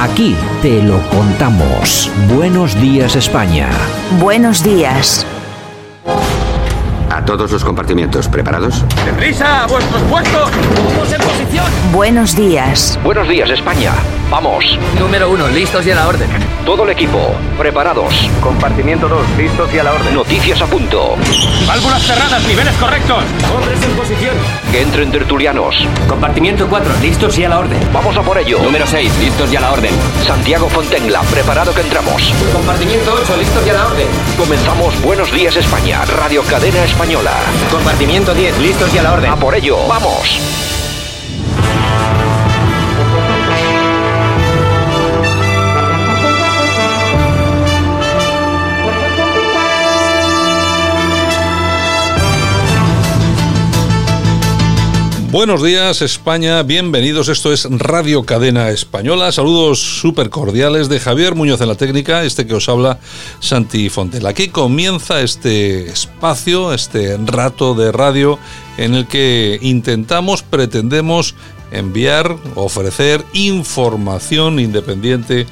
[0.00, 2.10] Aquí te lo contamos.
[2.34, 3.68] Buenos días España.
[4.18, 5.26] Buenos días.
[7.30, 8.84] Todos los compartimientos, ¿preparados?
[9.04, 9.62] ¡Deprisa!
[9.62, 10.50] ¡A vuestros puestos!
[10.50, 11.66] ¡Todos en posición!
[11.92, 12.98] Buenos días.
[13.04, 13.92] Buenos días España.
[14.28, 14.76] Vamos.
[14.98, 16.28] Número uno, listos y a la orden.
[16.64, 18.28] Todo el equipo, preparados.
[18.40, 20.14] Compartimiento 2, listos y a la orden.
[20.14, 21.16] Noticias a punto.
[21.66, 23.24] Válvulas cerradas, niveles correctos.
[23.54, 24.34] Hombres en posición.
[24.70, 25.86] Que entren tertulianos.
[26.08, 27.78] Compartimiento 4, listos y a la orden.
[27.92, 28.60] Vamos a por ello.
[28.62, 29.92] Número 6, listos y a la orden.
[30.24, 32.32] Santiago Fontenla, preparado que entramos.
[32.52, 34.06] Compartimiento 8, listos y a la orden.
[34.38, 37.19] Comenzamos Buenos días España, Radio Cadena Española.
[37.70, 39.30] Compartimiento 10, listos y a la orden.
[39.30, 40.79] A por ello, vamos.
[55.30, 57.28] Buenos días España, bienvenidos.
[57.28, 59.30] Esto es Radio Cadena Española.
[59.30, 62.98] Saludos súper cordiales de Javier Muñoz en la técnica, este que os habla
[63.38, 64.26] Santi Fontel.
[64.26, 68.40] Aquí comienza este espacio, este rato de radio
[68.76, 71.36] en el que intentamos, pretendemos
[71.70, 75.46] enviar, ofrecer información independiente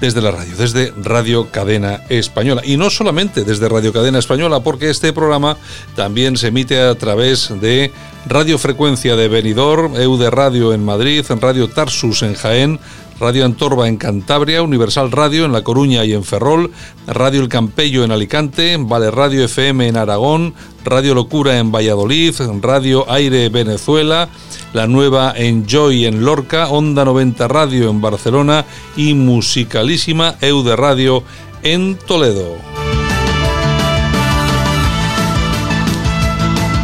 [0.00, 2.62] desde la radio, desde Radio Cadena Española.
[2.64, 5.56] Y no solamente desde Radio Cadena Española, porque este programa
[5.96, 7.92] también se emite a través de
[8.26, 12.80] Radio Frecuencia de Benidorm, EUD Radio en Madrid, Radio Tarsus en Jaén,
[13.20, 16.70] Radio Antorba en Cantabria, Universal Radio en La Coruña y en Ferrol,
[17.06, 23.10] Radio El Campello en Alicante, Vale Radio FM en Aragón, Radio Locura en Valladolid, Radio
[23.10, 24.28] Aire Venezuela,
[24.72, 28.64] La Nueva en Joy en Lorca, Onda 90 Radio en Barcelona
[28.96, 31.24] y Musicalísima Eude Radio
[31.62, 32.56] en Toledo.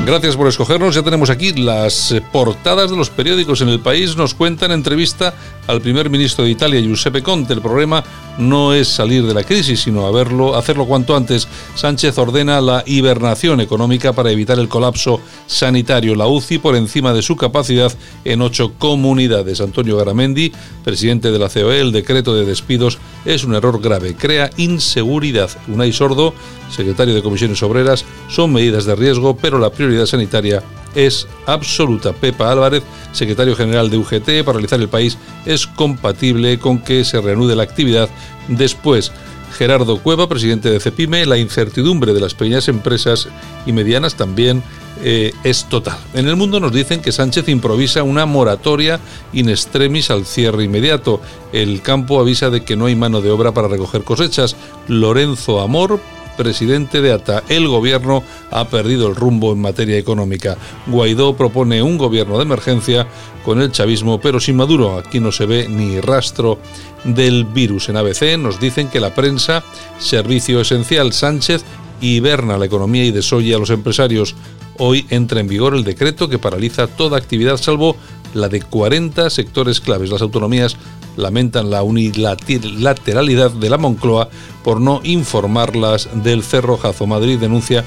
[0.07, 0.95] Gracias por escogernos.
[0.95, 4.17] Ya tenemos aquí las portadas de los periódicos en el país.
[4.17, 5.33] Nos cuentan entrevista
[5.67, 7.53] al primer ministro de Italia, Giuseppe Conte.
[7.53, 8.03] El problema
[8.39, 11.49] no es salir de la crisis, sino haberlo, hacerlo cuanto antes.
[11.75, 16.15] Sánchez ordena la hibernación económica para evitar el colapso sanitario.
[16.15, 17.93] La UCI por encima de su capacidad
[18.25, 19.61] en ocho comunidades.
[19.61, 20.53] Antonio Garamendi,
[20.85, 24.15] presidente de la COE, el decreto de despidos es un error grave.
[24.15, 25.51] Crea inseguridad.
[25.69, 26.35] Unai Sordo,
[26.71, 30.63] secretario de Comisiones Obreras, son medidas de riesgo, pero la prioridad sanitaria
[30.95, 32.13] es absoluta.
[32.13, 32.83] Pepa Álvarez,
[33.13, 38.09] secretario general de UGT, paralizar el país es compatible con que se reanude la actividad
[38.49, 39.13] después.
[39.57, 43.29] Gerardo Cueva, presidente de CEPIME, la incertidumbre de las pequeñas empresas
[43.67, 44.63] y medianas también
[45.03, 45.99] eh, es total.
[46.13, 49.01] En el mundo nos dicen que Sánchez improvisa una moratoria
[49.33, 51.21] in extremis al cierre inmediato.
[51.53, 54.57] El campo avisa de que no hay mano de obra para recoger cosechas.
[54.89, 56.01] Lorenzo Amor,
[56.37, 57.43] presidente de ATA.
[57.49, 60.57] El gobierno ha perdido el rumbo en materia económica.
[60.87, 63.07] Guaidó propone un gobierno de emergencia
[63.45, 64.99] con el chavismo, pero sin Maduro.
[64.99, 66.59] Aquí no se ve ni rastro
[67.05, 67.89] del virus.
[67.89, 69.63] En ABC nos dicen que la prensa,
[69.99, 71.65] servicio esencial Sánchez,
[72.01, 74.35] hiberna la economía y desoye a los empresarios.
[74.79, 77.97] Hoy entra en vigor el decreto que paraliza toda actividad salvo
[78.35, 80.11] la de 40 sectores claves.
[80.11, 80.77] Las autonomías
[81.17, 84.29] lamentan la unilateralidad de la Moncloa
[84.65, 87.07] por no informarlas del cerrojazo.
[87.07, 87.85] Madrid denuncia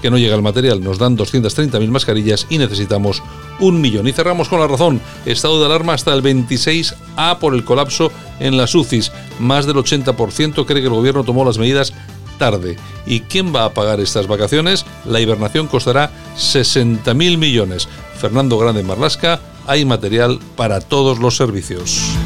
[0.00, 0.82] que no llega el material.
[0.82, 3.22] Nos dan 230.000 mascarillas y necesitamos
[3.58, 4.06] un millón.
[4.06, 5.00] Y cerramos con la razón.
[5.26, 9.10] Estado de alarma hasta el 26A por el colapso en las UCIs.
[9.40, 11.92] Más del 80% cree que el gobierno tomó las medidas
[12.38, 12.76] tarde.
[13.04, 14.86] ¿Y quién va a pagar estas vacaciones?
[15.04, 17.88] La hibernación costará 60.000 millones.
[18.16, 22.16] Fernando Grande Marlasca, hay material para todos los servicios.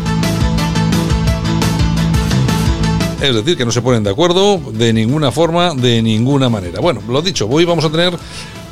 [3.23, 6.81] Es decir, que no se ponen de acuerdo de ninguna forma, de ninguna manera.
[6.81, 8.13] Bueno, lo dicho, hoy vamos a tener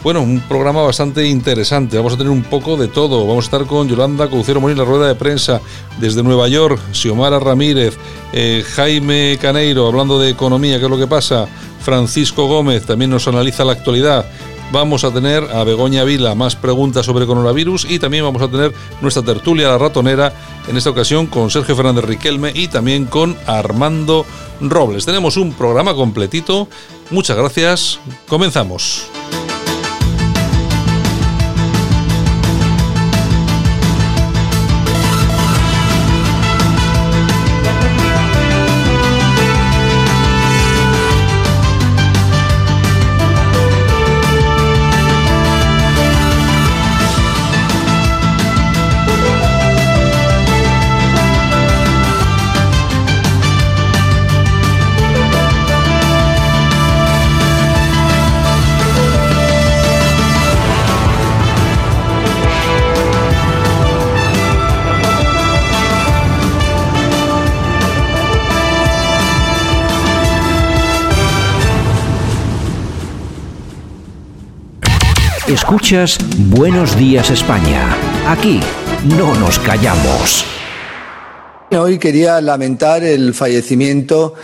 [0.03, 1.97] bueno, un programa bastante interesante.
[1.97, 3.27] Vamos a tener un poco de todo.
[3.29, 5.61] Vamos a estar con Yolanda Caucero Morín, la rueda de prensa
[6.01, 7.97] desde Nueva York, Xiomara Ramírez,
[8.33, 11.47] eh, Jaime Caneiro, hablando de economía, qué es lo que pasa.
[11.81, 14.27] Francisco Gómez también nos analiza la actualidad.
[14.73, 18.73] Vamos a tener a Begoña Vila más preguntas sobre coronavirus y también vamos a tener
[19.01, 20.33] nuestra tertulia La Ratonera,
[20.69, 24.25] en esta ocasión con Sergio Fernández Riquelme y también con Armando
[24.61, 25.07] Robles.
[25.07, 26.69] Tenemos un programa completito.
[27.11, 27.99] Muchas gracias.
[28.29, 29.09] Comenzamos.
[75.61, 76.17] Escuchas
[76.49, 77.95] Buenos Días España.
[78.27, 78.61] Aquí
[79.19, 80.43] no nos callamos.
[81.71, 84.35] Hoy quería lamentar el fallecimiento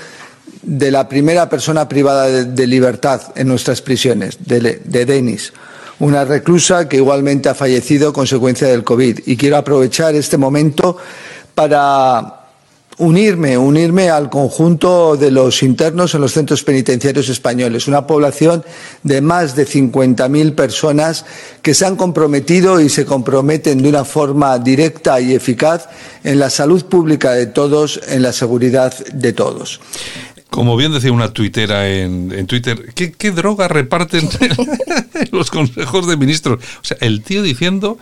[0.62, 5.54] de la primera persona privada de, libertad en nuestras prisiones, de, de Denis,
[6.00, 9.20] una reclusa que igualmente ha fallecido consecuencia del COVID.
[9.24, 10.98] Y quiero aprovechar este momento
[11.54, 12.35] para
[12.98, 18.64] unirme, unirme al conjunto de los internos en los centros penitenciarios españoles, una población
[19.02, 21.24] de más de 50.000 personas
[21.62, 25.88] que se han comprometido y se comprometen de una forma directa y eficaz
[26.24, 29.80] en la salud pública de todos, en la seguridad de todos.
[30.48, 34.28] Como bien decía una tuitera en, en Twitter, ¿qué, ¿qué, droga reparten
[35.32, 36.64] los consejos de ministros?
[36.80, 37.98] O sea, el tío diciendo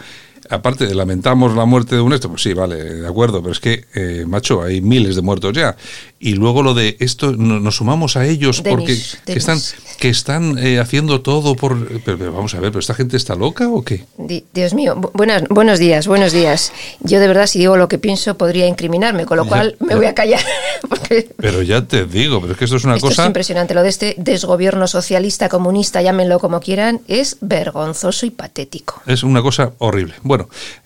[0.50, 3.60] aparte de lamentamos la muerte de un esto, pues sí, vale, de acuerdo, pero es
[3.60, 5.76] que, eh, macho, hay miles de muertos ya.
[6.20, 9.58] Y luego lo de esto, no, nos sumamos a ellos porque que están,
[9.98, 11.86] que están eh, haciendo todo por...
[12.04, 14.04] Pero, pero, vamos a ver, ¿pero esta gente está loca o qué?
[14.16, 16.72] Di- Dios mío, bu- buenas, buenos días, buenos días.
[17.00, 19.94] Yo de verdad si digo lo que pienso podría incriminarme, con lo Ya, cual me
[19.96, 20.40] voy a callar.
[20.88, 23.26] porque Pero ya te digo, pero es que esto es una esto es cosa...
[23.26, 23.74] impresionante.
[23.74, 29.02] Lo de este desgobierno socialista, comunista, llámenlo como quieran, es vergonzoso y patético.
[29.06, 30.14] Es una cosa horrible.
[30.22, 30.33] Bueno,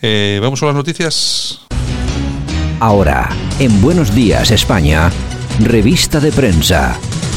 [0.02, 1.60] eh, vamos con las noticias.
[2.80, 3.28] Ahora,
[3.58, 5.10] en Buenos Días España,
[5.60, 6.96] revista de prensa.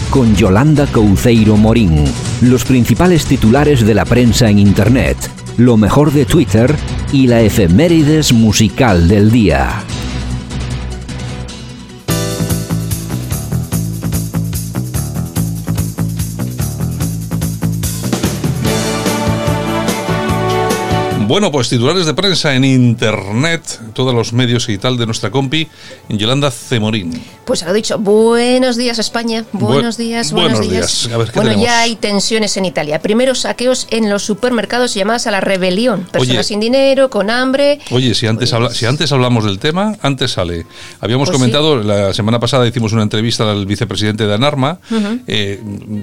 [0.09, 2.05] Con Yolanda Couceiro Morín.
[2.41, 5.17] Los principales titulares de la prensa en Internet.
[5.57, 6.75] Lo mejor de Twitter
[7.11, 9.83] y la efemérides musical del día.
[21.31, 25.66] Bueno, pues titulares de prensa en internet, todos los medios y tal de nuestra compi,
[26.10, 27.24] Yolanda Cemorín.
[27.45, 31.04] Pues lo dicho, buenos días España, buenos Bu- días, buenos, buenos días.
[31.04, 31.13] días.
[31.13, 31.66] A ver, ¿qué bueno, tenemos?
[31.66, 33.00] ya hay tensiones en Italia.
[33.01, 36.01] Primero saqueos en los supermercados y llamadas a la rebelión.
[36.12, 36.44] Personas Oye.
[36.44, 37.80] sin dinero, con hambre.
[37.92, 40.66] Oye, si antes, habla- si antes hablamos del tema, antes sale.
[41.00, 44.80] Habíamos Pues comentado, la semana pasada hicimos una entrevista al vicepresidente de ANARMA,
[45.28, 45.62] eh,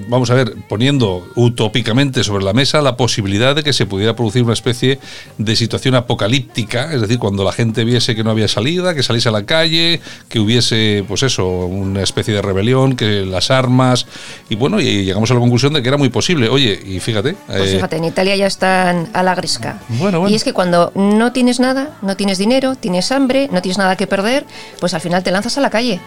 [0.09, 4.41] vamos a ver, poniendo utópicamente sobre la mesa la posibilidad de que se pudiera producir
[4.43, 4.97] una especie
[5.37, 9.29] de situación apocalíptica, es decir, cuando la gente viese que no había salida, que saliese
[9.29, 14.05] a la calle, que hubiese, pues eso, una especie de rebelión, que las armas,
[14.49, 16.49] y bueno, y llegamos a la conclusión de que era muy posible.
[16.49, 17.35] Oye, y fíjate.
[17.47, 19.81] Pues eh, fíjate, en Italia ya están a la grisca.
[19.89, 20.31] Bueno, bueno.
[20.31, 23.95] Y es que cuando no tienes nada, no tienes dinero, tienes hambre, no tienes nada
[23.95, 24.45] que perder,
[24.79, 25.99] pues al final te lanzas a la calle.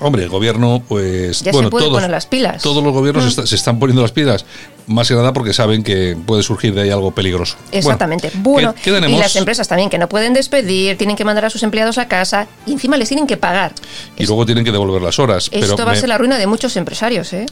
[0.00, 1.40] Hombre, el gobierno, pues.
[1.40, 2.62] Ya se bueno, puede todos, poner las pilas.
[2.62, 3.28] Todos los gobiernos Mm.
[3.28, 4.44] está- se están poniendo las pilas,
[4.86, 7.56] más que nada porque saben que puede surgir de ahí algo peligroso.
[7.72, 8.30] Exactamente.
[8.34, 11.62] Bueno, ¿qué, y las empresas también que no pueden despedir, tienen que mandar a sus
[11.62, 13.72] empleados a casa y encima les tienen que pagar.
[14.16, 15.48] Y luego tienen que devolver las horas.
[15.52, 17.46] Esto pero va a ser la ruina de muchos empresarios, ¿eh?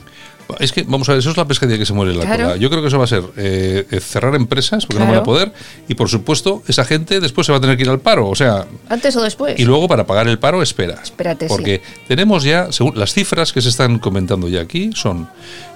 [0.61, 2.45] Es que, vamos a ver, eso es la pescadilla que se muere en la Claro.
[2.45, 2.57] cola.
[2.57, 5.23] Yo creo que eso va a ser eh, eh, cerrar empresas porque no van a
[5.23, 5.53] poder.
[5.89, 8.29] Y por supuesto, esa gente después se va a tener que ir al paro.
[8.29, 9.59] O sea, Antes o después.
[9.59, 11.01] y luego para pagar el paro, espera.
[11.03, 11.55] Espérate, sí.
[11.55, 15.29] Porque tenemos ya, según las cifras que se están comentando ya aquí, son.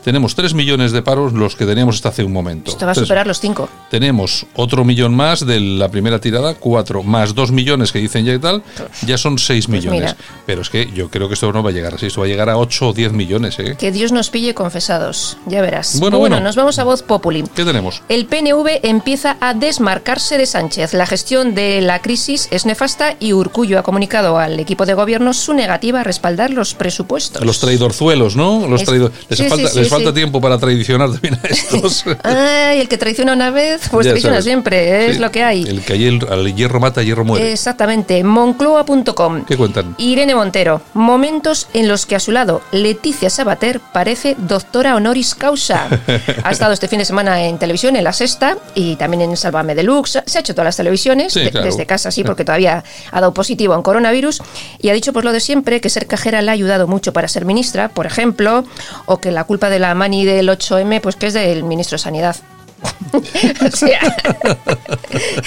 [0.04, 2.70] Tenemos 3 millones de paros los que teníamos hasta hace un momento.
[2.70, 3.68] Esto va a Tres- superar los cinco.
[3.90, 8.32] Tenemos otro millón más de la primera tirada, cuatro, más dos millones que dicen ya
[8.32, 8.62] y tal,
[9.04, 10.16] ya son seis Pues millones.
[10.46, 12.30] Pero es que yo creo que esto no va a llegar así, esto va a
[12.30, 13.76] llegar a 8 o 10 millones, ¿eh?
[13.78, 15.98] Que Dios nos pille confesados, ya verás.
[15.98, 16.38] Bueno, bueno.
[16.38, 17.42] nos vamos a voz populi.
[17.54, 18.02] ¿Qué tenemos?
[18.10, 20.92] El PNV empieza a desmarcarse de Sánchez.
[20.92, 25.32] La gestión de la crisis es nefasta y Urcullo ha comunicado al equipo de gobierno
[25.32, 27.42] su negativa a respaldar los presupuestos.
[27.42, 28.66] Los traidorzuelos, ¿no?
[28.68, 30.14] Los Es- traidor- Les, sí, falta, sí, sí, les falta sí.
[30.14, 32.04] tiempo para traicionar también a estos.
[32.22, 34.44] Ay, el que traiciona una vez, pues Ya traiciona sabes.
[34.44, 35.62] siempre, es lo que hay.
[35.62, 37.50] El que al al hierro mata, hierro muere.
[37.52, 39.44] Exactamente, moncloa.com.
[39.46, 39.94] ¿Qué cuentan?
[39.98, 45.88] Irene Montero, momentos en los que a su lado Leticia Sabater parece doctora honoris causa.
[46.44, 49.74] Ha estado este fin de semana en televisión, en La Sexta, y también en Sálvame
[49.74, 50.22] Deluxe.
[50.26, 51.66] Se ha hecho todas las televisiones, Sí, de- claro.
[51.66, 54.42] desde casa, sí, porque todavía ha dado positivo en coronavirus.
[54.80, 57.28] Y ha dicho, pues lo de siempre, que ser cajera le ha ayudado mucho para
[57.28, 58.64] ser ministra, por ejemplo,
[59.06, 62.02] o que la culpa de la mani del 8M, pues que es del ministro de
[62.02, 62.36] Sanidad.
[63.12, 64.00] o sea,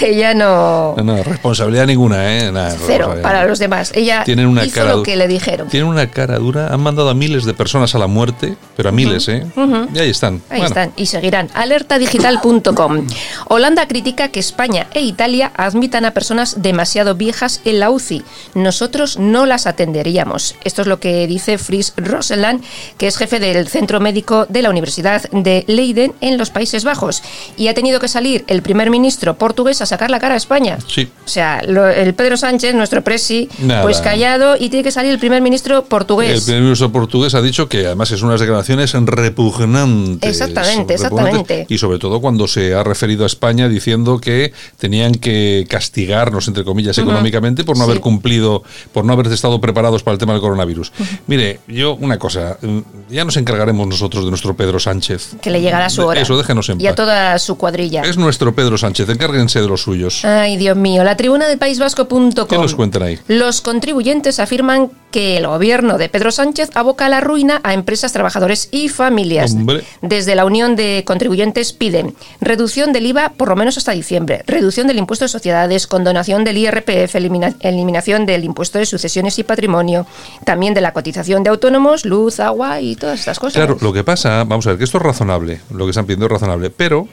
[0.02, 0.96] ella no...
[0.98, 2.52] No, no, responsabilidad ninguna, ¿eh?
[2.52, 3.92] Nada, Cero para los demás.
[3.96, 5.68] Ella Tienen una hizo cara lo que le dijeron.
[5.70, 8.92] Tienen una cara dura, han mandado a miles de personas a la muerte, pero a
[8.92, 9.46] miles, ¿eh?
[9.94, 10.36] Y ahí están.
[10.50, 11.50] Ahí Bueno, están y seguirán.
[11.54, 13.08] Alertadigital.com.
[13.48, 18.24] Holanda critica que España e Italia admitan a personas demasiado viejas en la UCI.
[18.56, 20.56] Nosotros no las atenderíamos.
[20.64, 22.64] Esto es lo que dice Fries Roseland,
[22.98, 27.24] que es jefe del Centro Médico de la Universidad de Leiden en los Países Bajos.
[27.58, 30.78] Y ha tenido que salir el primer ministro portugués a sacar la cara a España.
[30.88, 31.10] Sí.
[31.26, 33.82] O sea, lo- el Pedro Sánchez, nuestro presi, Nada.
[33.84, 36.42] pues callado y tiene que salir el primer ministro El portugués.
[36.44, 40.30] primer ministro portugués ha dicho que además es unas declaraciones repugnantes.
[40.30, 41.02] Exactamente, Repugnantes.
[41.02, 41.66] exactamente.
[41.70, 46.64] Y sobre todo cuando se ha referido a España diciendo que tenían que castigarnos, entre
[46.64, 47.90] comillas, económicamente por no Sí.
[47.92, 50.92] haber cumplido, por no haber estado preparados para el tema del coronavirus.
[51.28, 52.80] Mire, yo una cosa, mm,
[53.10, 55.36] ya nos encargaremos nosotros de nuestro Pedro Sánchez.
[55.42, 56.22] Que le llegará su hora.
[56.22, 56.96] Eso, déjenos en Y a paz.
[57.44, 58.02] Su cuadrilla.
[58.02, 60.26] Es nuestro Pedro Sánchez, encárguense de los suyos.
[60.26, 61.04] Ay, Dios mío.
[61.04, 62.32] La tribuna del País Vasco.com.
[62.50, 63.20] ¿Qué nos cuentan ahí?
[63.28, 68.12] Los contribuyentes afirman que el gobierno de Pedro Sánchez aboca a la ruina a empresas,
[68.14, 69.54] trabajadores y familias.
[69.54, 69.84] Hombre.
[70.02, 74.88] Desde la Unión de Contribuyentes piden reducción del IVA por lo menos hasta diciembre, reducción
[74.88, 80.08] del impuesto de sociedades, condonación del IRPF, elimina- eliminación del impuesto de sucesiones y patrimonio,
[80.46, 83.54] también de la cotización de autónomos, luz, agua y todas estas cosas.
[83.54, 86.26] Claro, lo que pasa, vamos a ver, que esto es razonable, lo que están pidiendo
[86.26, 87.08] es razonable, pero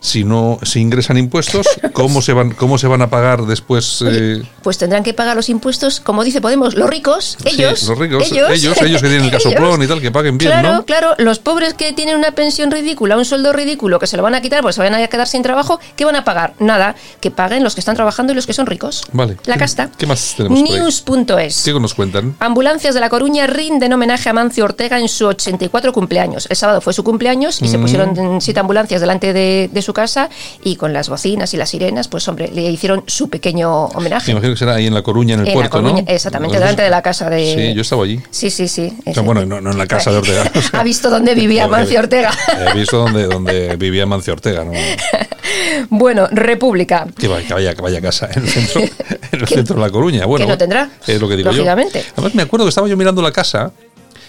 [0.00, 4.02] si no, si ingresan impuestos, ¿cómo se van, cómo se van a pagar después?
[4.06, 7.82] eh, Pues tendrán que pagar los impuestos, como dice Podemos, los ricos, sí, ellos.
[7.88, 8.48] los ricos, ellos,
[8.82, 9.84] ellos, que tienen el casoplón ellos.
[9.84, 10.84] y tal, que paguen bien, Claro, ¿no?
[10.84, 14.34] claro, los pobres que tienen una pensión ridícula, un sueldo ridículo, que se lo van
[14.34, 16.54] a quitar porque se van a quedar sin trabajo, ¿qué van a pagar?
[16.60, 19.02] Nada, que paguen los que están trabajando y los que son ricos.
[19.12, 19.36] Vale.
[19.46, 19.90] La ¿Qué- casta.
[19.96, 20.60] qué más tenemos?
[20.62, 21.62] News.es.
[21.64, 22.36] ¿Qué nos cuentan?
[22.40, 26.46] Ambulancias de La Coruña rinden homenaje a Mancio Ortega en su 84 cumpleaños.
[26.50, 27.68] El sábado fue su cumpleaños y Mm.
[27.68, 30.28] se pusieron siete ambulancias delante de, de su casa
[30.62, 34.26] y con las bocinas y las sirenas, pues hombre, le hicieron su pequeño homenaje.
[34.28, 36.08] Me imagino que será ahí en La Coruña, en el En puerto, Coruña, ¿no?
[36.08, 37.54] exactamente, delante de la casa de...
[37.54, 38.20] Sí, yo estaba allí.
[38.30, 38.92] Sí, sí, sí.
[39.06, 40.50] O sea, bueno, no, no en la casa de Ortega.
[40.54, 42.32] o sea, ha visto dónde vivía Mancio Ortega.
[42.70, 44.72] He visto donde, donde vivía Mancio Ortega, ¿no?
[45.90, 47.06] bueno, República.
[47.18, 48.80] Que vaya, que vaya, casa en el centro,
[49.32, 50.26] en el centro de La Coruña.
[50.26, 52.00] Bueno, que no tendrá, Es lo que digo lógicamente.
[52.00, 52.12] yo.
[52.16, 53.72] Además, me acuerdo que estaba yo mirando la casa,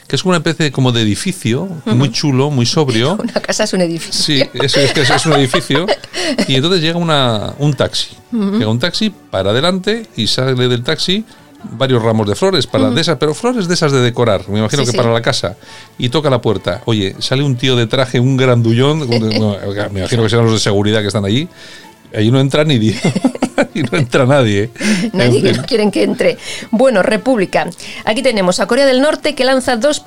[0.09, 3.13] que es una especie como de edificio, muy chulo, muy sobrio.
[3.21, 4.11] Una casa es un edificio.
[4.13, 5.85] Sí, es, es que es, es un edificio.
[6.47, 8.09] Y entonces llega una, un taxi.
[8.31, 11.23] Llega un taxi para adelante y sale del taxi
[11.77, 14.81] varios ramos de flores para de esas, pero flores de esas de decorar, me imagino
[14.83, 14.97] Sí, que sí.
[14.97, 15.57] para la casa.
[15.97, 16.81] Y toca la puerta.
[16.85, 18.99] Oye, sale un tío de traje, un grandullón,
[19.91, 21.47] me imagino que serán los de seguridad que están allí.
[22.15, 22.97] Allí no entra ni Dios.
[23.57, 24.63] Ahí no entra nadie.
[24.63, 25.09] ¿eh?
[25.13, 26.37] Nadie que no quieren que entre.
[26.71, 27.69] Bueno, República.
[28.05, 29.99] Aquí tenemos a Corea del Norte que lanza dos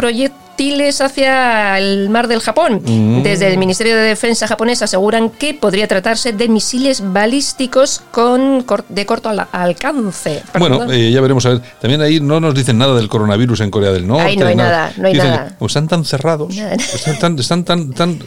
[0.56, 2.82] proyectiles hacia el mar del Japón.
[2.85, 3.23] Mm.
[3.23, 8.85] Desde el Ministerio de Defensa japonés aseguran que podría tratarse de misiles balísticos con cor-
[8.88, 10.42] de corto al- alcance.
[10.59, 11.62] Bueno, eh, ya veremos a ver.
[11.80, 14.25] También ahí no nos dicen nada del coronavirus en Corea del Norte.
[14.25, 15.56] Ahí no hay nada, no hay Dicen, nada.
[15.59, 16.75] O están tan cerrados, Nada.
[16.75, 18.18] están tan, están tan, tan-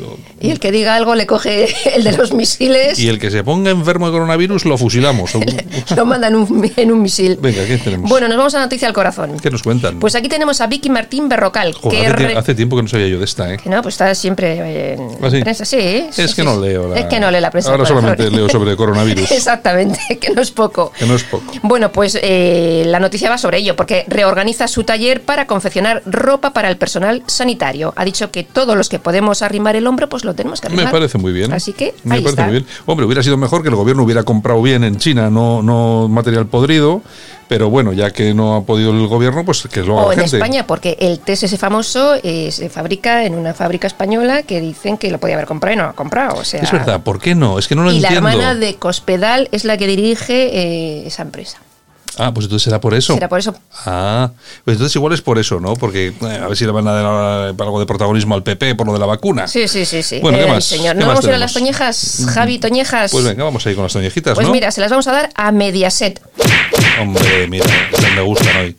[0.42, 3.44] y el que diga algo le coge el de los misiles, Y el que se
[3.44, 5.32] ponga enfermo de coronavirus lo fusilamos.
[5.96, 7.38] lo mandan un- en un misil.
[7.42, 8.10] Venga, ¿qué tenemos?
[8.10, 9.38] Bueno, nos vamos a noticia al corazón.
[9.42, 10.00] ¿Qué nos cuentan?
[10.00, 13.20] Pues aquí tenemos a Vicky Martín Berrocal, Joder, que hace, tiempo que no sabía yo
[13.20, 13.58] de esta, ¿eh?
[13.58, 15.42] Que no, pues está siempre en ¿Ah, sí?
[15.42, 16.08] prensa, sí.
[16.12, 17.72] sí, Es sí, que no leo la- Es que no lee la prensa.
[17.72, 19.32] Ahora solamente leo sobre coronavirus.
[19.32, 20.92] Exactamente, que no es poco.
[20.98, 21.52] Que no es poco.
[21.62, 26.54] Bueno, pues eh, la noticia va sobre ello, porque reorganiza su taller para confeccionar ropa
[26.54, 27.94] para el personal sanitario.
[27.96, 30.86] Ha dicho que todos los que podemos arrimar el hombro, pues lo tenemos que arrimar.
[30.86, 31.52] Me parece muy bien.
[31.54, 32.44] Así que Me ahí parece está.
[32.44, 32.66] muy bien.
[32.86, 36.48] Hombre, hubiera sido mejor que el gobierno hubiera comprado bien en China, no, no material
[36.48, 37.02] podrido.
[37.48, 40.14] Pero bueno, ya que no ha podido el gobierno, pues que lo haga O la
[40.16, 40.38] en gente.
[40.38, 45.12] España, porque el TSS famoso eh, se fabrica en una fábrica española que dicen que
[45.12, 46.40] lo podía haber comprado y no lo ha comprado.
[46.40, 47.60] O sea, Es verdad, ¿por qué no?
[47.60, 48.30] Es que no lo y la entiendo.
[48.30, 51.60] hermana de Cospedal es la que dirige eh, esa empresa.
[52.18, 53.14] Ah, pues entonces será por eso.
[53.14, 53.54] Será por eso.
[53.86, 54.32] Ah,
[54.64, 55.74] pues entonces igual es por eso, ¿no?
[55.76, 58.88] Porque eh, a ver si le van a dar algo de protagonismo al PP por
[58.88, 59.48] lo de la vacuna.
[59.48, 60.20] Sí, sí, sí, sí.
[60.22, 60.64] Bueno, ¿qué Eh, más?
[60.66, 60.94] señor.
[60.96, 63.12] ¿Qué ¿No más vamos a ir a las toñejas, Javi Toñejas?
[63.12, 64.54] Pues venga, vamos a ir con las toñejitas, Pues ¿no?
[64.54, 66.22] mira, se las vamos a dar a Mediaset.
[67.02, 67.66] Hombre, mira,
[68.16, 68.76] me gustan hoy.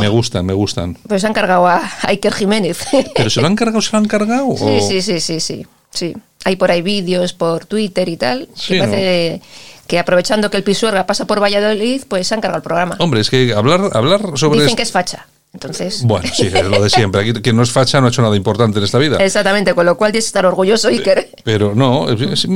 [0.00, 0.96] Me gustan, me gustan.
[1.08, 2.78] Pues han cargado a Iker Jiménez.
[3.14, 4.54] ¿Pero se lo han cargado, se lo han cargado?
[4.56, 6.16] Sí, ¿O- sí, sí, sí, sí, sí.
[6.44, 8.48] Hay por ahí vídeos por Twitter y tal.
[8.54, 9.42] Sí, que parece
[9.90, 12.94] que aprovechando que el Pisuerga pasa por Valladolid, pues se han cargado el programa.
[13.00, 14.60] Hombre, es que hablar, hablar sobre...
[14.60, 15.26] Dicen que es facha.
[15.52, 17.22] Entonces, Bueno, sí, es lo de siempre.
[17.22, 19.16] Aquí quien no es facha no ha hecho nada importante en esta vida.
[19.16, 21.28] exactamente, con lo cual tienes que estar orgulloso, Iker.
[21.42, 22.06] Pero no,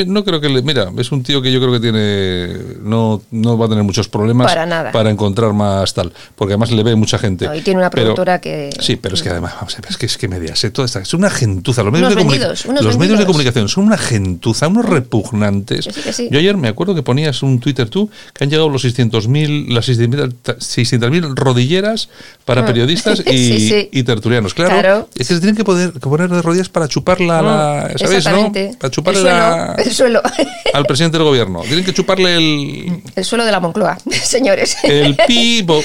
[0.06, 3.58] no creo que le, mira, es un tío que yo creo que tiene no, no
[3.58, 4.92] va a tener muchos problemas Para nada.
[4.92, 7.46] para encontrar más tal, porque además le ve mucha gente.
[7.46, 9.90] No, y tiene una Pero- productora que- Sí, pero es que además, vamos a ver,
[9.90, 12.64] es que es que Mediaset toda esta, es una gentuza, los medios Unos de vendidos,
[12.84, 15.86] los medios de comunicación son una gentuza, unos repugnantes.
[15.86, 16.28] Que sí, que sí.
[16.30, 19.88] Yo ayer me acuerdo que ponías un Twitter tú que han llegado los 600.000 las
[19.88, 22.08] 600.000 600.000 rodilleras
[22.44, 22.96] para periodistas y.
[22.96, 23.88] Sí, sí.
[23.92, 24.70] y tertulianos, claro.
[24.70, 25.08] Claro.
[25.16, 28.24] Es que se tienen que poder que poner de rodillas para chuparla la, Mm, ¿sabes,
[28.26, 28.52] no?
[28.78, 30.22] Para chuparle el suelo, la- el suelo.
[30.74, 31.60] al presidente del gobierno.
[31.62, 34.76] Tienen que chuparle el, El suelo de la Moncloa, señores.
[34.82, 35.82] el pipo,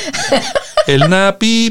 [0.88, 1.70] el napi.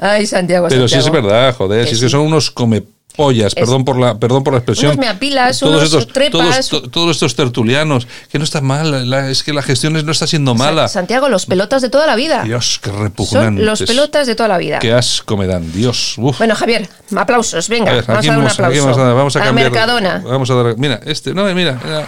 [0.00, 1.16] Ay, Santiago, Pero sí Santiago.
[1.18, 2.82] es verdad, joder, Que si es que son unos come
[3.16, 4.92] pollas, perdón por la perdón por la expresión.
[4.92, 6.68] Unos meapilas, unos trepas.
[6.68, 10.12] Todos, to- todos estos tertulianos, que no está mal, la- es que la gestión no
[10.12, 10.88] está siendo mala.
[10.88, 12.42] Sa- Santiago, los pelotas de toda la vida.
[12.44, 13.64] Dios, qué Son repugnantes.
[13.64, 14.78] los pelotas de toda la vida.
[14.78, 16.14] Qué asco me dan, Dios.
[16.18, 16.38] Uf.
[16.38, 19.14] Bueno, Javier, aplausos, venga, A ver, vamos a dar un vamos, aplauso.
[19.14, 19.70] vamos a, cambiar.
[19.70, 20.22] Mercadona.
[20.24, 20.76] Vamos a dar.
[20.78, 21.34] Mira, este.
[21.34, 21.78] No, mira.
[21.84, 22.06] mira.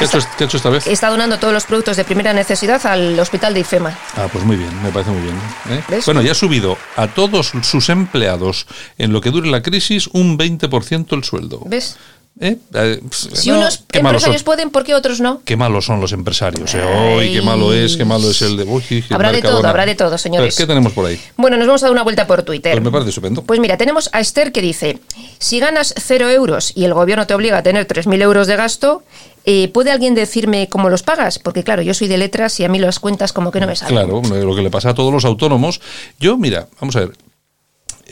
[0.00, 0.86] ¿Qué ha, hecho, qué ha hecho esta vez?
[0.86, 3.98] Está donando todos los productos de primera necesidad al hospital de IFEMA.
[4.16, 5.34] Ah, pues muy bien, me parece muy bien.
[5.68, 5.82] ¿eh?
[5.88, 6.06] ¿Ves?
[6.06, 8.66] Bueno, ya ha subido a todos sus empleados
[8.96, 11.60] en lo que dure la crisis un 20% el sueldo.
[11.66, 11.98] ¿Ves?
[12.38, 12.56] ¿Eh?
[12.72, 15.42] Eh, Si no, unos empresarios pueden, ¿por qué otros no?
[15.44, 16.74] Qué malos son los empresarios.
[16.74, 17.16] ¿eh?
[17.18, 18.64] Uy, qué malo es, qué malo es el de.
[18.64, 20.56] Uy, Habrá de todo, habrá de todo, señores.
[20.56, 21.20] ¿Qué tenemos por ahí?
[21.36, 22.72] Bueno, nos vamos a dar una vuelta por Twitter.
[22.72, 23.42] Pues me parece estupendo.
[23.42, 25.00] Pues mira, tenemos a Esther que dice,
[25.38, 29.02] si ganas cero euros y el gobierno te obliga a tener 3.000 euros de gasto,
[29.44, 31.38] eh, ¿puede alguien decirme cómo los pagas?
[31.38, 33.76] Porque claro, yo soy de letras y a mí las cuentas como que no me
[33.76, 33.94] salen.
[33.94, 35.80] Claro, lo que le pasa a todos los autónomos.
[36.18, 37.12] Yo, mira, vamos a ver.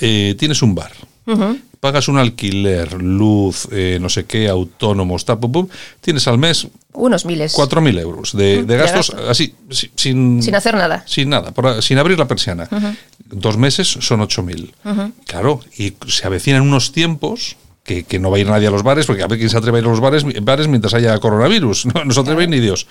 [0.00, 0.92] Eh, tienes un bar.
[1.80, 5.68] Pagas un alquiler, luz, eh, no sé qué, autónomos, tal, pum, pum,
[6.00, 7.54] tienes al mes Unos miles.
[7.54, 9.30] 4.000 euros de, gastos gasto.
[9.30, 11.04] así, si- sin, Sin hacer nada.
[11.06, 12.66] Sin nada, por- sin abrir la persiana.
[13.26, 14.72] Dos meses son 8.000.
[15.26, 17.56] Claro, y se avecinan unos tiempos
[17.88, 19.56] que, que no va a ir nadie a los bares, porque a ver quién se
[19.56, 21.86] atreve a ir a los bares, bares mientras haya coronavirus.
[21.94, 22.86] No, no se atreve ni Dios.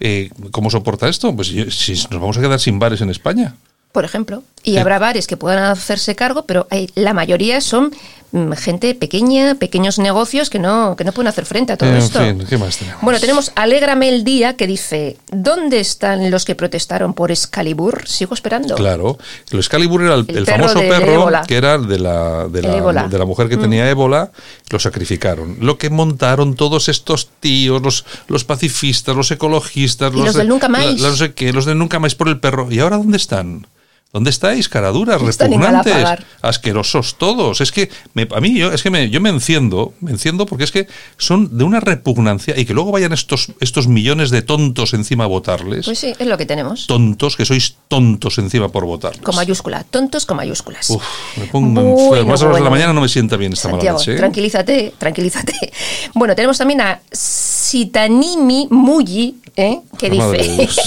[0.00, 1.36] Eh, ¿Cómo soporta esto?
[1.36, 3.54] Pues si nos vamos a quedar sin bares en España.
[3.92, 4.42] por ejemplo.
[4.62, 4.78] Y Sí.
[4.78, 7.92] habrá bares que puedan hacerse cargo, pero hay- la mayoría son
[8.32, 11.96] mm, gente pequeña, pequeños negocios que no, que no pueden hacer frente a todo En
[11.96, 12.20] esto.
[12.20, 13.02] fin, ¿qué más tenemos?
[13.02, 18.06] Bueno, tenemos Alégrame el Día que dice, ¿dónde están los que protestaron por Excalibur?
[18.06, 18.76] Sigo esperando.
[18.76, 19.18] Claro,
[19.50, 22.62] el Excalibur era el, El el perro famoso de- perro que era de la, de,
[22.62, 23.06] la.
[23.06, 23.10] Mm.
[23.10, 24.30] de la mujer que tenía ébola,
[24.68, 25.56] lo sacrificaron.
[25.60, 30.68] Lo que montaron todos estos tíos, los, los pacifistas, los ecologistas, los de- del Nunca
[30.68, 30.84] Más.
[30.84, 32.70] la- la no sé qué, los del Nunca Más por el perro.
[32.70, 33.66] ¿Y ahora dónde están?
[34.12, 35.94] ¿Dónde estáis, caraduras, repugnantes,
[36.42, 37.60] asquerosos todos?
[37.60, 40.64] Es que me- a mí yo es que me, yo me enciendo, me enciendo porque
[40.64, 44.94] es que son de una repugnancia y que luego vayan estos estos millones de tontos
[44.94, 46.88] encima a votarles Pues sí, es lo que tenemos.
[46.88, 49.16] tontos, que sois tontos encima por votar.
[49.20, 50.90] Con mayúscula, tontos con mayúsculas.
[50.90, 51.04] Uf,
[51.36, 53.98] me pongo Bueno, esas horas de la mañana no me sienta bien esta mala Santiago,
[54.00, 54.14] leche.
[54.14, 54.16] ¿eh?
[54.16, 55.72] tranquilízate, tranquilízate.
[56.14, 59.78] Bueno, tenemos también a Sitanimi Muyi, ¿eh?
[59.98, 60.68] que dice...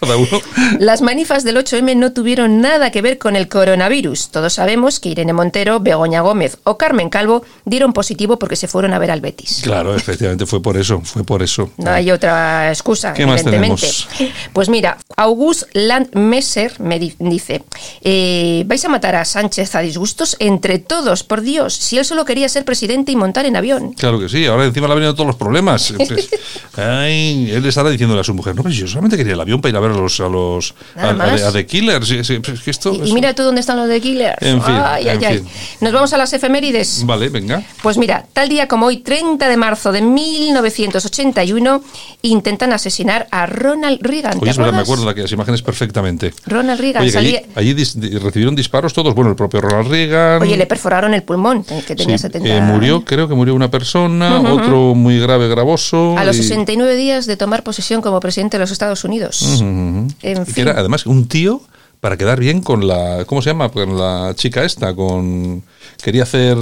[0.00, 0.40] Cada uno.
[0.78, 4.28] Las manifas del 8M no tuvieron nada que ver con el coronavirus.
[4.28, 8.92] Todos sabemos que Irene Montero, Begoña Gómez o Carmen Calvo dieron positivo porque se fueron
[8.92, 9.60] a ver al Betis.
[9.62, 11.70] Claro, efectivamente fue por eso, fue por eso.
[11.78, 13.86] No hay otra excusa, ¿Qué más evidentemente.
[14.18, 14.38] tenemos?
[14.52, 17.64] Pues mira, August Landmesser me di- dice,
[18.02, 22.24] eh, vais a matar a Sánchez a disgustos entre todos, por Dios, si él solo
[22.24, 23.94] quería ser presidente y montar en avión.
[23.94, 25.94] Claro que sí, ahora encima le han venido todos los problemas.
[26.08, 26.28] Pues,
[26.76, 29.70] ay, él estará diciéndole a su mujer, no, pues yo solamente quería el avión para
[29.70, 31.42] ir a ver a los a los Nada a, a- más.
[31.42, 32.10] a The Killers.
[32.24, 34.36] Sí, sí, es que esto, Y, mira tú dónde están los de Killers.
[34.40, 35.38] En fin, ay, ay, en ay.
[35.38, 35.48] fin.
[35.80, 37.04] Nos vamos a las efemérides.
[37.06, 37.62] Vale, venga.
[37.82, 41.82] Pues mira, tal día como hoy, 30 de marzo de 1981,
[42.22, 44.32] intentan asesinar a Ronald Reagan.
[44.32, 46.32] ¿Te Oye, es verdad, me acuerdo de aquellas imágenes perfectamente.
[46.46, 49.14] Ronald Reagan Oye, que allí, salía- allí dis- recibieron disparos todos.
[49.14, 50.42] Bueno, el propio Ronald Reagan.
[50.42, 53.54] Oye, le perforaron el pulmón, eh, que tenía Sí, 70 eh, murió, creo que murió
[53.54, 56.16] una persona, otro muy grave, gravoso.
[56.18, 59.60] A los y- 69 días de tomar posesión como presidente de los Estados Unidos.
[59.60, 60.68] En que fin.
[60.68, 61.60] era además un tío
[62.00, 63.70] para quedar bien con la ¿cómo se llama?
[63.70, 65.62] con la chica esta con
[66.02, 66.56] quería hacer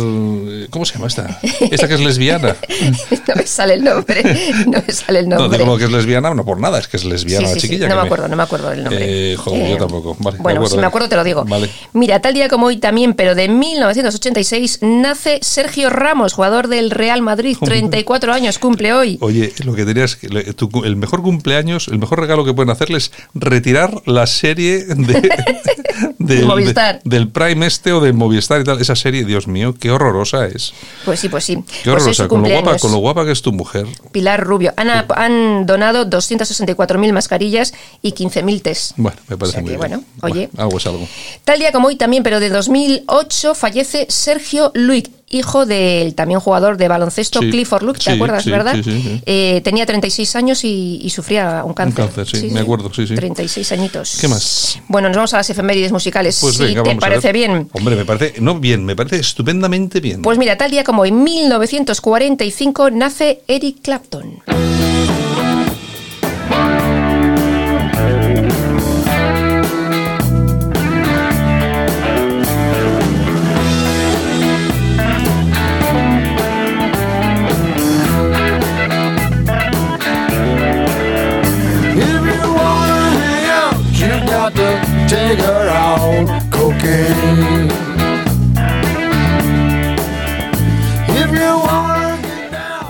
[0.70, 1.38] ¿cómo se llama esta?
[1.70, 2.57] esta que es lesbiana
[3.29, 4.22] no me sale el nombre.
[4.66, 5.59] No me sale el no nombre.
[5.59, 7.68] digo que es lesbiana no por nada es que es lesbiana sí, la sí.
[7.68, 9.33] chiquilla No me acuerdo, no me acuerdo del nombre.
[9.33, 10.16] Eh, joder, yo tampoco.
[10.20, 11.44] Vale, me bueno, si me acuerdo te lo digo.
[11.44, 11.70] Vale.
[11.92, 17.22] Mira, tal día como hoy también, pero de 1986, nace Sergio Ramos, jugador del Real
[17.22, 17.57] Madrid.
[17.62, 19.18] 34 años cumple hoy.
[19.20, 23.11] Oye, lo que le- tu- el mejor cumpleaños, el mejor regalo que pueden hacerles es
[23.35, 27.01] retirar la serie de, Movistar.
[27.05, 28.81] de- del Prime este o del Movistar y tal.
[28.81, 30.72] Esa serie, Dios mío, qué horrorosa es.
[31.04, 31.56] Pues sí, pues sí.
[31.56, 32.82] Qué Pues es horrorosa, su con lo, guapa, cumpleaños.
[32.82, 33.86] con lo guapa que es tu mujer.
[34.12, 34.72] Pilar Rubio.
[34.76, 38.92] Han, han donado 264.000 mascarillas y 15.000 test.
[38.96, 39.90] Bueno, me parece O sea muy que, bien.
[39.90, 40.48] bueno, oye.
[40.56, 41.06] algo es algo.
[41.44, 46.76] Tal día como hoy también, pero de 2008, fallece Sergio Luig, hijo del también jugador
[46.76, 48.74] de baloncesto Sí, Clifford Luig, ¿te sí, acuerdas, sí, verdad?
[48.76, 49.22] sí, sí, sí.
[49.26, 52.06] Eh, tenía 36 años y, y sufría un cáncer.
[52.06, 53.14] cáncer, sí, me acuerdo, sí, sí.
[53.14, 54.18] 36 añitos.
[54.20, 54.78] ¿Qué más?
[54.88, 56.38] Bueno, nos vamos a las efemérides musicales.
[56.40, 57.68] Pues si venga, te vamos a parece bien.
[57.72, 60.22] Hombre, me parece, no bien, me parece estupendamente bien.
[60.22, 64.42] Pues mira, tal día como hoy, 1945, nace Eric Clapton.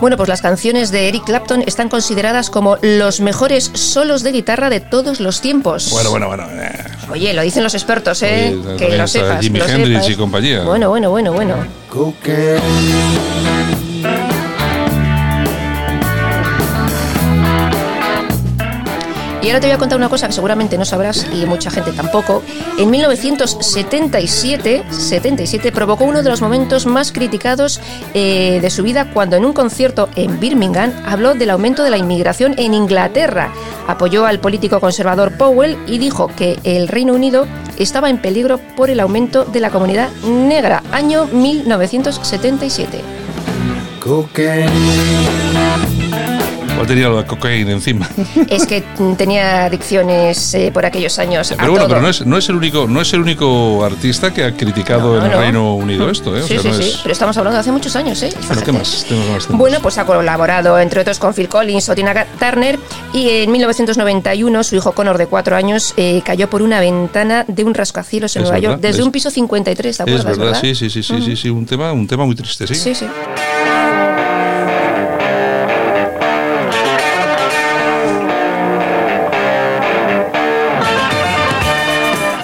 [0.07, 4.71] Bueno, pues las canciones de Eric Clapton están consideradas como los mejores solos de guitarra
[4.71, 5.91] de todos los tiempos.
[5.91, 6.45] Bueno, bueno, bueno.
[6.49, 6.85] eh.
[7.11, 8.57] Oye, lo dicen los expertos, ¿eh?
[8.57, 9.41] Oye, que lo sepas.
[9.41, 10.11] Jimi Hendrix sepas.
[10.11, 10.63] y compañía.
[10.63, 11.57] Bueno, bueno, bueno, bueno.
[11.89, 12.61] Cocaine.
[19.47, 21.93] Y ahora te voy a contar una cosa que seguramente no sabrás y mucha gente
[21.93, 22.43] tampoco.
[22.81, 27.81] En 1977, 77 provocó uno de los momentos más criticados
[28.13, 31.97] eh, de su vida cuando en un concierto en Birmingham habló del aumento de la
[31.97, 33.53] inmigración en Inglaterra.
[33.87, 37.47] Apoyó al político conservador Powell y dijo que el Reino Unido
[37.79, 40.83] estaba en peligro por el aumento de la comunidad negra.
[40.91, 43.01] Año 1977.
[44.01, 45.46] Cocaine.
[46.77, 48.07] Igual tenía la cocaína encima.
[48.51, 51.51] Es que mm, tenía adicciones eh, por aquellos años.
[51.53, 51.95] a Pero bueno, todo.
[51.95, 55.15] pero no es, no es el único, no es el único artista que ha criticado
[55.15, 55.39] No, en el no.
[55.41, 56.43] Reino Unido esto, ¿eh?
[56.43, 58.31] O Sí, sea, sí, sí, es- pero estamos hablando de hace muchos años, ¿eh?
[58.47, 58.63] Bueno.
[58.63, 59.07] ¿qué más?
[59.49, 62.79] Bueno, pues ha colaborado entre otros con Phil Collins o Tina Turner
[63.15, 67.65] y en 1991 su hijo Connor de cuatro años eh, cayó por una ventana de
[67.65, 70.39] un rascacielos en Es Nueva verdad, York desde es- un piso 53, ¿te es acuerdas?
[70.39, 72.75] verdad, sí, sí, sí, sí, sí, sí, un tema, un tema muy triste, sí.
[72.75, 73.07] Sí, sí.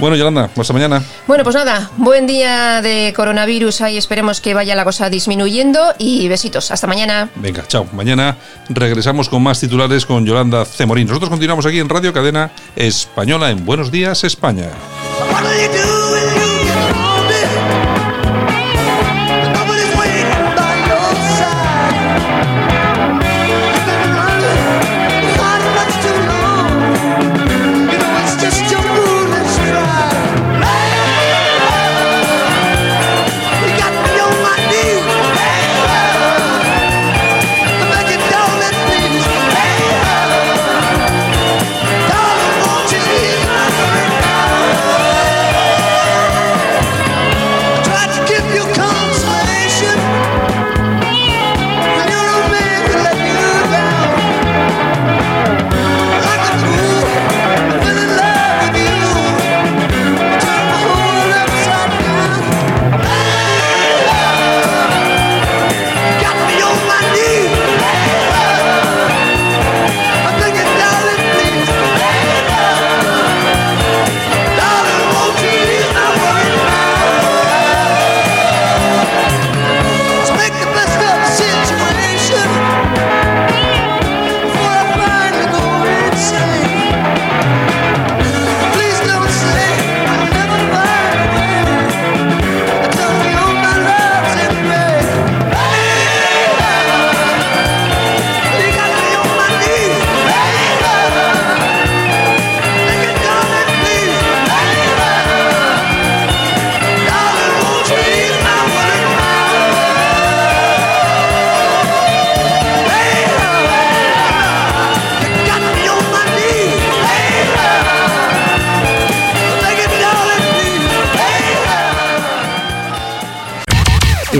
[0.02, 1.00] Bueno, Yolanda, hasta mañana.
[1.28, 6.26] Bueno, pues nada, buen día de coronavirus ahí, esperemos que vaya la cosa disminuyendo y
[6.26, 7.30] besitos, hasta mañana.
[7.36, 7.86] Venga, chao.
[7.92, 8.36] Mañana
[8.68, 11.06] regresamos con más titulares con Yolanda Cemorín.
[11.06, 14.70] Nosotros continuamos aquí en Radio Cadena Española en Buenos Días, España.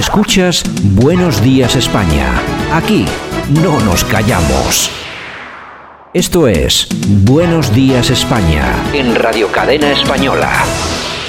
[0.03, 2.35] Escuchas Buenos Días España.
[2.73, 3.05] Aquí
[3.63, 4.91] no nos callamos.
[6.13, 6.89] Esto es
[7.25, 10.51] Buenos Días España en Radio Cadena Española.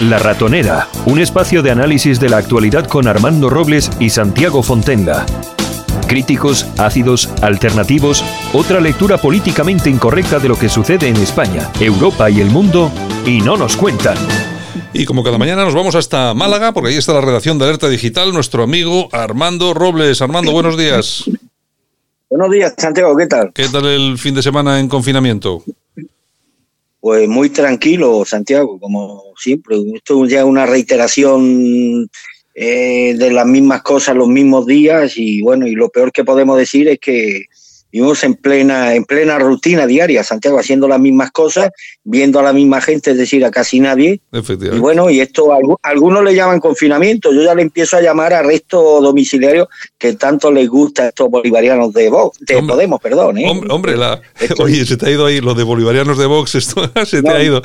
[0.02, 5.24] La Ratonera, un espacio de análisis de la actualidad con Armando Robles y Santiago Fontenga.
[6.08, 12.42] Críticos, ácidos, alternativos, otra lectura políticamente incorrecta de lo que sucede en España, Europa y
[12.42, 12.92] el mundo,
[13.24, 14.18] y no nos cuentan.
[14.94, 17.90] Y como cada mañana nos vamos hasta Málaga, porque ahí está la redacción de Alerta
[17.90, 20.22] Digital, nuestro amigo Armando Robles.
[20.22, 21.30] Armando, buenos días.
[22.30, 23.52] Buenos días, Santiago, ¿qué tal?
[23.54, 25.64] ¿Qué tal el fin de semana en confinamiento?
[27.00, 29.78] Pues muy tranquilo, Santiago, como siempre.
[29.96, 32.08] Esto ya es una reiteración
[32.54, 36.56] eh, de las mismas cosas los mismos días y bueno, y lo peor que podemos
[36.56, 37.46] decir es que
[37.94, 41.70] vivimos en plena, en plena rutina diaria, Santiago, haciendo las mismas cosas,
[42.04, 44.20] viendo a la misma gente, es decir, a casi nadie.
[44.76, 48.34] Y bueno, y esto algu- algunos le llaman confinamiento, yo ya le empiezo a llamar
[48.34, 53.38] arresto domiciliario que tanto les gusta a estos bolivarianos de Vox, de Hombre, Podemos, perdón.
[53.38, 53.46] ¿eh?
[53.48, 56.56] Hombre, hombre, la- Esto- oye, se te ha ido ahí lo de bolivarianos de Vox,
[56.56, 57.62] esto se te No, ha ido.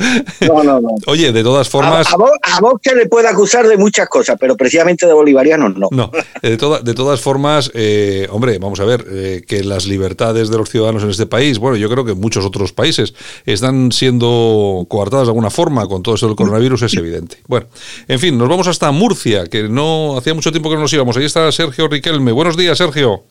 [0.46, 0.88] No, no, no.
[1.06, 4.06] Oye, de todas formas, A, a Vox, a Vox se le puede acusar de muchas
[4.10, 5.88] cosas, pero precisamente de bolivarianos no.
[5.90, 6.10] no,
[6.42, 10.58] de, toda- de todas formas, eh, hombre, vamos a ver, eh, que las libertades de
[10.58, 13.14] los ciudadanos en este país, bueno, yo creo que muchos otros países
[13.46, 17.36] están siendo coartadas de alguna forma con todo esto del coronavirus, es evidente.
[17.46, 17.66] Bueno,
[18.08, 21.16] en fin, nos vamos hasta Murcia, que no hacía mucho tiempo que no nos íbamos.
[21.16, 22.32] Ahí está Sergio Riquelme.
[22.32, 23.22] Buenos días, Sergio.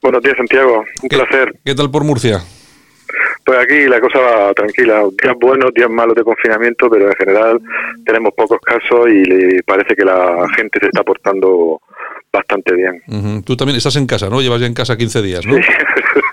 [0.00, 0.84] Buenos días, Santiago.
[1.02, 1.54] Un placer.
[1.64, 2.40] ¿Qué tal por Murcia?
[3.44, 5.02] Pues aquí la cosa va tranquila.
[5.22, 7.60] Días buenos, días malos de confinamiento, pero en general
[8.06, 11.80] tenemos pocos casos y le parece que la gente se está portando
[12.34, 13.02] bastante bien.
[13.06, 13.42] Ujú.
[13.42, 14.42] Tú también estás en casa, ¿no?
[14.42, 15.54] Llevas ya en casa 15 días, ¿no?
[15.54, 15.62] Sí.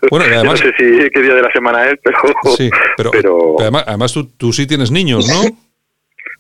[0.10, 2.18] Bueno, y Yo además, no sé si qué día de la semana es, pero
[2.58, 5.42] sí, pero, pero además, además tú, tú sí tienes niños, ¿no?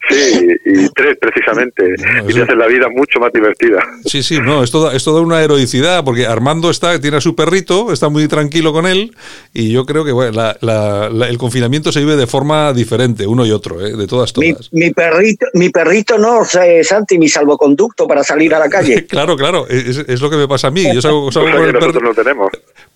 [0.09, 1.83] sí, y tres precisamente.
[2.27, 3.79] y te hacen la vida mucho más divertida.
[4.05, 7.35] Sí, sí, no, es toda, es toda una heroicidad, porque Armando está, tiene a su
[7.35, 9.15] perrito, está muy tranquilo con él,
[9.53, 13.25] y yo creo que bueno, la- la- la- el confinamiento se vive de forma diferente,
[13.27, 13.95] uno y otro, ¿eh?
[13.95, 14.71] de todas, Mi, todas.
[14.73, 19.05] mi perrito, mi perrito no, eh, Santi, mi salvoconducto para salir a la calle.
[19.11, 20.83] Claro, claro, es, es lo que me pasa a mí.
[20.93, 22.49] Yo salgo, salgo Cosa con el nosotros no tenemos.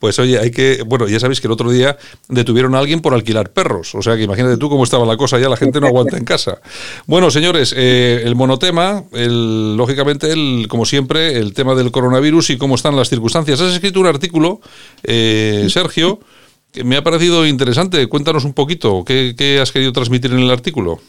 [0.05, 0.83] Pues oye, hay que.
[0.85, 1.97] Bueno, ya sabéis que el otro día
[2.29, 3.95] detuvieron a alguien por alquilar perros.
[3.95, 6.25] O sea que imagínate tú cómo estaba la cosa, ya la gente no aguanta en
[6.25, 6.61] casa.
[7.07, 12.57] Bueno, señores, eh, el monotema, el, lógicamente, el, como siempre, el tema del coronavirus y
[12.57, 13.59] cómo están las circunstancias.
[13.59, 14.61] Has escrito un artículo,
[15.01, 16.19] eh, Sergio,
[16.71, 18.05] que me ha parecido interesante.
[18.05, 20.99] Cuéntanos un poquito, ¿qué, qué has querido transmitir en el artículo?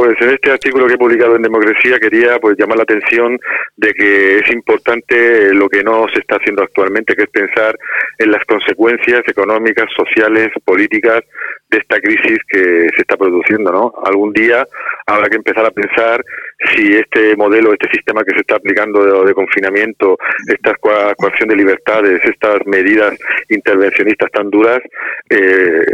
[0.00, 3.38] Pues en este artículo que he publicado en Democracia quería pues llamar la atención
[3.76, 7.76] de que es importante lo que no se está haciendo actualmente, que es pensar
[8.16, 11.20] en las consecuencias económicas, sociales, políticas
[11.68, 13.92] de esta crisis que se está produciendo, ¿no?
[14.06, 14.66] Algún día
[15.06, 16.24] habrá que empezar a pensar
[16.72, 22.20] si este modelo, este sistema que se está aplicando de, confinamiento, esta coacción de libertades,
[22.24, 23.14] estas medidas
[23.48, 24.80] intervencionistas tan duras,
[25.28, 25.84] eh,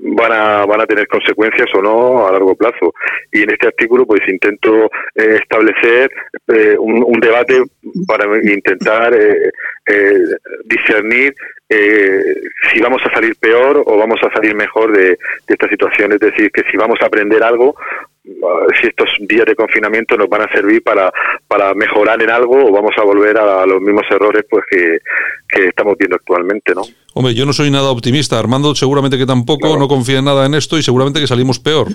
[0.00, 2.94] van a van a tener consecuencias o no a largo plazo.
[3.32, 6.10] Y este artículo, pues intento eh, establecer
[6.48, 7.62] eh, un, un debate
[8.06, 9.50] para intentar eh,
[9.86, 10.18] eh,
[10.64, 11.34] discernir
[11.68, 12.22] eh,
[12.70, 15.08] si vamos a salir peor o vamos a salir mejor de,
[15.46, 16.12] de esta situación.
[16.12, 17.74] Es decir, que si vamos a aprender algo,
[18.80, 21.12] si estos días de confinamiento nos van a servir para,
[21.46, 24.98] para mejorar en algo o vamos a volver a los mismos errores pues que,
[25.48, 26.82] que estamos viendo actualmente, ¿no?
[27.14, 28.38] Hombre, yo no soy nada optimista.
[28.38, 31.88] Armando seguramente que tampoco, no confía en nada en esto y seguramente que salimos peor.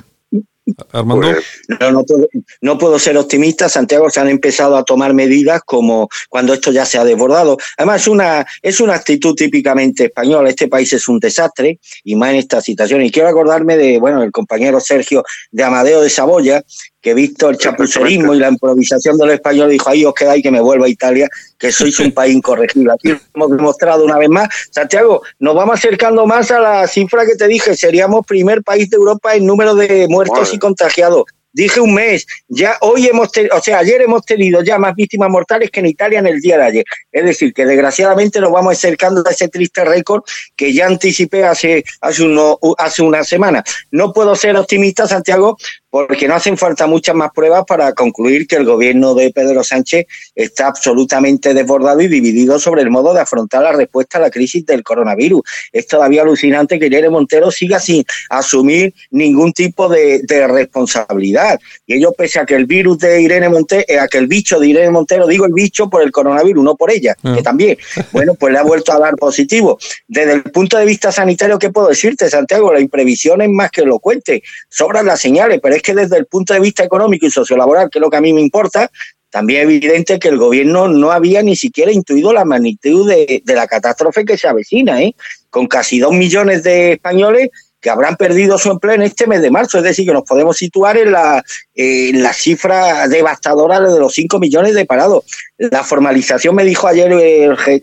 [0.92, 1.36] Armando.
[1.80, 2.28] No, no, puedo,
[2.62, 3.70] no puedo ser optimista.
[3.70, 7.58] Santiago se han empezado a tomar medidas como cuando esto ya se ha desbordado.
[7.78, 10.50] Además, es una, es una actitud típicamente española.
[10.50, 13.02] Este país es un desastre y más en esta situación.
[13.02, 16.64] Y quiero acordarme de, bueno, el compañero Sergio de Amadeo de Saboya,
[17.02, 20.52] que visto el chapucerismo y la improvisación de los españoles, dijo, ahí os quedáis que
[20.52, 22.94] me vuelva a Italia, que sois un país incorregible.
[22.94, 24.50] Aquí lo hemos demostrado una vez más.
[24.72, 28.98] Santiago, nos vamos acercando más a la cifra que te dije, seríamos primer país de
[28.98, 31.24] Europa en número de muertos y contagiados.
[31.52, 35.30] Dije un mes, ya hoy hemos tenido, o sea, ayer hemos tenido ya más víctimas
[35.30, 36.86] mortales que en Italia en el día de ayer.
[37.12, 40.24] Es decir, que desgraciadamente nos vamos acercando a ese triste récord
[40.56, 43.64] que ya anticipé hace, hace, uno, hace una semana.
[43.90, 45.58] No puedo ser optimista, Santiago,
[45.90, 50.06] porque no hacen falta muchas más pruebas para concluir que el gobierno de Pedro Sánchez
[50.36, 54.66] está absolutamente desbordado y dividido sobre el modo de afrontar la respuesta a la crisis
[54.66, 55.42] del coronavirus.
[55.72, 61.60] Es todavía alucinante que Irene Montero siga sin asumir ningún tipo de, de responsabilidad.
[61.88, 64.68] Y ello pese a que el virus de Irene Montero, a que el bicho de
[64.68, 67.78] Irene Montero, digo el bicho por el coronavirus, no por ella, que también,
[68.12, 69.80] bueno, pues le ha vuelto a dar positivo.
[70.08, 72.74] Desde el punto de vista sanitario, ¿qué puedo decirte, Santiago?
[72.74, 76.54] La imprevisión es más que elocuente, sobran las señales, pero es que desde el punto
[76.54, 78.90] de vista económico y sociolaboral, que es lo que a mí me importa,
[79.30, 83.68] también es evidente que el gobierno no había ni siquiera intuido la magnitud de, la
[83.68, 85.16] catástrofe que se avecina, ¿eh?
[85.50, 89.52] con casi dos millones de españoles que habrán perdido su empleo en este mes de
[89.52, 89.78] marzo.
[89.78, 91.44] Es decir, que nos podemos situar en la,
[91.76, 95.24] en la cifra devastadora de los 5 millones de parados.
[95.58, 97.14] La formalización, me dijo ayer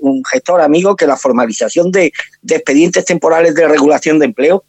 [0.00, 4.64] un gestor amigo, que la formalización de, de expedientes temporales de regulación de empleo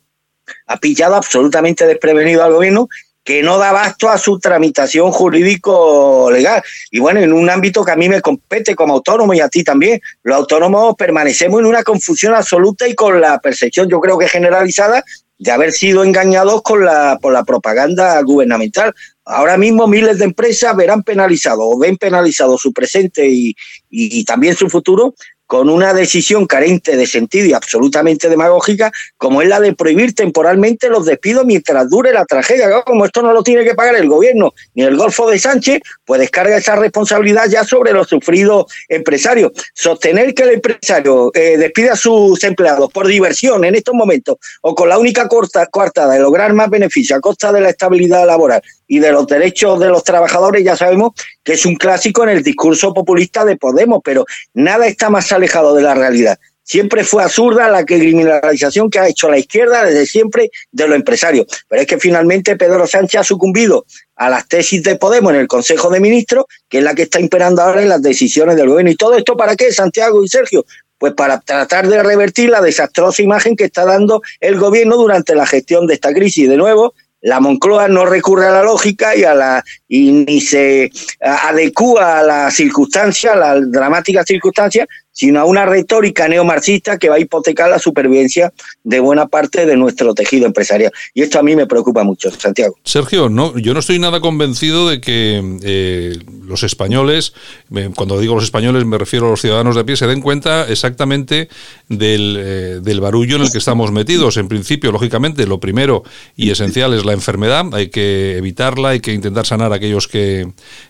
[0.65, 2.87] ha pillado absolutamente desprevenido al gobierno
[3.27, 6.63] que no da abasto a su tramitación jurídico-legal.
[6.91, 9.65] Y bueno, en un ámbito que a mí me compete como autónomo y a ti
[9.65, 14.29] también, los autónomos permanecemos en una confusión absoluta y con la percepción, yo creo que
[14.29, 15.03] generalizada,
[15.39, 18.93] de haber sido engañados con la, por la propaganda gubernamental.
[19.25, 23.49] Ahora mismo miles de empresas verán penalizado o ven penalizado su presente y,
[23.89, 25.13] y- y también su futuro
[25.47, 30.89] con una decisión carente de sentido y absolutamente demagógica, como es la de prohibir temporalmente
[30.89, 32.69] los despidos mientras dure la tragedia.
[32.83, 36.19] Como esto no lo tiene que pagar el gobierno ni el Golfo de Sánchez, pues
[36.19, 39.53] descarga esa responsabilidad ya sobre los sufridos empresarios.
[39.73, 44.75] Sostener que el empresario eh, despida a sus empleados por diversión en estos momentos o
[44.75, 48.61] con la única corta, coartada de lograr más beneficio a costa de la estabilidad laboral
[48.87, 51.11] y de los derechos de los trabajadores, ya sabemos
[51.43, 55.75] que es un clásico en el discurso populista de Podemos, pero nada está más alejado
[55.75, 56.39] de la realidad.
[56.63, 61.47] Siempre fue absurda la criminalización que ha hecho la izquierda desde siempre de los empresarios.
[61.69, 63.85] Pero es que finalmente Pedro Sánchez ha sucumbido
[64.17, 67.21] a las tesis de Podemos en el Consejo de Ministros, que es la que está
[67.21, 68.91] imperando ahora en las decisiones del gobierno.
[68.91, 70.65] ¿Y todo esto para qué, Santiago y Sergio?
[70.97, 75.45] pues para tratar de revertir la desastrosa imagen que está dando el gobierno durante la
[75.45, 76.49] gestión de esta crisis.
[76.49, 76.93] De nuevo,
[77.27, 82.23] la Moncloa no recurre a la lógica y a la y ni se adecúa a
[82.23, 84.87] la circunstancia, a la dramática circunstancia,
[85.17, 88.53] sino a una retórica neomarxista que va a hipotecar la supervivencia
[88.83, 90.91] de buena parte de nuestro tejido empresarial.
[91.15, 92.77] Y esto a mí me preocupa mucho, Santiago.
[92.83, 97.33] Sergio, no, yo no estoy nada convencido de que eh, los españoles,
[97.69, 100.67] me- cuando digo los españoles me refiero a los ciudadanos de pie, se den cuenta
[100.69, 101.49] exactamente
[101.89, 104.37] del, eh, del barullo en el que estamos metidos.
[104.37, 106.03] En principio, lógicamente, lo primero
[106.35, 110.47] y esencial es la enfermedad, hay que evitarla, hay que intentar sanar a aquellos que,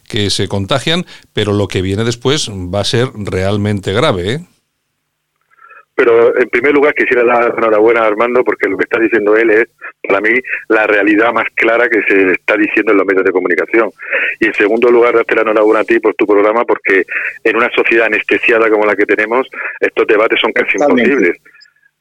[0.07, 4.33] que se contagian, pero lo que viene después va a ser realmente grave.
[4.33, 4.39] ¿eh?
[5.95, 9.49] Pero en primer lugar quisiera dar enhorabuena a Armando porque lo que está diciendo él
[9.49, 9.65] es
[10.07, 10.29] para mí
[10.69, 13.89] la realidad más clara que se está diciendo en los medios de comunicación.
[14.39, 17.03] Y en segundo lugar darte la enhorabuena a ti por tu programa porque
[17.43, 19.47] en una sociedad anestesiada como la que tenemos
[19.79, 21.11] estos debates son casi Totalmente.
[21.11, 21.41] imposibles.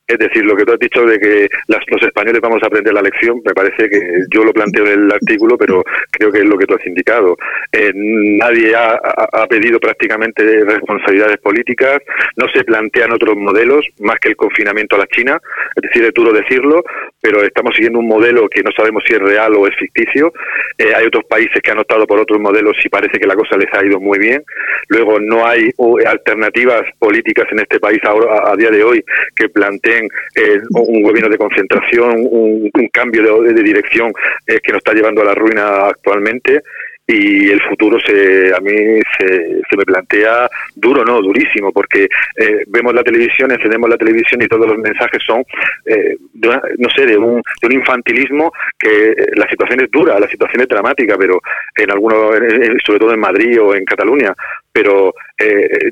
[0.08, 2.94] Es decir, lo que tú has dicho de que las- los españoles vamos a aprender
[2.94, 4.00] la lección, me parece que
[4.32, 7.36] yo lo planteo en el artículo, pero creo que es lo que tú has indicado.
[7.72, 9.00] Eh, nadie ha,
[9.48, 11.98] pedido prácticamente responsabilidades políticas,
[12.36, 15.40] no se plantean otros modelos más que el confinamiento a la China,
[15.76, 16.84] es decir, es duro decirlo,
[17.20, 20.32] pero estamos siguiendo un modelo que no sabemos si es real o es ficticio.
[20.78, 23.56] Eh, hay otros países que han optado por otros modelos y parece que la cosa
[23.56, 24.42] les ha ido muy bien.
[24.88, 29.04] Luego, no hay uh, alternativas políticas en este país ahora, a, a día de hoy
[29.34, 34.12] que planteen eh, un gobierno de concentración, un, cambio de, dirección
[34.46, 36.62] eh, que nos está llevando a la ruina actualmente.
[37.08, 38.74] Y el futuro se a mí
[39.16, 44.48] se, me plantea duro no durísimo porque eh, vemos la televisión encendemos la televisión y
[44.48, 45.44] todos los mensajes son
[45.84, 50.18] eh, de una- no sé de un, de un infantilismo que la situación es dura
[50.18, 51.40] la situación es dramática pero
[51.76, 52.38] en algunos
[52.84, 54.34] sobre todo en Madrid o en Cataluña
[54.76, 55.90] pero eh,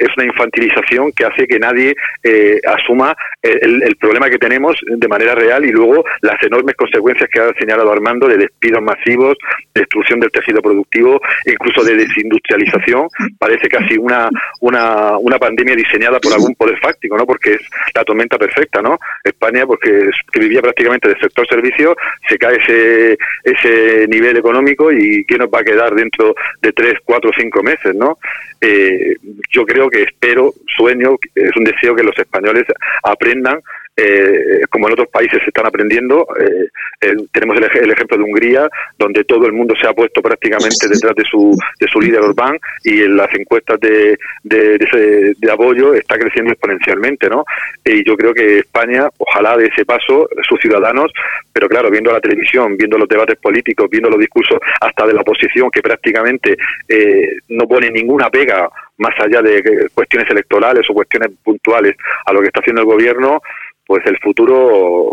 [0.00, 5.06] es una infantilización que hace que nadie eh, asuma el, el problema que tenemos de
[5.06, 9.36] manera real y luego las enormes consecuencias que ha señalado Armando de despidos masivos,
[9.74, 13.08] destrucción del tejido productivo, incluso de desindustrialización.
[13.38, 17.26] Parece casi una, una, una pandemia diseñada por algún poder fáctico, ¿no?
[17.26, 17.60] Porque es
[17.94, 18.98] la tormenta perfecta, ¿no?
[19.24, 21.94] España, porque que vivía prácticamente del sector servicio,
[22.26, 26.94] se cae ese, ese nivel económico y ¿qué nos va a quedar dentro de tres,
[27.04, 28.18] cuatro, cinco meses, ¿no?
[28.60, 29.16] Eh,
[29.50, 32.64] yo creo que espero, sueño, es un deseo que los españoles
[33.02, 33.60] aprendan
[33.96, 36.26] eh, como en otros países se están aprendiendo.
[36.40, 36.68] eh,
[37.02, 40.88] eh, tenemos el, el ejemplo de Hungría, donde todo el mundo se ha puesto prácticamente
[40.88, 45.34] detrás de su, de su líder Orbán y en las encuestas de, de, de ese-
[45.36, 47.28] de apoyo está creciendo exponencialmente.
[47.28, 47.44] ¿no?
[47.84, 51.12] Y yo creo que España, ojalá de ese paso, sus ciudadanos,
[51.52, 55.20] pero claro, viendo la televisión, viendo los debates políticos, viendo los discursos hasta de la
[55.22, 56.56] oposición, que prácticamente
[56.88, 62.40] eh, no pone ninguna pega más allá de cuestiones electorales o cuestiones puntuales a lo
[62.40, 63.40] que está haciendo el gobierno,
[63.92, 65.12] pues el futuro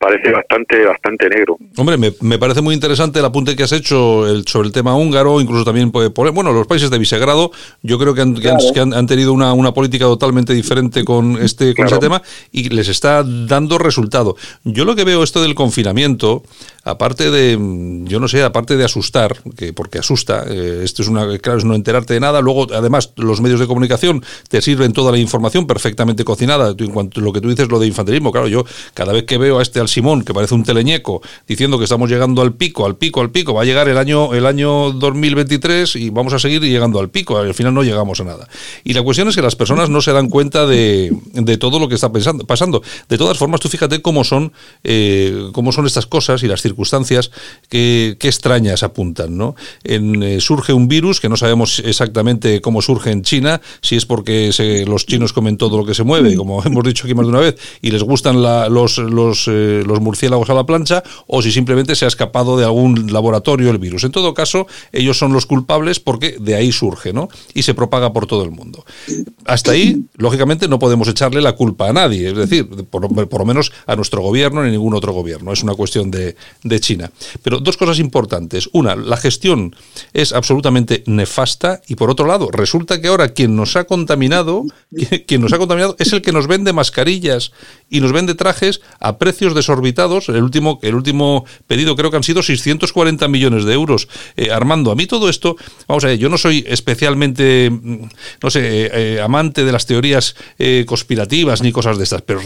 [0.00, 1.58] parece bastante bastante negro.
[1.76, 4.96] Hombre, me, me parece muy interesante el apunte que has hecho el- sobre el tema
[4.96, 7.50] húngaro, incluso también puede poner, bueno, los países de Visegrado,
[7.82, 8.72] yo creo que han, que han- Claro.
[8.72, 11.90] que han- han tenido una, una política totalmente diferente con este con Claro.
[11.90, 14.36] ese tema y les está dando resultado.
[14.64, 16.42] Yo lo que veo esto del confinamiento,
[16.82, 17.58] aparte de,
[18.04, 21.66] yo no sé, aparte de asustar, que porque asusta, eh, esto es una, claro, es
[21.66, 25.66] no enterarte de nada, luego además los medios de comunicación te sirven toda la información
[25.66, 29.12] perfectamente cocinada, en cuanto a lo que tú dices, lo de infantilismo, claro, yo cada
[29.12, 32.42] vez que veo a este al Simón, que parece un teleñeco, diciendo que estamos llegando
[32.42, 36.10] al pico, al pico, al pico, va a llegar el año, el año 2023 y
[36.10, 38.48] vamos a seguir llegando al pico, al final no llegamos a nada.
[38.84, 41.88] Y la cuestión es que las personas no se dan cuenta de, de todo lo
[41.88, 42.82] que está pensando, pasando.
[43.08, 44.52] De todas formas, tú fíjate cómo son,
[44.84, 47.30] eh, cómo son estas cosas y las circunstancias
[47.68, 49.54] que, que extrañas apuntan, ¿no?
[49.84, 54.06] En, eh, surge un virus que no sabemos exactamente cómo surge en China, si es
[54.06, 57.26] porque se- los chinos comen todo lo que se mueve, como hemos dicho aquí más
[57.26, 61.02] de una vez, y les gustan la- los, los, eh, los murciélagos a la plancha,
[61.26, 64.04] o si simplemente se ha escapado de algún laboratorio el virus.
[64.04, 67.28] En todo caso, ellos son los culpables porque de ahí surge, ¿no?
[67.54, 68.84] Y se propaga por todo el mundo.
[69.44, 73.46] Hasta ahí, lógicamente, no podemos echarle la culpa a nadie, es decir, por, por lo
[73.46, 75.52] menos a nuestro gobierno ni ningún otro gobierno.
[75.52, 77.10] Es una cuestión de, de China.
[77.42, 78.68] Pero dos cosas importantes.
[78.72, 79.74] Una, la gestión
[80.12, 84.64] es absolutamente nefasta y por otro lado, resulta que ahora quien nos ha contaminado,
[85.26, 87.52] quien nos ha contaminado es el que nos vende mascarillas
[87.90, 90.28] y nos vende trajes a precios desorbitados.
[90.28, 94.08] El último, el último pedido creo que han sido 640 millones de euros.
[94.36, 98.08] Eh, Armando, a mí todo esto, vamos a ver, yo no soy especialmente, mm,
[98.42, 102.40] no sé, eh, amante de las teorías eh, conspirativas ni cosas de estas, pero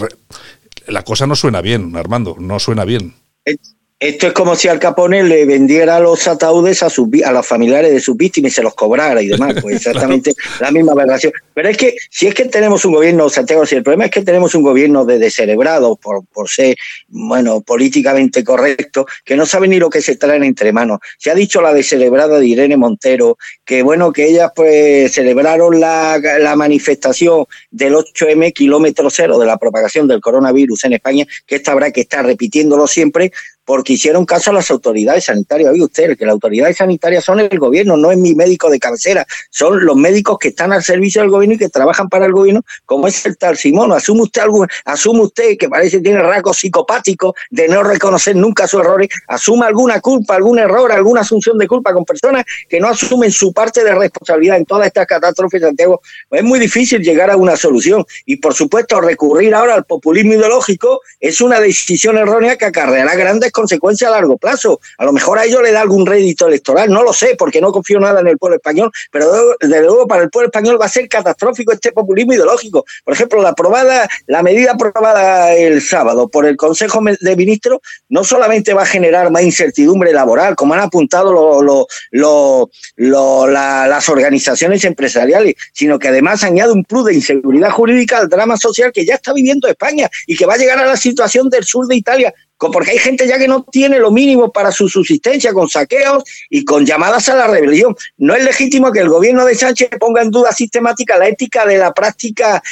[0.89, 3.15] la cosa no suena bien, Armando, no suena bien.
[3.45, 3.59] Es,
[4.05, 7.91] Esto es como si Al Capone le vendiera los ataúdes a, sus, a los familiares
[7.91, 9.55] de sus víctimas y se los cobrara y demás.
[9.63, 11.33] Pues exactamente la misma aberración.
[11.55, 14.21] Pero es que si es que tenemos un gobierno, Santiago, si el problema es que
[14.21, 16.77] tenemos un gobierno de descerebrado por, por ser,
[17.09, 20.99] bueno, políticamente correcto, que no sabe ni lo que se traen entre manos.
[21.17, 26.21] Se ha dicho la descerebrada de Irene Montero, que bueno, que ellas pues celebraron la,
[26.41, 31.73] la manifestación del 8M kilómetro cero de la propagación del coronavirus en España, que esta
[31.73, 33.33] habrá que estar repitiéndolo siempre,
[33.65, 35.73] porque hicieron caso a las autoridades sanitarias.
[35.73, 39.27] Oye usted, que las autoridades sanitarias son el gobierno, no es mi médico de cabecera,
[39.51, 42.63] son los médicos que están al servicio del gobierno y que trabajan para el gobierno,
[42.85, 43.93] como es el tal Simón.
[43.93, 48.67] Asume usted algún, asume usted que parece que tiene rasgos psicopáticos de no reconocer nunca
[48.67, 52.89] sus errores, asuma alguna culpa, algún error, alguna asunción de culpa con personas que no
[52.89, 56.01] asumen su parte de responsabilidad en todas estas catástrofes, Santiago.
[56.29, 58.05] Pues es muy difícil llegar a una solución.
[58.27, 63.53] Y por supuesto, recurrir ahora al populismo ideológico es una decisión errónea que acarreará grandes
[63.55, 64.81] consecuencias a largo plazo.
[64.99, 67.73] A lo mejor a ello le da algún rédito electoral, no lo sé, porque no
[67.73, 70.89] confío nada en el pueblo español, pero desde luego para el pueblo español va a
[70.91, 72.85] ser catastrófico este populismo ideológico.
[73.05, 77.79] Por ejemplo, la aprobada, la medida aprobada el sábado por el Consejo de Ministros
[78.11, 83.47] no solamente va a generar más incertidumbre laboral, como han apuntado lo- lo- lo- lo-
[83.47, 88.57] la- las organizaciones empresariales, sino que además añade un plus de inseguridad jurídica al drama
[88.57, 91.65] social que ya está viviendo España y que va a llegar a la situación del
[91.65, 95.53] sur de Italia, porque hay gente ya que no tiene lo mínimo para su subsistencia,
[95.53, 97.95] con saqueos y con llamadas a la rebelión.
[98.17, 101.79] No es legítimo que el gobierno de Sánchez ponga en duda sistemática la ética de
[101.79, 102.63] la práctica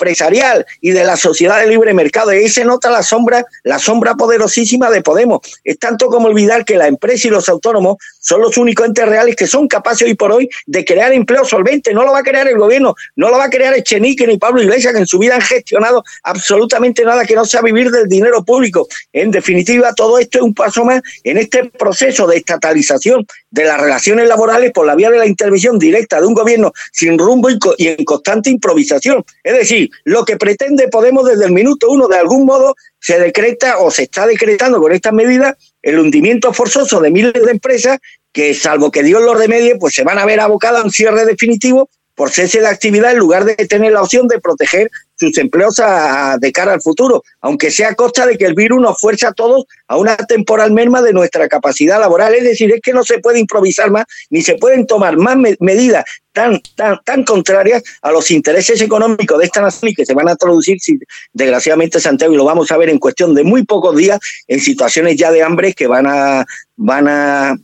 [0.00, 2.32] empresarial y de la sociedad de libre mercado.
[2.32, 5.40] Y ahí se nota la sombra, la sombra poderosísima de Podemos.
[5.62, 9.36] Es tanto como olvidar que la empresa y los autónomos son los únicos entes reales
[9.36, 11.92] que son capaces hoy por hoy de crear empleo solvente.
[11.92, 14.62] No lo va a crear el gobierno, no lo va a crear Echenique ni Pablo
[14.62, 18.42] Iglesias, que en su vida han gestionado absolutamente nada que no sea vivir del dinero
[18.44, 18.88] público.
[19.12, 23.80] En definitiva, todo esto es un paso más en este proceso de estatalización de las
[23.80, 27.88] relaciones laborales por la vía de la intervención directa de un gobierno sin rumbo y,
[27.88, 29.24] en constante improvisación.
[29.42, 33.78] Es decir, lo que pretende Podemos desde el minuto uno, de algún modo, se decreta
[33.78, 37.98] o se está decretando con estas medidas el hundimiento forzoso de miles de empresas
[38.32, 41.24] que, salvo que Dios los remedie, pues se van a ver abocadas a un cierre
[41.24, 44.90] definitivo por cese de actividad en lugar de tener la opción de proteger
[45.20, 48.54] sus empleos a- a- de cara al futuro, aunque sea a costa de que el
[48.54, 52.34] virus nos fuerza a todos a una temporal merma de nuestra capacidad laboral.
[52.34, 55.56] Es decir, es que no se puede improvisar más, ni se pueden tomar más me-
[55.60, 60.14] medidas tan, tan, tan contrarias a los intereses económicos de esta nación y que se
[60.14, 60.98] van a traducir, si-
[61.34, 64.18] desgraciadamente, Santiago, y lo vamos a ver en cuestión de muy pocos días,
[64.48, 66.46] en situaciones ya de hambre que van a,
[66.76, 67.56] van a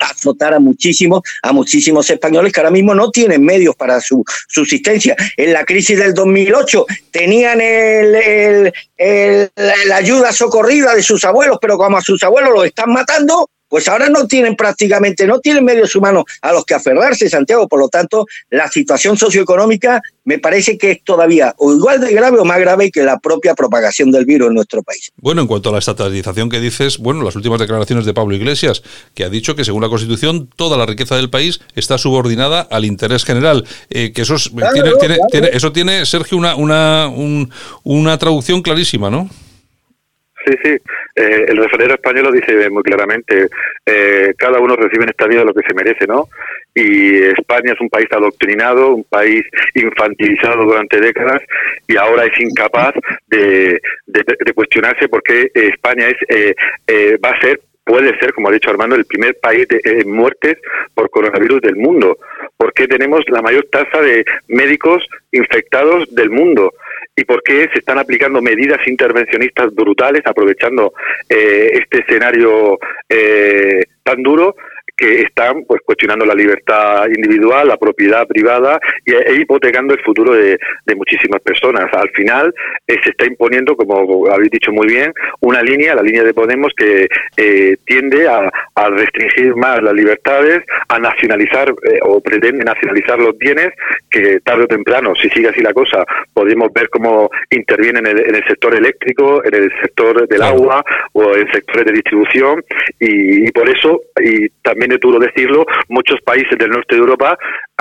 [0.00, 5.16] azotar a muchísimos, a muchísimos españoles que ahora mismo no tienen medios para su subsistencia.
[5.36, 11.58] En la crisis del 2008 tenían el, el- el- la, ayuda socorrida de sus abuelos,
[11.60, 15.64] pero como a sus abuelos los están matando, pues ahora no tienen prácticamente, no tienen
[15.64, 17.66] medios humanos a los que aferrarse, Santiago.
[17.68, 22.38] Por lo tanto, la situación socioeconómica me parece que es todavía o igual de grave
[22.38, 25.10] o más grave que la propia propagación del virus en nuestro país.
[25.16, 28.82] Bueno, en cuanto a la estatalización que dices, bueno, las últimas declaraciones de Pablo Iglesias,
[29.14, 32.84] que ha dicho que según la Constitución toda la riqueza del país está subordinada al
[32.84, 33.64] interés general.
[33.88, 35.28] Eh, que eso, es- Claro, tiene, tiene- claro.
[35.30, 37.50] tiene- eso tiene, Sergio, una, una, un-
[37.84, 39.30] una traducción clarísima, ¿no?
[40.44, 40.70] Sí, sí.
[41.14, 43.48] Eh, el refranero español lo dice muy claramente.
[43.86, 46.28] eh, cada uno recibe en esta vida lo que se merece, ¿no?
[46.74, 51.42] Y España es un país adoctrinado, un país infantilizado durante décadas
[51.86, 52.94] y ahora es incapaz
[53.28, 56.54] de, de- de cuestionarse por qué España es eh,
[56.86, 60.04] eh, va a ser puede ser, como ha dicho Armando, el primer país de eh,
[60.04, 60.56] muertes
[60.94, 62.16] por coronavirus del mundo,
[62.56, 66.72] porque tenemos la mayor tasa de médicos infectados del mundo
[67.14, 70.94] y por qué se están aplicando medidas intervencionistas brutales aprovechando
[71.28, 74.56] eh, este escenario eh, tan duro
[75.02, 80.32] que están pues cuestionando la libertad individual, la propiedad privada y, e hipotecando el futuro
[80.32, 81.92] de, de muchísimas personas.
[81.92, 82.54] Al final
[82.86, 86.72] eh, se está imponiendo, como habéis dicho muy bien, una línea, la línea de Podemos,
[86.76, 93.18] que eh, tiende a, a restringir más las libertades, a nacionalizar eh, o pretende nacionalizar
[93.18, 93.70] los bienes,
[94.08, 98.18] que tarde o temprano, si sigue así la cosa, podemos ver cómo interviene en el,
[98.20, 102.62] en el sector eléctrico, en el sector del agua o en sectores de distribución
[103.00, 107.38] y, y por eso, y también duro decirlo, muchos países del norte de Europa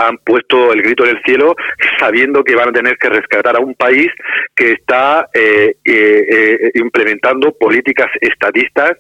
[0.08, 1.56] han puesto el grito en el cielo
[1.99, 4.08] sabiendo que van a tener que rescatar a un país
[4.56, 8.91] que está eh, eh, eh, implementando políticas estatistas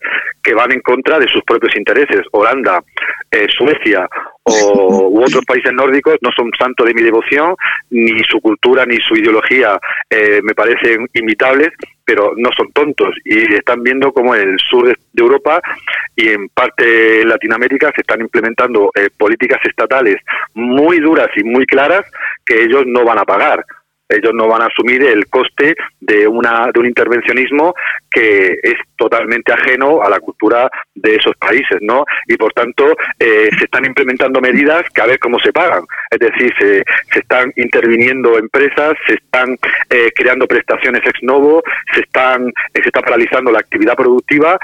[0.41, 2.21] que van en contra de sus propios intereses.
[2.31, 2.83] Holanda,
[3.31, 4.07] eh, Suecia
[4.43, 7.55] o u otros países nórdicos no son santos de mi devoción,
[7.91, 9.79] ni su cultura ni su ideología
[10.09, 11.69] eh, me parecen imitables,
[12.03, 15.61] pero no son tontos y están viendo cómo en el sur de Europa
[16.15, 20.17] y en parte Latinoamérica se están implementando políticas estatales
[20.55, 22.01] muy duras y muy claras
[22.45, 23.65] que ellos no van a pagar
[24.11, 27.73] ellos no van a asumir el coste de una de un intervencionismo
[28.09, 32.05] que es totalmente ajeno a la cultura de esos países, ¿no?
[32.27, 36.19] Y por tanto eh, se están implementando medidas que a ver cómo se pagan, es
[36.19, 39.57] decir, se, se están interviniendo empresas, se están
[39.89, 41.63] eh, creando prestaciones ex novo,
[41.93, 44.59] se están se está paralizando la actividad productiva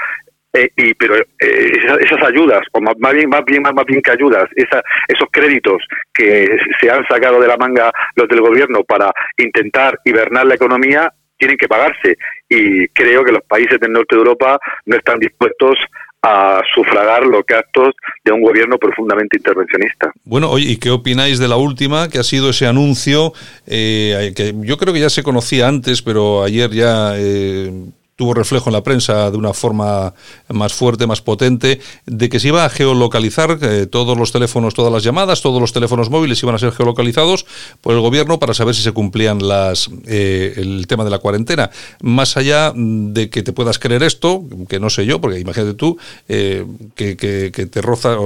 [0.54, 4.00] eh, y pero eh, esas, ayudas o más, más bien más bien más, más bien
[4.00, 5.82] que ayudas esa, esos créditos
[6.14, 11.12] que se han sacado de la manga los del gobierno para intentar hibernar la economía
[11.36, 12.16] tienen que pagarse
[12.48, 15.78] y creo que los países del norte de Europa no están dispuestos
[16.22, 17.94] a sufragar los gastos
[18.24, 20.10] de un gobierno profundamente intervencionista.
[20.24, 23.32] Bueno, oye, ¿y qué opináis de la última, que ha sido ese anuncio,
[23.66, 27.70] eh, que yo creo que ya se conocía antes, pero ayer ya eh,
[28.18, 30.12] tuvo reflejo en la prensa de una forma
[30.48, 34.92] más fuerte, más potente, de que se iba a geolocalizar eh, todos los teléfonos, todas
[34.92, 37.46] las llamadas, todos los teléfonos móviles iban a ser geolocalizados
[37.80, 41.70] por el gobierno para saber si se cumplían las eh, el tema de la cuarentena.
[42.02, 45.96] Más allá de que te puedas creer esto, que no sé yo, porque imagínate tú
[46.26, 46.66] eh,
[46.96, 48.16] que, te roza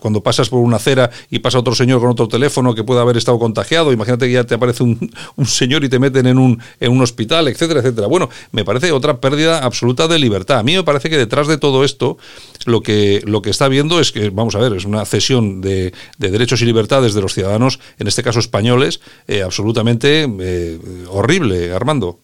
[0.00, 3.16] cuando pasas por una acera y pasa otro señor con otro teléfono que puede haber
[3.16, 6.60] estado contagiado, imagínate que ya te aparece un, un señor y te meten en un,
[6.80, 8.08] en un hospital, etcétera, etcétera.
[8.08, 10.58] Bueno, me parece otra pérdida absoluta de libertad.
[10.58, 12.18] A mí me parece que detrás de todo esto
[12.64, 15.92] lo que, lo que está viendo es que, vamos a ver, es una cesión de,
[16.18, 20.78] de derechos y libertades de los ciudadanos, en este caso españoles, eh, absolutamente eh,
[21.08, 22.18] horrible, Armando.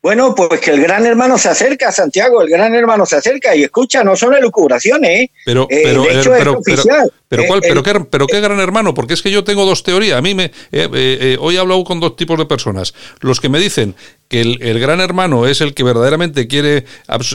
[0.00, 3.62] Bueno, pues que el gran hermano se acerca, Santiago, el gran hermano se acerca y
[3.62, 5.30] escucha, no son elucubraciones, ¿eh?
[5.44, 7.12] Pero, Eh, pero, eh, hecho, es pero, pero, oficial.
[7.28, 9.64] pero Eh, ¿cuál, el- pero, qué, pero qué gran hermano, porque es que yo tengo
[9.64, 10.18] dos teorías.
[10.18, 12.94] A mí me, eh, eh, eh, hoy he hablado con dos tipos de personas.
[13.20, 13.94] Los que me dicen
[14.32, 16.86] que el, el gran hermano es el que verdaderamente quiere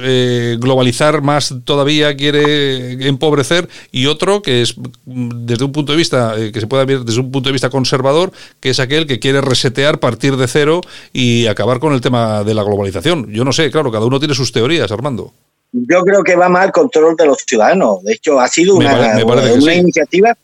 [0.01, 4.75] eh, globalizar más todavía, quiere empobrecer, y otro que es
[5.05, 7.53] mm, desde un punto de vista eh, que se puede ver desde un punto de
[7.53, 10.81] vista conservador, que es aquel que quiere resetear, partir de cero
[11.13, 13.31] y acabar con el tema de la globalización.
[13.31, 15.33] Yo no sé, claro, cada uno tiene sus teorías, Armando.
[15.71, 18.01] Yo creo que va mal control de los ciudadanos.
[18.03, 19.79] De hecho, ha sido Me una, pare- una sí.
[19.79, 20.35] iniciativa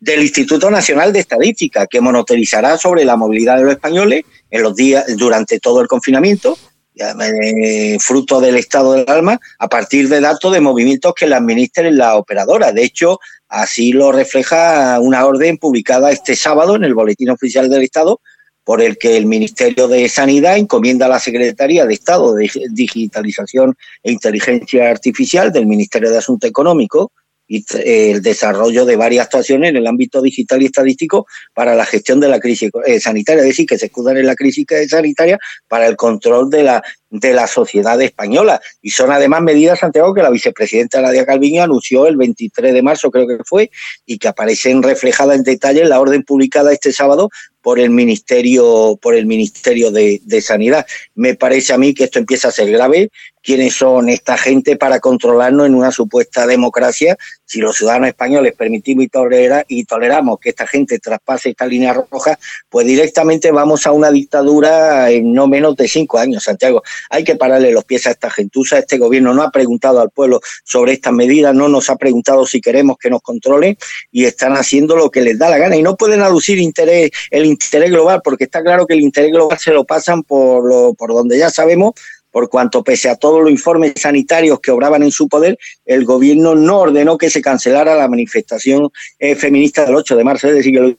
[0.00, 4.74] del Instituto Nacional de Estadística que monitorizará sobre la movilidad de los españoles en los
[4.74, 6.56] días durante todo el confinamiento,
[6.96, 11.96] eh, fruto del estado del alma, a partir de datos de movimientos que le administren
[11.96, 12.72] la operadora.
[12.72, 13.18] De hecho,
[13.48, 18.20] así lo refleja una orden publicada este sábado en el Boletín Oficial del Estado
[18.64, 23.74] por el que el Ministerio de Sanidad encomienda a la Secretaría de Estado de Digitalización
[24.02, 27.08] e Inteligencia Artificial del Ministerio de Asuntos Económicos
[27.48, 32.20] y el desarrollo de varias actuaciones en el ámbito digital y estadístico para la gestión
[32.20, 35.86] de la crisis eh, sanitaria, es decir, que se escudan en la crisis sanitaria para
[35.86, 38.60] el control de la, de la sociedad española.
[38.82, 43.10] Y son además medidas, Santiago, que la vicepresidenta Nadia Calviño anunció el 23 de marzo,
[43.10, 43.70] creo que fue,
[44.04, 47.30] y que aparecen reflejadas en detalle en la orden publicada este sábado
[47.62, 50.86] por el Ministerio, por el Ministerio de Sanidad.
[51.14, 53.10] Me parece a mí que esto empieza a ser grave.
[53.48, 57.16] ¿Quiénes son esta gente para controlarnos en una supuesta democracia?
[57.46, 61.94] Si los ciudadanos españoles permitimos y, tolera, y toleramos que esta gente traspase esta línea
[61.94, 62.38] roja,
[62.68, 66.82] pues directamente vamos a una dictadura en no menos de cinco años, Santiago.
[67.08, 68.80] Hay que pararle los pies a esta gentuza.
[68.80, 72.60] Este gobierno no ha preguntado al pueblo sobre estas medidas, no nos ha preguntado si
[72.60, 73.78] queremos que nos controlen
[74.12, 75.74] y están haciendo lo que les da la gana.
[75.74, 79.58] Y no pueden aducir interés, el interés global, porque está claro que el interés global
[79.58, 81.94] se lo pasan por, lo, por donde ya sabemos,
[82.30, 86.54] por cuanto pese a todos los informes sanitarios que obraban en su poder, el gobierno
[86.54, 90.74] no ordenó que se cancelara la manifestación eh, feminista del 8 de marzo, es decir,
[90.74, 90.96] que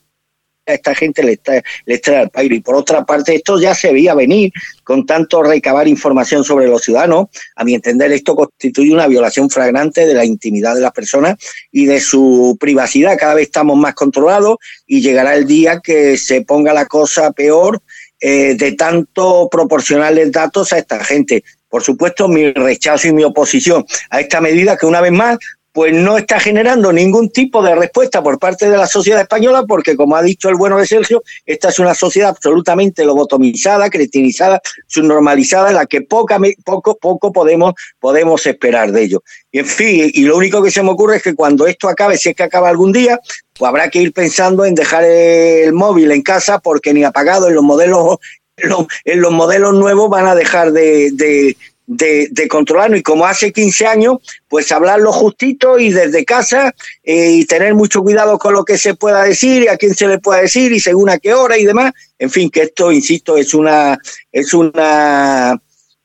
[0.69, 2.55] a esta gente le está, le está al pairo.
[2.55, 4.51] Y por otra parte, esto ya se veía venir
[4.83, 7.27] con tanto recabar información sobre los ciudadanos.
[7.55, 11.37] A mi entender, esto constituye una violación flagrante de la intimidad de las personas
[11.71, 13.17] y de su privacidad.
[13.17, 17.81] Cada vez estamos más controlados y llegará el día que se ponga la cosa peor
[18.19, 21.43] eh, de tanto proporcionarles datos a esta gente.
[21.69, 25.37] Por supuesto, mi rechazo y mi oposición a esta medida que una vez más
[25.71, 29.95] pues no está generando ningún tipo de respuesta por parte de la sociedad española, porque
[29.95, 35.69] como ha dicho el bueno de Sergio, esta es una sociedad absolutamente lobotomizada, cretinizada, subnormalizada,
[35.69, 39.23] en la que poca, poco, poco podemos, podemos esperar de ello.
[39.51, 42.17] Y en fin, y lo único que se me ocurre es que cuando esto acabe,
[42.17, 43.19] si es que acaba algún día,
[43.57, 47.55] pues habrá que ir pensando en dejar el móvil en casa, porque ni apagado en
[47.55, 48.17] los modelos,
[48.57, 51.55] en los, modelos nuevos van a dejar de, de
[51.91, 54.17] de, de, controlarnos y como hace 15 años,
[54.47, 56.71] pues hablarlo justito y desde casa
[57.03, 60.07] eh, y tener mucho cuidado con lo que se pueda decir y a quién se
[60.07, 61.91] le pueda decir y según a qué hora y demás.
[62.19, 63.97] En fin, que esto, insisto, es una,
[64.31, 65.59] es una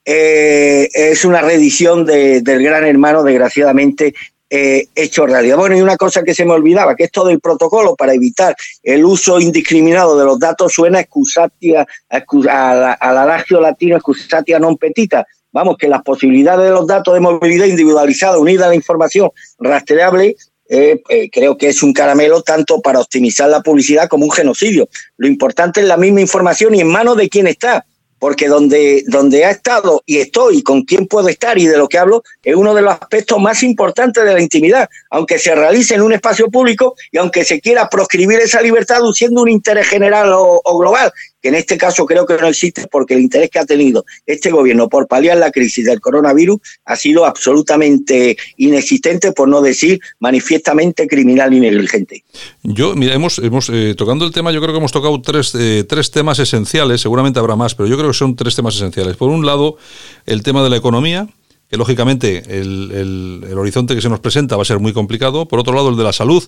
[0.07, 4.15] eh, es una reedición de- del Gran Hermano, desgraciadamente,
[4.51, 5.57] eh, hecho realidad.
[5.57, 9.05] Bueno, y una cosa que se me olvidaba, que esto del protocolo para evitar el
[9.05, 14.59] uso indiscriminado de los datos suena excusatia, a excu- a la- al adagio latino excusatia
[14.59, 15.27] non petita.
[15.55, 19.31] Vamos, que las posibilidades de los datos de movilidad individualizada unida a la información
[19.61, 20.37] rastreable
[20.69, 24.89] eh, eh, creo que es un caramelo tanto para optimizar la publicidad como un genocidio.
[25.17, 27.87] Lo importante es la misma información y en manos de quién está,
[28.19, 31.99] porque donde, donde ha estado y estoy, con quién puedo estar y de lo que
[31.99, 36.03] hablo, es uno de los aspectos más importantes de la intimidad, aunque se realice en
[36.03, 40.79] un espacio público y aunque se quiera proscribir esa libertad aduciendo un interés general o
[40.79, 41.13] global,
[41.45, 44.51] que en este caso creo que no existe porque el interés que ha tenido este
[44.51, 51.07] gobierno por paliar la crisis del coronavirus ha sido absolutamente inexistente, por no decir manifiestamente
[51.07, 52.25] criminal y negligente.
[52.63, 55.85] Yo, mira, hemos, hemos eh, tocando el tema, yo creo que hemos tocado tres, eh,
[55.87, 59.19] tres temas esenciales, seguramente habrá más, pero yo creo que son tres temas esenciales.
[59.19, 59.77] Por un lado,
[60.25, 61.29] el tema de la economía,
[61.77, 65.47] lógicamente el, el- el horizonte que se nos presenta va a ser muy complicado.
[65.47, 66.43] Por otro lado, el de la salud,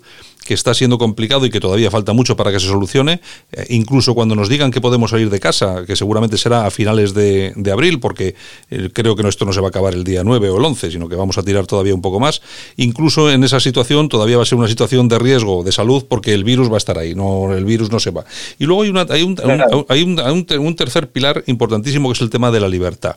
[0.45, 3.21] que está siendo complicado y que todavía falta mucho para que se solucione.
[3.53, 7.15] Eh, incluso cuando nos digan que podemos salir de casa, que seguramente será a finales
[7.15, 8.35] de, de abril, porque
[8.71, 10.91] eh, creo que esto no se va a acabar el día 9 o el 11,
[10.93, 12.41] sino que vamos a tirar todavía un poco más.
[12.77, 16.33] Incluso en esa situación todavía va a ser una situación de riesgo de salud porque
[16.35, 18.25] el virus va a estar ahí, no el virus no se va.
[18.59, 22.09] Y luego hay, una, hay, un, un- hay un, un ter- un tercer pilar importantísimo
[22.09, 23.17] que es el tema de la libertad.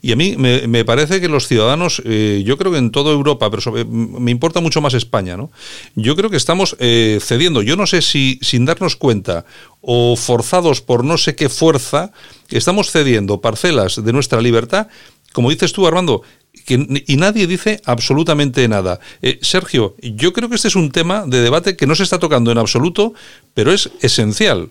[0.00, 3.10] Y a mí me, me parece que los ciudadanos, eh, yo creo que en toda
[3.12, 5.50] Europa, pero sobre- m- me importa mucho más España, ¿no?
[5.96, 7.60] Yo creo que estamos eh, cediendo.
[7.62, 9.44] Yo no sé si sin darnos cuenta
[9.82, 12.12] o forzados por no sé qué fuerza,
[12.50, 14.86] estamos cediendo parcelas de nuestra libertad,
[15.32, 16.22] como dices tú, Armando,
[16.66, 16.74] que,
[17.06, 18.98] y nadie dice absolutamente nada.
[19.22, 22.18] Eh, Sergio, yo creo que este es un tema de debate que no se está
[22.18, 23.12] tocando en absoluto,
[23.54, 24.70] pero es esencial.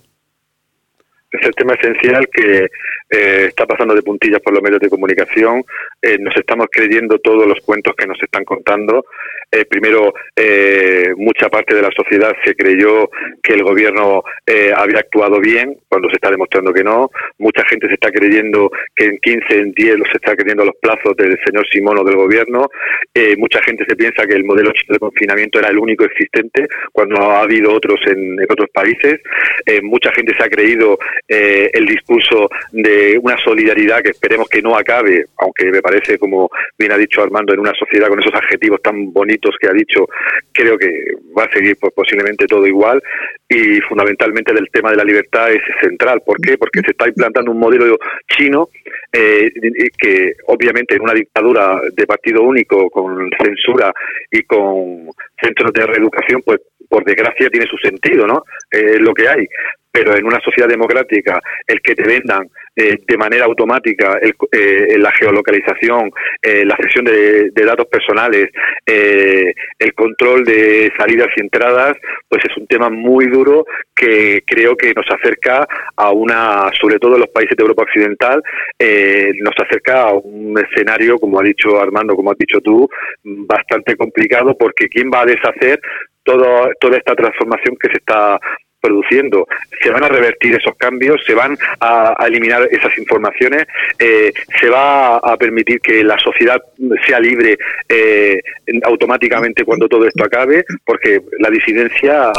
[1.31, 2.65] es el tema esencial que
[3.09, 5.63] eh, está pasando de puntillas por los medios de comunicación.
[6.01, 9.05] Eh, nos estamos creyendo todos los cuentos que nos están contando.
[9.51, 13.09] Eh, primero, eh, mucha parte de la sociedad se creyó
[13.41, 17.09] que el gobierno eh, había actuado bien, cuando se está demostrando que no.
[17.39, 21.15] Mucha gente se está creyendo que en 15, en 10 se está creyendo los plazos
[21.17, 22.69] del señor Simón o del gobierno.
[23.13, 27.19] Eh, mucha gente se piensa que el modelo de confinamiento era el único existente, cuando
[27.19, 29.19] ha habido otros en, en otros países.
[29.65, 30.97] Eh, mucha gente se ha creído
[31.27, 36.91] el discurso de una solidaridad que esperemos que no acabe, aunque me parece, como bien
[36.91, 40.07] ha dicho Armando, en una sociedad con esos adjetivos tan bonitos que ha dicho,
[40.51, 40.89] creo que
[41.37, 43.01] va a seguir pues, posiblemente todo igual
[43.47, 46.21] y fundamentalmente del tema de la libertad es central.
[46.25, 46.57] ¿Por qué?
[46.57, 48.69] Porque se está implantando un modelo chino
[49.11, 49.51] eh,
[49.97, 53.91] que obviamente en una dictadura de partido único con censura
[54.31, 55.09] y con
[55.41, 58.43] centros de reeducación, pues por desgracia tiene su sentido, ¿no?
[58.71, 59.47] Eh, lo que hay.
[59.91, 64.97] Pero en una sociedad democrática, el que te vendan eh, de manera automática el- eh,
[64.99, 66.11] la geolocalización,
[66.41, 68.49] eh, la cesión de, datos personales,
[68.85, 71.97] eh, el control de salidas y entradas,
[72.29, 73.65] pues es un tema muy duro
[73.95, 75.67] que creo que nos acerca
[75.97, 78.41] a una, sobre todo en los países de Europa Occidental,
[78.79, 82.87] eh, nos acerca a un escenario, como ha dicho Armando, como has dicho tú,
[83.23, 85.81] bastante complicado porque ¿quién va a deshacer
[86.23, 88.39] todo, toda esta transformación que se está
[88.79, 89.47] produciendo.
[89.81, 93.65] Se van a revertir esos cambios, se van a, a eliminar esas informaciones,
[93.97, 96.61] eh, se va a permitir que la sociedad
[97.05, 97.57] sea libre
[97.87, 98.41] eh,
[98.83, 102.31] automáticamente cuando todo esto acabe, porque la disidencia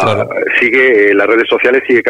[0.58, 2.02] sigue, en las redes sociales sigue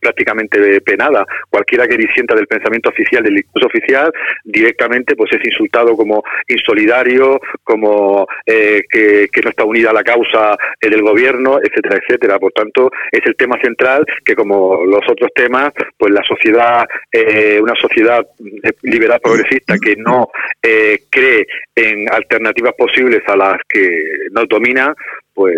[0.00, 1.24] prácticamente penada.
[1.50, 4.12] Cualquiera que disienta del pensamiento oficial, del discurso oficial,
[4.44, 10.02] directamente pues es insultado como insolidario, como eh, que, que no está unida a la
[10.02, 12.38] causa eh, del gobierno, etcétera, etcétera.
[12.38, 17.60] Por tanto, es el tema central que como los otros temas, pues la sociedad, eh,
[17.60, 18.26] una sociedad
[18.62, 20.28] eh, liberal progresista que no
[20.62, 23.86] eh, cree en alternativas posibles a las que
[24.32, 24.94] nos domina,
[25.34, 25.56] pues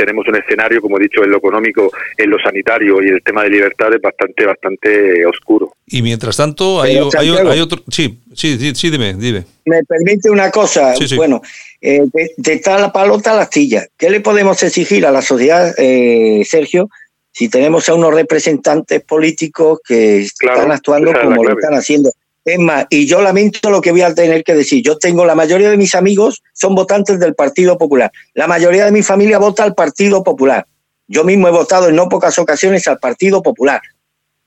[0.00, 3.42] tenemos un escenario, como he dicho, en lo económico, en lo sanitario y el tema
[3.42, 5.74] de libertades bastante, bastante oscuro.
[5.86, 7.82] Y mientras tanto, hay, otro.
[7.90, 9.44] Sí, sí, sí, sí, dime, dime.
[9.66, 11.16] Me permite una cosa, Sí, sí.
[11.16, 11.42] bueno,
[11.82, 13.86] eh, de, de estar la palota a la astilla.
[13.98, 16.88] ¿Qué le podemos exigir a la sociedad, eh, Sergio,
[17.32, 22.10] si tenemos a unos representantes políticos que están actuando como lo están haciendo?
[22.52, 24.82] Es más, y yo lamento lo que voy a tener que decir.
[24.82, 28.10] Yo tengo la mayoría de mis amigos son votantes del Partido Popular.
[28.34, 30.66] La mayoría de mi familia vota al Partido Popular.
[31.06, 33.80] Yo mismo he votado en no pocas ocasiones al Partido Popular.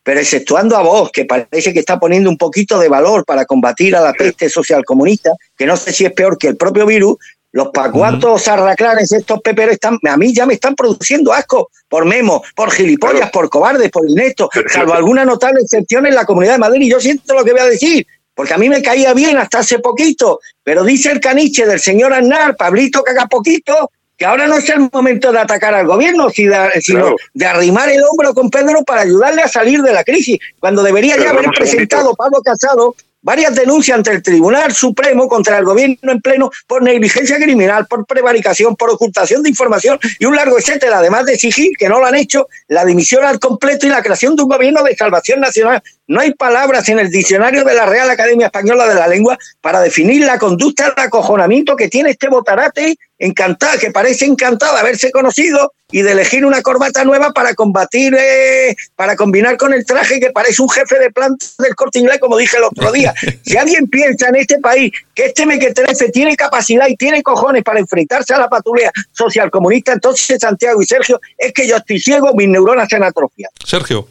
[0.04, 3.96] Pero exceptuando a vos, que parece que está poniendo un poquito de valor para combatir
[3.96, 7.16] a la peste social comunista, que no sé si es peor que el propio virus,
[7.54, 12.44] los pacuatos arraclanes, estos peperos, están, a mí ya me están produciendo asco por memo,
[12.56, 16.82] por gilipollas, por cobardes, por ineptos, salvo alguna notable excepción en la Comunidad de Madrid.
[16.82, 18.06] Y yo siento lo que voy a decir.
[18.36, 22.12] porque a mí me caía bien hasta hace poquito, pero dice el caniche del señor
[22.14, 26.72] Aznar, Pablito caga poquito, que ahora no es el momento de atacar al gobierno, sino
[26.84, 27.16] Claro.
[27.36, 31.14] de arrimar el hombro con Pedro para ayudarle a salir de la crisis, cuando debería
[31.18, 36.12] Pero ya haber presentado Pablo Casado varias denuncias ante el Tribunal Supremo contra el gobierno
[36.12, 41.00] en pleno por negligencia criminal, por prevaricación, por ocultación de información y un largo etcétera,
[41.00, 44.36] además de exigir, que no lo han hecho, la dimisión al completo y la creación
[44.36, 45.82] de un gobierno de salvación nacional.
[46.06, 49.80] No hay palabras en el diccionario de la Real Academia Española de la Lengua para
[49.80, 55.12] definir la conducta de acojonamiento que tiene este botarate encantado, que parece encantado de haberse
[55.12, 60.20] conocido y de elegir una corbata nueva para combatir, eh, para combinar con el traje
[60.20, 63.14] que parece un jefe de planta del corte inglés, como dije el otro día.
[63.46, 67.80] Si alguien piensa en este país que este mequetrefe tiene capacidad y tiene cojones para
[67.80, 72.34] enfrentarse a la patrulla social comunista, entonces Santiago y Sergio, es que yo estoy ciego,
[72.34, 73.54] mis neuronas se han atrofiado.
[73.64, 74.08] Sergio.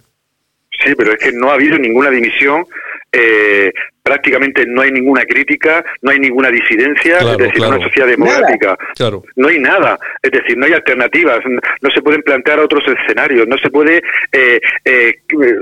[0.83, 2.65] Sí, pero es que no ha habido ninguna dimisión,
[3.13, 3.73] eh,
[4.03, 7.77] prácticamente no hay ninguna crítica, no hay ninguna disidencia, Claro, es decir, claro.
[7.77, 8.77] una sociedad democrática.
[8.97, 9.23] Claro.
[9.37, 11.41] No hay nada, es decir, no hay alternativas,
[11.81, 14.03] no se pueden plantear otros escenarios, no se puede
[14.33, 15.55] eh, eh, eh,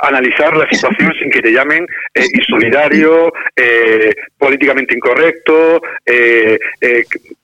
[0.00, 5.82] analizar la situación sin que te llamen eh, insolidario, eh, políticamente incorrecto.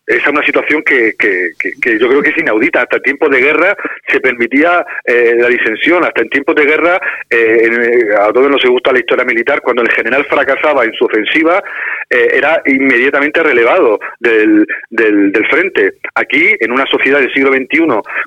[0.06, 2.82] Eh, eh, esa es una situación que, que- que- que yo creo que es inaudita.
[2.82, 3.76] Hasta en tiempos de guerra
[4.08, 6.04] se permitía eh, la disensión.
[6.04, 7.00] Hasta en tiempos de guerra,
[7.30, 11.04] eh, en- a todos nos gusta la historia militar, cuando el general fracasaba en su
[11.04, 11.62] ofensiva,
[12.10, 15.92] eh, era inmediatamente relevado del, del, del frente.
[16.14, 17.78] Aquí, en una sociedad del siglo XXI,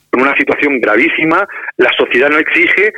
[0.10, 2.94] con una situación gravísima, la sociedad no exige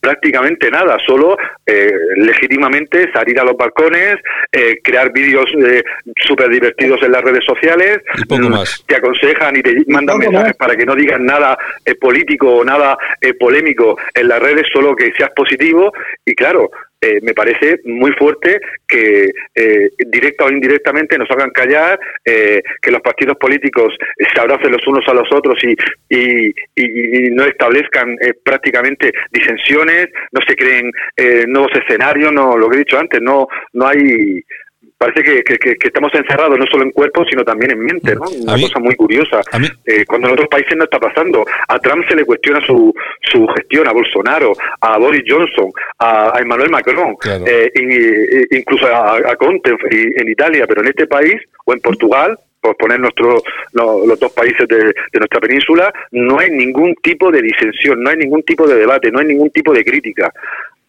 [0.00, 4.16] prácticamente nada, solo eh, legítimamente salir a los balcones,
[4.50, 5.82] eh, crear vídeos eh,
[6.16, 8.84] súper divertidos en las redes sociales, Y poco mm, más.
[8.86, 10.56] te aconsejan y te mandan mensajes más.
[10.56, 14.94] para que no digas nada eh, político o nada eh, polémico en las redes, solo
[14.94, 15.92] que seas positivo.
[16.24, 16.70] Y claro,
[17.02, 22.90] eh, me parece muy fuerte que eh, directa o indirectamente nos hagan callar, eh, que
[22.90, 23.94] los partidos políticos
[24.32, 25.72] se abracen los unos a los otros y,
[26.08, 32.56] y, y- y no establezcan eh, prácticamente disensiones, no se creen eh, nuevos escenarios, no
[32.56, 34.40] lo que he dicho antes, no, no hay
[35.04, 38.22] parece que, que- estamos encerrados no solo en cuerpo, sino también en mente, ¿no?
[38.42, 39.40] Una mí- cosa muy curiosa.
[39.86, 41.44] Eh, cuando en otros países no está pasando.
[41.68, 46.40] A Trump se le cuestiona su, su gestión, a Bolsonaro, a Boris Johnson, a, a
[46.40, 47.44] Emmanuel Macron, Claro.
[47.46, 51.34] eh, y- y- incluso a, a Conte en, en Italia, pero en este país
[51.64, 53.42] o en Portugal, por poner nuestro,
[53.72, 58.10] no, los dos países de, de nuestra península, no hay ningún tipo de disensión, no
[58.10, 60.32] hay ningún tipo de debate, no hay ningún tipo de crítica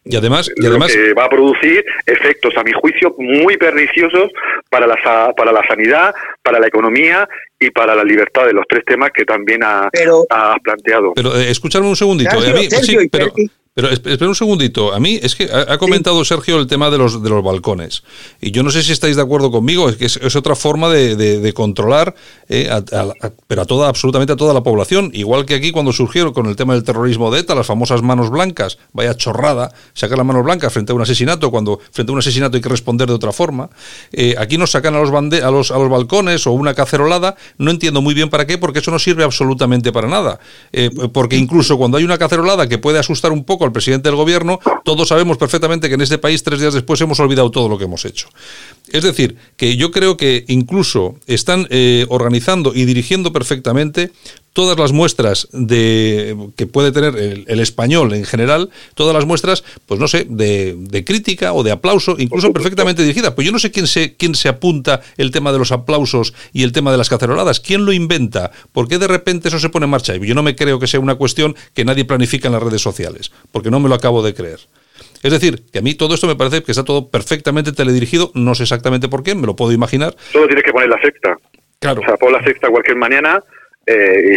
[0.06, 4.32] Y además, y lo además que va a producir efectos, a mi juicio, muy perniciosos
[4.70, 7.28] para la, para la sanidad, para la economía
[7.60, 11.14] y para la libertad de los tres temas que también ha- Pero- has planteado.
[11.16, 11.50] Pero eh,
[11.88, 12.32] un segundito.
[12.32, 14.94] Sergio, eh, a mí- Sergio, sí, pero, y- pero esp- espera un segundito.
[14.94, 18.04] A mí es que ha, ha comentado Sergio el tema de los de los balcones.
[18.40, 20.90] Y yo no sé si estáis de acuerdo conmigo, es que es, es otra forma
[20.90, 22.14] de, de- de controlar,
[22.50, 25.10] eh, a- a- a- pero a toda, absolutamente a toda la población.
[25.14, 28.30] Igual que aquí cuando surgieron con el tema del terrorismo de ETA, las famosas manos
[28.30, 32.20] blancas, vaya chorrada, sacar las manos blancas frente a un asesinato, cuando frente a un
[32.20, 33.70] asesinato hay que responder de otra forma.
[34.12, 37.36] Eh, aquí nos sacan a los, bande- a, los, a los balcones o una cacerolada,
[37.58, 40.40] no entiendo muy bien para qué, porque eso no sirve absolutamente para nada.
[40.72, 44.16] Eh, porque incluso cuando hay una cacerolada que puede asustar un poco al presidente del
[44.16, 47.78] gobierno, todos sabemos perfectamente que en este país tres días después hemos olvidado todo lo
[47.78, 48.28] que hemos hecho.
[48.94, 54.12] Es decir, que yo creo que incluso están eh, organizando y dirigiendo perfectamente
[54.54, 60.00] todas las muestras de que puede tener el, español en general, todas las muestras, pues
[60.00, 63.34] no sé, de, crítica o de aplauso, incluso perfectamente dirigidas.
[63.34, 66.62] Pues yo no sé quién se, quién se apunta el tema de los aplausos y
[66.62, 69.86] el tema de las caceroladas, quién lo inventa, por qué de repente eso se pone
[69.86, 70.16] en marcha.
[70.16, 73.32] Yo no me creo que sea una cuestión que nadie planifica en las redes sociales,
[73.52, 74.60] porque no me lo acabo de creer.
[75.24, 78.54] Es decir, que a mí todo esto me parece que está todo perfectamente teledirigido, no
[78.56, 80.14] sé exactamente por qué, me lo puedo imaginar.
[80.32, 81.38] Solo tienes que poner la sexta.
[81.80, 82.02] Claro.
[82.02, 83.42] O sea, pon la sexta cualquier mañana
[83.86, 84.36] eh,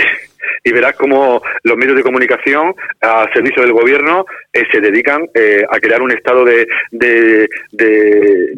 [0.65, 5.29] y, y verás cómo los medios de comunicación a servicio del gobierno eh, se dedican
[5.35, 8.55] eh, a crear un estado de, de, de-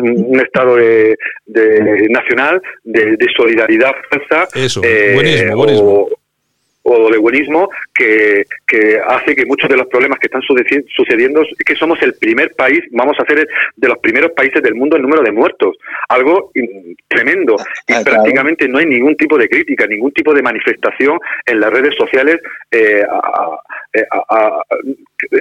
[0.00, 1.16] un estado de,
[1.46, 6.08] de- nacional de, solidaridad falsa Eso, eh, buenismo, o- buenismo.
[6.82, 11.42] O de buenismo que, que hace que muchos de los problemas que están sucedi- sucediendo
[11.42, 14.96] es que somos el primer país, vamos a ser de los primeros países del mundo
[14.96, 15.76] en número de muertos,
[16.08, 16.50] algo
[17.08, 17.56] tremendo
[17.86, 18.04] y Ah, claro.
[18.04, 22.36] prácticamente no hay ningún tipo de crítica, ningún tipo de manifestación en las redes sociales,
[22.70, 23.60] eh, a- a-
[24.10, 24.62] a- a-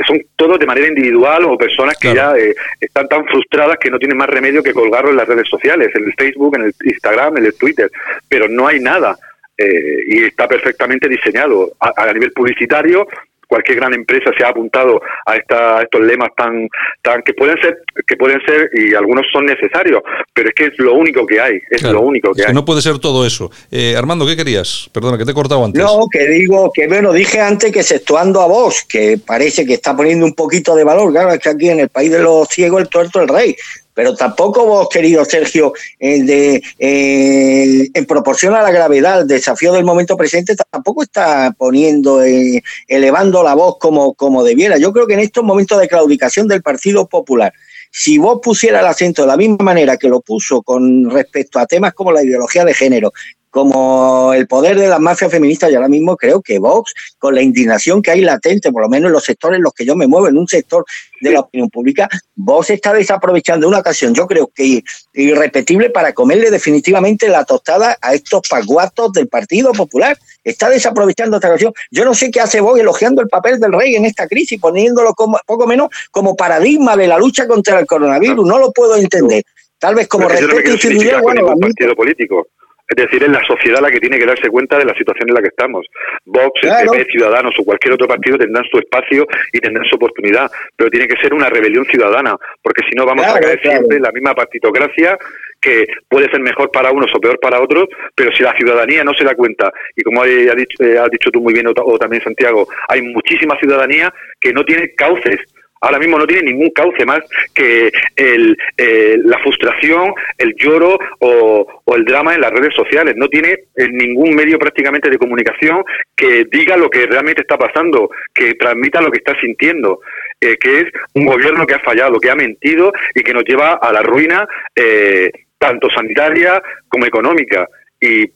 [0.08, 2.36] son todos de manera individual o personas que Claro.
[2.36, 5.48] ya eh, están tan frustradas que no tienen más remedio que colgarlo en las redes
[5.48, 7.90] sociales, en el Facebook, en el Instagram, en el Twitter,
[8.28, 9.16] pero no hay nada
[9.60, 13.08] eh, y está perfectamente diseñado a, a nivel publicitario
[13.50, 16.70] cualquier gran empresa se ha apuntado a, esta, a estos lemas tan,
[17.02, 20.04] tan que pueden ser, que pueden ser y algunos son necesarios,
[20.34, 22.52] pero es que es lo único que hay, es Claro, lo único que es que
[22.52, 22.54] hay.
[22.54, 23.50] no puede ser todo eso.
[23.72, 24.88] Eh, Armando, ¿qué querías?
[24.94, 25.82] Perdona, que te he cortado antes.
[25.82, 29.98] No, que digo, que bueno, dije antes que exceptuando a vos, que parece que está
[29.98, 32.82] poniendo un poquito de valor, claro, es que aquí en el país de los ciegos
[32.82, 33.56] el tuerto el rey,
[34.00, 39.84] pero tampoco vos, querido Sergio, eh, eh, en proporción a la gravedad, el desafío del
[39.84, 44.78] momento presente, tampoco está poniendo, eh, elevando la voz como, como debiera.
[44.78, 47.52] Yo creo que en estos momentos de claudicación del Partido Popular,
[47.92, 51.66] si vos pusiera el acento de la misma manera que lo puso con respecto a
[51.66, 53.12] temas como la ideología de género,
[53.50, 57.42] como el poder de las mafias feministas, yo ahora mismo creo que Vox, con la
[57.42, 60.08] indignación que hay latente, por lo menos en los sectores en los que yo me
[60.08, 60.86] muevo, en un sector
[61.22, 64.84] de la opinión pública, Vox está desaprovechando una ocasión, yo creo que
[65.14, 70.18] irrepetible para comerle definitivamente la tostada a estos paguatos del Partido Popular.
[70.44, 71.74] Está desaprovechando esta ocasión.
[71.92, 75.14] Yo no sé qué hace Vox elogiando el papel del rey en esta crisis, poniéndolo
[75.14, 78.46] como, poco menos como paradigma de la lucha contra el coronavirus.
[78.46, 79.44] No lo puedo entender.
[79.78, 82.48] Tal vez como respeto institucional, bueno, partido político.
[82.90, 85.36] Es decir, es la sociedad la que tiene que darse cuenta de la situación en
[85.36, 85.86] la que estamos.
[86.26, 86.92] Vox, el Claro.
[86.92, 91.08] PP, Ciudadanos o cualquier otro partido tendrán su espacio y tendrán su oportunidad, pero tiene
[91.08, 93.78] que ser una rebelión ciudadana, porque si no vamos a caer claro.
[93.78, 95.18] siempre en la misma partitocracia
[95.62, 99.14] que puede ser mejor para unos o peor para otros, pero si la ciudadanía no
[99.14, 102.24] se da cuenta, y como ha dicho, eh, has dicho tú muy bien, o también
[102.24, 105.40] Santiago, hay muchísima ciudadanía que no tiene cauces
[105.82, 107.20] ahora mismo no tiene ningún cauce más
[107.54, 113.16] que el, eh, la frustración, el lloro o, el drama en las redes sociales.
[113.18, 115.84] No tiene eh, ningún medio prácticamente de comunicación
[116.16, 120.00] que diga lo que realmente está pasando, que transmita lo que está sintiendo.
[120.42, 123.74] eh, que es un gobierno que ha fallado, que ha mentido y que nos lleva
[123.74, 127.68] a la ruina eh, tanto sanitaria como económica.
[128.00, 128.32] Y eh,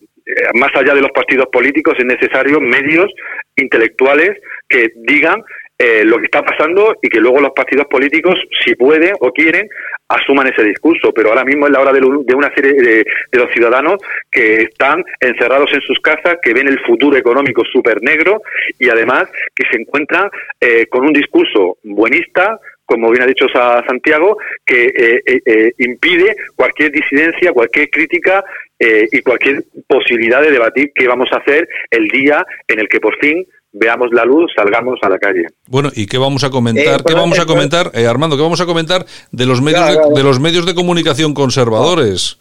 [0.55, 3.11] más allá de los partidos políticos es necesario medios
[3.55, 4.31] intelectuales
[4.67, 5.43] que digan
[5.77, 9.67] eh, lo que está pasando y que luego los partidos políticos, si pueden o quieren,
[10.07, 11.11] asuman ese discurso.
[11.13, 13.97] Pero ahora mismo es la hora de, lo- de una serie de, los ciudadanos
[14.31, 18.41] que están encerrados en sus casas, que ven el futuro económico súper negro
[18.79, 20.29] y además que se encuentran
[20.61, 25.71] eh, con un discurso buenista, como bien ha dicho Sa- Santiago, que eh, eh, eh,
[25.79, 28.43] impide cualquier disidencia, cualquier crítica
[28.77, 32.99] eh, y cualquier posibilidad de debatir qué vamos a hacer el día en el que
[32.99, 35.47] por fin veamos la luz, salgamos a la calle.
[35.67, 37.01] Bueno, ¿y qué vamos a comentar?
[37.01, 38.37] Eh, ¿Qué vamos a comentar, eh, Armando?
[38.37, 40.15] ¿Qué vamos a comentar de los medios Claro, de, claro.
[40.15, 42.37] de los medios de comunicación conservadores?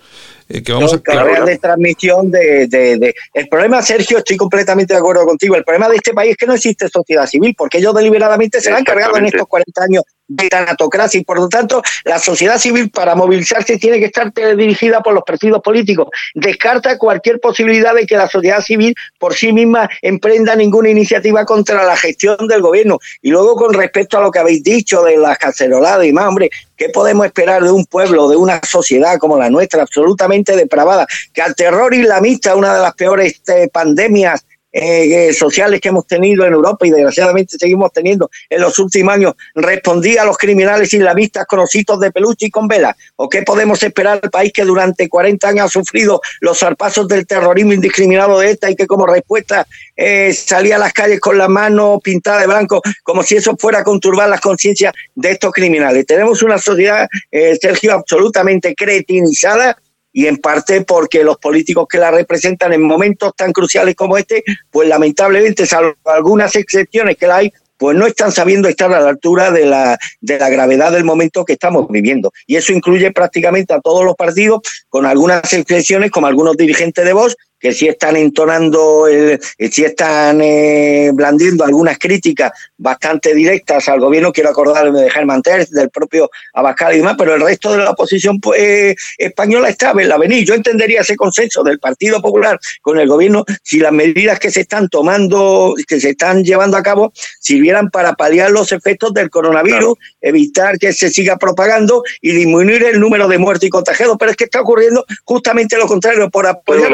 [0.48, 4.92] Eh, que vamos a, carreras de transmisión de, de- de- El problema, Sergio, estoy completamente
[4.92, 5.54] de acuerdo contigo.
[5.56, 8.70] El problema de este país es que no existe sociedad civil, porque ellos deliberadamente se
[8.70, 10.02] la han cargado en estos 40 años
[10.34, 15.00] de tanatocracia y por lo tanto la sociedad civil para movilizarse tiene que estar dirigida
[15.00, 16.08] por los partidos políticos.
[16.34, 21.84] Descarta cualquier posibilidad de que la sociedad civil por sí misma emprenda ninguna iniciativa contra
[21.84, 22.98] la gestión del gobierno.
[23.20, 26.50] Y luego con respecto a lo que habéis dicho de las caceroladas y más, hombre,
[26.76, 31.42] ¿qué podemos esperar de un pueblo, de una sociedad como la nuestra, absolutamente depravada, que
[31.42, 36.46] al terror islamista, una de las peores eh, pandemias eh, eh, sociales que hemos tenido
[36.46, 41.46] en Europa y desgraciadamente seguimos teniendo en los últimos años, respondía a los criminales islamistas
[41.46, 42.96] con ositos de peluche y con velas?
[43.16, 47.26] ¿O qué podemos esperar del país que durante 40 años ha sufrido los zarpazos del
[47.26, 49.66] terrorismo indiscriminado de esta y que como respuesta
[49.96, 53.80] eh, salía a las calles con la mano pintada de blanco, como si eso fuera
[53.80, 56.06] a conturbar las conciencias de estos criminales?
[56.06, 59.76] Tenemos una sociedad, eh, Sergio, absolutamente cretinizada
[60.12, 64.44] y en parte porque los políticos que la representan en momentos tan cruciales como este,
[64.70, 67.52] pues lamentablemente, salvo algunas excepciones que la hay,
[67.82, 71.44] pues no están sabiendo estar a la altura de la, de la gravedad del momento
[71.44, 72.32] que estamos viviendo.
[72.46, 77.12] Y eso incluye prácticamente a todos los partidos, con algunas excepciones, como algunos dirigentes de
[77.12, 83.88] Vox, que sí están entonando, el, eh, sí están eh, blandiendo algunas críticas bastante directas
[83.88, 84.32] al gobierno.
[84.32, 87.90] Quiero acordarme de Germán Terz, del propio Abascal y demás, pero el resto de la
[87.90, 90.44] oposición pues, eh, española está en la venir.
[90.44, 94.62] Yo entendería ese consenso del Partido Popular con el gobierno si las medidas que se
[94.62, 99.96] están tomando, que se están llevando a cabo, sirvieran para paliar los efectos del coronavirus,
[100.20, 104.16] evitar que se siga propagando y disminuir el número de muertos y contagiados.
[104.18, 106.90] Pero es que está ocurriendo justamente lo contrario, por apoyar.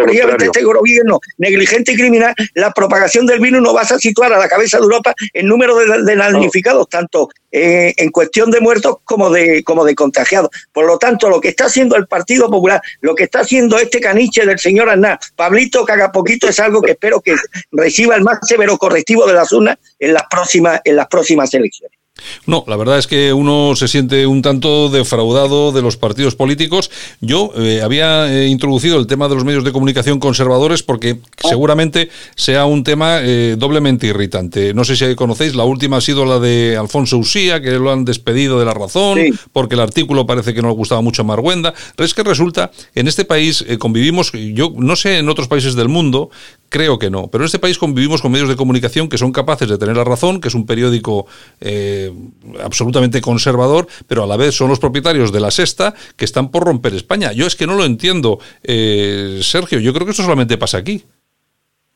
[0.59, 4.49] Este gobierno negligente y criminal, la propagación del virus no vas a situar a la
[4.49, 9.31] cabeza de Europa en número de, de damnificados, tanto eh, en cuestión de muertos como
[9.31, 10.51] de, como de contagiados.
[10.73, 14.01] Por lo tanto, lo que está haciendo el Partido Popular, lo que está haciendo este
[14.01, 17.37] caniche del señor Aznar, Pablito Cagapoquito, es algo que espero que
[17.73, 21.98] reciba el más severo correctivo de las urnas en las próximas, en las próximas elecciones.
[22.47, 26.91] No, la verdad es que uno se siente un tanto defraudado de los partidos políticos.
[27.21, 32.11] Yo eh, había eh, introducido el tema de los medios de comunicación conservadores porque seguramente
[32.37, 34.75] sea un tema eh, doblemente irritante.
[34.75, 38.05] No sé si conocéis, la última ha sido la de Alfonso Usía, que lo han
[38.05, 39.19] despedido de la razón
[39.53, 41.75] porque el artículo parece que no le gustaba mucho a Marguenda.
[41.97, 45.89] Pero es que resulta, en este país convivimos, yo no sé en otros países del
[45.89, 46.31] mundo,
[46.69, 47.29] Creo que no.
[47.29, 50.05] Pero en este país convivimos con medios de comunicación que son capaces de tener la
[50.05, 51.27] razón, que es un periódico
[51.61, 52.13] eh,
[52.63, 56.65] absolutamente conservador, pero a la vez son los propietarios de la sexta que están por
[56.65, 57.33] romper España.
[57.33, 59.81] Yo es que no lo entiendo, eh, Sergio.
[59.81, 61.05] Yo creo que esto solamente pasa aquí.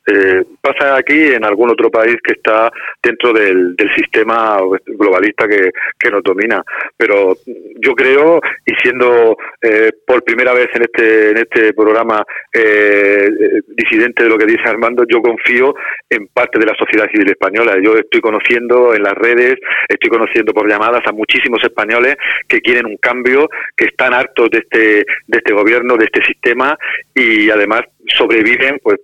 [0.05, 5.71] Eh, pasa aquí en algún otro país que está dentro del, del sistema globalista que,
[5.99, 6.63] que, nos domina.
[6.97, 7.37] Pero
[7.81, 13.29] yo creo, y siendo eh, por primera vez en este, en este programa eh,
[13.69, 15.75] disidente de lo que dice Armando, yo confío
[16.11, 17.77] en parte de la sociedad civil española.
[17.83, 19.55] Yo estoy conociendo en las redes,
[19.89, 22.17] estoy conociendo por llamadas a muchísimos españoles
[22.49, 26.77] que quieren un cambio, que están hartos de este, de este gobierno, de este sistema
[27.15, 28.99] y además sobreviven pues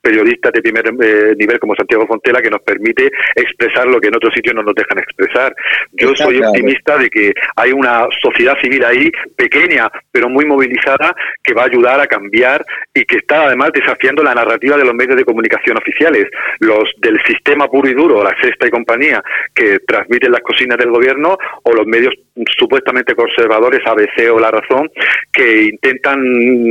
[0.00, 4.16] periodistas de primer eh, nivel como Santiago Fontela que nos permite expresar lo que en
[4.16, 5.54] otros sitios no nos dejan expresar.
[5.92, 11.54] Yo soy optimista de que hay una sociedad civil ahí pequeña pero muy movilizada que
[11.54, 15.16] va a ayudar a cambiar y que está además desafiando la narrativa de los medios
[15.16, 16.26] de comunicación oficiales,
[16.60, 19.22] los del sistema puro y duro, la sexta y compañía
[19.54, 22.14] que transmiten las cocinas del gobierno o los medios
[22.56, 24.90] supuestamente conservadores ABC o La Razón
[25.32, 26.18] que intentan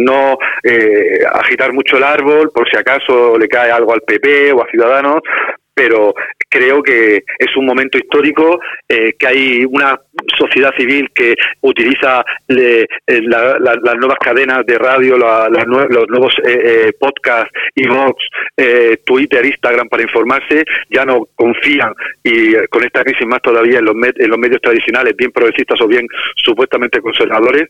[0.04, 4.64] no eh, agitar mucho el árbol por si acaso le cae algo al PP o
[4.64, 5.22] a Ciudadanos,
[5.76, 6.16] pero
[6.50, 10.00] creo que es un momento histórico, eh, que hay una
[10.38, 12.88] sociedad civil que utiliza le, eh,
[13.24, 17.52] la, la, las nuevas cadenas de radio, la, los nuevos eh, eh, podcasts,
[17.88, 18.24] Vox,
[18.56, 23.86] eh, Twitter, Instagram para informarse, ya no confían y con esta crisis más todavía en
[23.86, 27.70] los, med en los medios tradicionales, bien progresistas o bien supuestamente conservadores,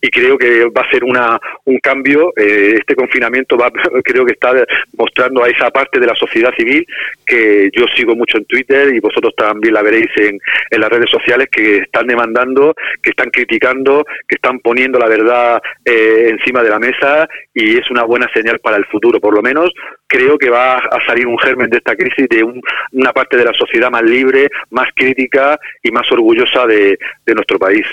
[0.00, 2.32] y creo que va a ser una, un cambio.
[2.36, 3.70] este confinamiento va,
[4.04, 4.52] creo que está
[4.98, 6.84] mostrando a esa parte de la sociedad civil
[7.24, 7.35] que
[7.72, 10.38] yo sigo mucho en Twitter y vosotros también la veréis en,
[10.70, 15.60] en las redes sociales que están demandando, que están criticando, que están poniendo la verdad
[15.84, 19.20] eh, encima de la mesa y es una buena señal para el futuro.
[19.20, 19.70] Por lo menos
[20.06, 22.60] creo que va a salir un germen de esta crisis de un,
[22.92, 27.58] una parte de la sociedad más libre, más crítica y más orgullosa de, de nuestro
[27.58, 27.86] país.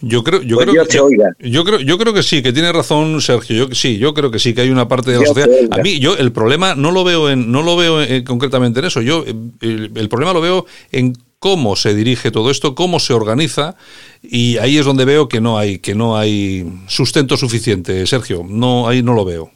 [0.00, 1.30] Yo creo, yo, Pues creo yo que, te oiga.
[1.40, 3.68] yo creo, yo creo que sí, que tiene razón Sergio.
[3.68, 5.48] Yo sí, yo creo que sí, que hay una parte de la sociedad.
[5.70, 8.86] A mí, yo el problema no lo veo en, no lo veo en- concretamente en
[8.86, 9.00] eso.
[9.02, 13.12] Yo eh, el, el problema lo veo en cómo se dirige todo esto, cómo se
[13.12, 13.76] organiza
[14.22, 18.44] y ahí es donde veo que no hay, que no hay sustento suficiente, Sergio.
[18.48, 19.50] No, ahí no lo veo.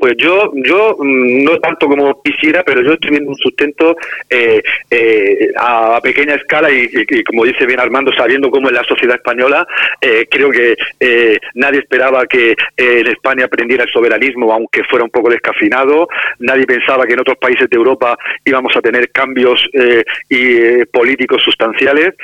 [0.00, 3.96] Pues yo, yo mm, no tanto como quisiera, pero yo estoy viendo un sustento
[4.30, 6.88] eh, eh, a pequeña escala y,
[7.24, 9.66] como dice bien Armando, sabiendo cómo es la sociedad española,
[10.00, 15.04] eh, creo que eh, nadie esperaba que eh, en España aprendiera el soberanismo, aunque fuera
[15.04, 16.08] un poco descafinado.
[16.38, 19.62] Nadie pensaba que en otros países de Europa íbamos a tener cambios
[20.30, 22.14] y, políticos sustanciales.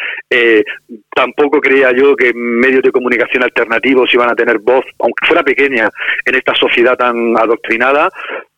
[1.14, 5.88] Tampoco creía yo que medios de comunicación alternativos iban a tener voz, aunque fuera pequeña,
[6.24, 7.65] en esta sociedad tan adoctrinada.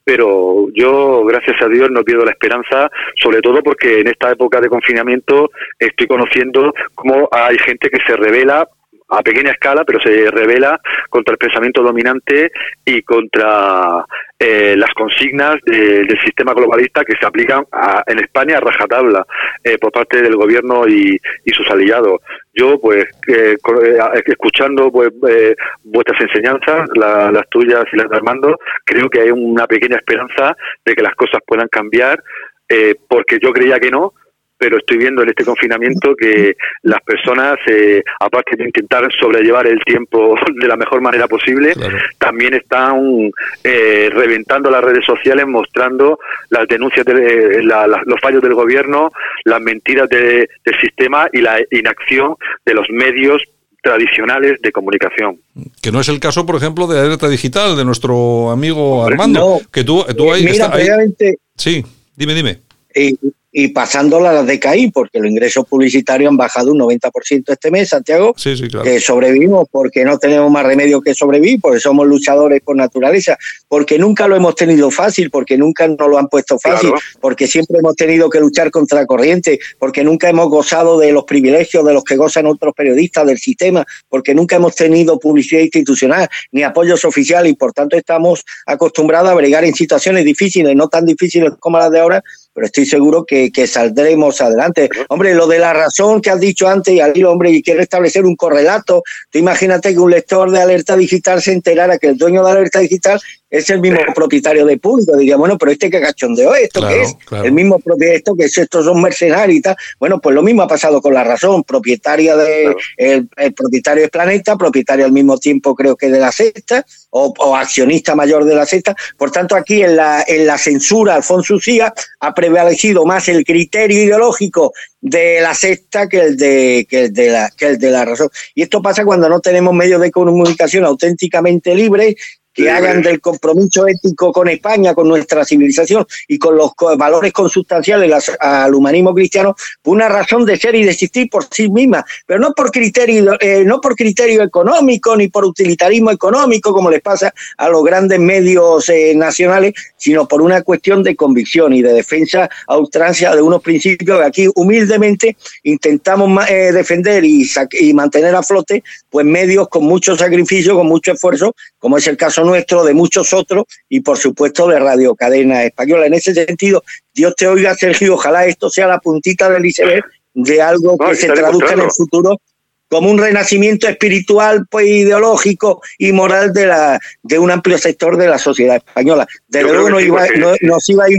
[0.05, 2.91] Pero yo, gracias a Dios, no pierdo la esperanza,
[3.21, 8.17] sobre todo porque en esta época de confinamiento estoy conociendo cómo hay gente que se
[8.17, 8.67] revela
[9.11, 12.51] a pequeña escala, pero se revela contra el pensamiento dominante
[12.85, 14.05] y contra
[14.39, 19.27] eh, las consignas de- del sistema globalista que se aplican a- en España a rajatabla
[19.65, 22.21] eh, por parte del gobierno y, y sus aliados.
[22.55, 28.17] Yo, pues, eh, eh, escuchando pues, eh, vuestras enseñanzas, la- las tuyas y las de
[28.17, 32.23] Armando, creo que hay una pequeña esperanza de que las cosas puedan cambiar,
[32.69, 34.13] eh, porque yo creía que no,
[34.59, 39.79] pero estoy viendo en este confinamiento que las personas, eh, aparte de intentar sobrellevar el
[39.85, 41.75] tiempo de la mejor manera posible,
[42.19, 43.31] también están
[43.65, 46.19] eh, reventando las redes sociales, mostrando
[46.51, 49.11] las denuncias, de, la- la- los fallos del gobierno,
[49.45, 52.35] las mentiras de- del sistema y la inacción
[52.67, 53.43] de los medios
[53.83, 55.39] tradicionales de comunicación.
[55.81, 59.41] Que no es el caso, por ejemplo, de Alerta Digital, de nuestro amigo Armando.
[59.63, 59.71] no.
[59.73, 61.85] Que tú, tú ahí, Mira, está- ahí- Sí,
[62.17, 62.59] dime, dime.
[62.95, 63.15] y,
[63.61, 67.73] y pasándola a las de CAI, porque los ingresos publicitarios han bajado un 90% este
[67.73, 68.85] mes, Santiago, Sí, sí, claro.
[68.85, 73.37] que sobrevivimos porque no tenemos más remedio que sobrevivir, porque somos luchadores por naturaleza,
[73.67, 77.03] porque nunca lo hemos tenido fácil, porque nunca nos lo han puesto fácil, Claro.
[77.21, 81.25] porque siempre hemos tenido que luchar contra la corriente, porque nunca hemos gozado de los
[81.25, 86.29] privilegios de los que gozan otros periodistas del sistema, porque nunca hemos tenido publicidad institucional
[86.53, 91.05] ni apoyos oficiales y por tanto estamos acostumbrados a bregar en situaciones difíciles, no tan
[91.07, 92.23] difíciles como las de ahora,
[92.59, 94.89] pero estoy seguro que, saldremos adelante.
[95.11, 98.27] Hombre, lo de la razón que has dicho antes, y al hombre, y quiere establecer
[98.27, 102.45] un correlato, tú imagínate que un lector de alerta digital se enterara que el dueño
[102.45, 105.16] de alerta digital es el mismo propietario de público.
[105.16, 107.14] Diría, bueno, pero este que cachondeo, ¿esto Claro, qué es?
[107.24, 107.44] claro.
[107.44, 109.76] El mismo propietario, esto que es, estos son mercenarios y tal.
[109.99, 114.09] Bueno, pues lo mismo ha pasado con la razón, propietaria de, el, el propietario de
[114.09, 118.55] Planeta, propietario al mismo tiempo creo que de la sexta, o, o accionista mayor de
[118.55, 118.94] la sexta.
[119.16, 124.03] Por tanto, aquí en la, en la censura, Alfonso Ucía ha prevalecido más el criterio
[124.03, 128.05] ideológico de la sexta que el de, que el de la, que el de la
[128.05, 128.28] razón.
[128.55, 132.16] Y esto pasa cuando no tenemos medios de comunicación auténticamente libres
[132.59, 138.33] que hagan del compromiso ético con España, con nuestra civilización y con los valores consustanciales
[138.41, 139.55] al humanismo cristiano,
[139.85, 143.63] una razón de ser y de existir por sí misma, pero no por criterio, eh,
[143.65, 148.89] no por criterio económico ni por utilitarismo económico, como les pasa a los grandes medios
[148.89, 153.63] eh, nacionales, sino por una cuestión de convicción y de defensa a ultrancia de unos
[153.63, 154.19] principios.
[154.19, 160.17] Que aquí humildemente intentamos eh, defender y, y mantener a flote, pues medios con mucho
[160.17, 164.66] sacrificio, con mucho esfuerzo, como es el caso nuestro, de muchos otros, y por supuesto
[164.68, 166.07] de Radio Cadena Española.
[166.07, 166.83] En ese sentido,
[167.14, 170.05] Dios te oiga, Sergio, ojalá esto sea la puntita del iceberg
[170.35, 172.41] de algo No, que se traduzca en el futuro
[172.89, 178.29] como un renacimiento espiritual, pues ideológico y moral de la de un amplio sector de
[178.29, 179.26] la sociedad española.
[179.47, 181.18] Desde luego que no sí, iba, no- nos iba a ir,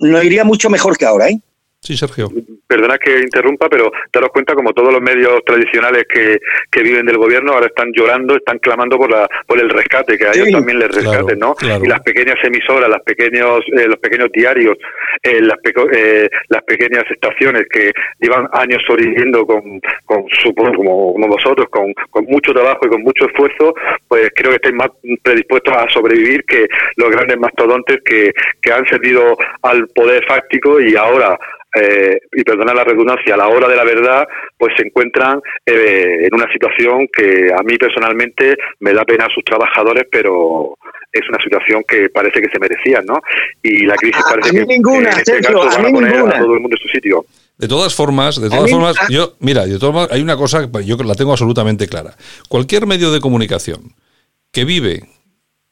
[0.00, 1.40] nos iría mucho mejor que ahora, ¿eh?
[1.80, 2.28] Sí, Sergio.
[2.66, 6.38] Perdona que interrumpa, pero daros cuenta como todos los medios tradicionales que,
[6.72, 10.26] que viven del gobierno ahora están llorando, están clamando por la por el rescate, que
[10.26, 10.40] a Sí.
[10.40, 11.54] ellos también les Claro, rescaten, ¿no?
[11.54, 11.84] claro.
[11.84, 14.76] Y las pequeñas emisoras, las pequeños eh, los pequeños diarios,
[15.22, 21.12] eh, las peco- eh, las pequeñas estaciones que llevan años sobreviviendo con, con su como,
[21.12, 23.74] como vosotros, con, con mucho trabajo y con mucho esfuerzo,
[24.08, 24.88] pues creo que estáis más
[25.22, 26.66] predispuestos a sobrevivir que
[26.96, 31.38] los grandes mastodontes que, que han servido al poder fáctico y ahora
[31.76, 34.26] eh, y perdona la redundancia, a la hora de la verdad,
[34.58, 39.34] pues se encuentran eh, en una situación que a mí personalmente me da pena a
[39.34, 40.76] sus trabajadores, pero
[41.12, 43.20] es una situación que parece que se merecían, ¿no?
[43.62, 45.82] Y la crisis A- parece a mí que ninguna, en este Sergio, caso a van
[45.82, 46.36] mí a poner ninguna.
[46.36, 47.24] a todo el mundo en su sitio.
[47.58, 50.36] De todas formas, de A todas mí- formas, yo, mira, de todas formas, hay una
[50.36, 52.14] cosa que yo la tengo absolutamente clara.
[52.48, 53.94] Cualquier medio de comunicación
[54.52, 55.04] que vive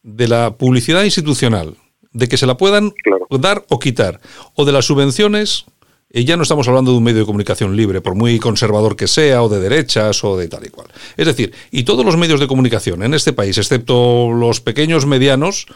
[0.02, 1.74] de la publicidad institucional,
[2.12, 3.26] de que se la puedan Claro.
[3.38, 4.20] dar o quitar,
[4.54, 5.64] o de las subvenciones,
[6.14, 9.08] y ya no estamos hablando de un medio de comunicación libre, por muy conservador que
[9.08, 10.86] sea, o de derechas, o de tal y cual.
[11.16, 15.66] Es decir, y todos los medios de comunicación en este país, excepto los pequeños medianos,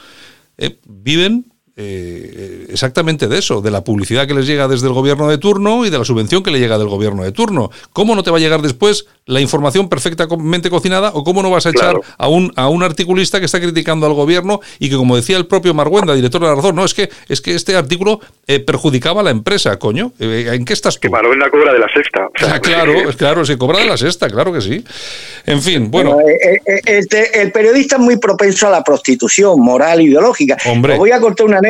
[0.57, 5.29] eh, viven eh, exactamente de eso, de la publicidad que les llega desde el gobierno
[5.29, 7.70] de turno y de la subvención que le llega del gobierno de turno.
[7.93, 11.66] ¿Cómo no te va a llegar después la información perfectamente cocinada o cómo no vas
[11.66, 12.03] a echar Claro.
[12.18, 15.47] a un, a un articulista que está criticando al gobierno y que, como decía el
[15.47, 19.20] propio Marguenda, director de la razón, no, es que, es que este artículo eh, perjudicaba
[19.20, 20.12] a la empresa, coño.
[20.18, 21.01] Eh, ¿En qué estás tú?
[21.03, 22.26] Que Manuel cobra de la sexta.
[22.26, 24.85] O sea, Ah, claro, es claro, se cobra de la sexta, claro que sí.
[25.47, 30.01] En fin, bueno, Bueno, eh, eh, el, periodista es muy propenso a la prostitución moral
[30.01, 30.57] ideológica.
[30.66, 30.95] Hombre.
[30.95, 31.61] Os voy a contar una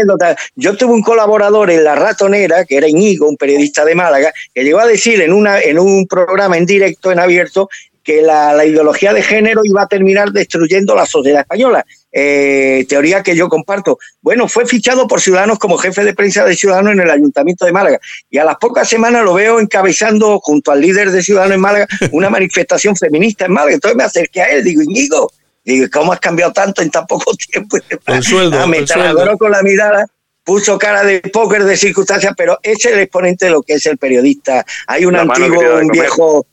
[0.56, 4.64] Yo tuve un colaborador en La Ratonera, que era Iñigo, un periodista de Málaga, que
[4.64, 7.68] llegó a decir en, una, en un programa en directo, en abierto,
[8.02, 11.84] que la, la ideología de género iba a terminar destruyendo la sociedad española.
[12.10, 13.98] Eh, teoría que yo comparto.
[14.22, 17.72] Bueno, fue fichado por Ciudadanos como jefe de prensa de Ciudadanos en el Ayuntamiento de
[17.72, 18.00] Málaga.
[18.30, 21.86] Y a las pocas semanas lo veo encabezando, junto al líder de Ciudadanos en Málaga,
[22.12, 23.74] una manifestación feminista en Málaga.
[23.74, 25.30] Entonces me acerqué a él, digo, Íñigo,
[25.72, 27.76] digo, ¿cómo has cambiado tanto en tan poco tiempo?
[28.06, 30.06] El sueldo, Ah, me el con la mirada,
[30.44, 33.98] puso cara de póker de circunstancias, pero es el exponente de lo que es el
[33.98, 34.64] periodista.
[34.86, 36.46] Hay un La antiguo, un viejo,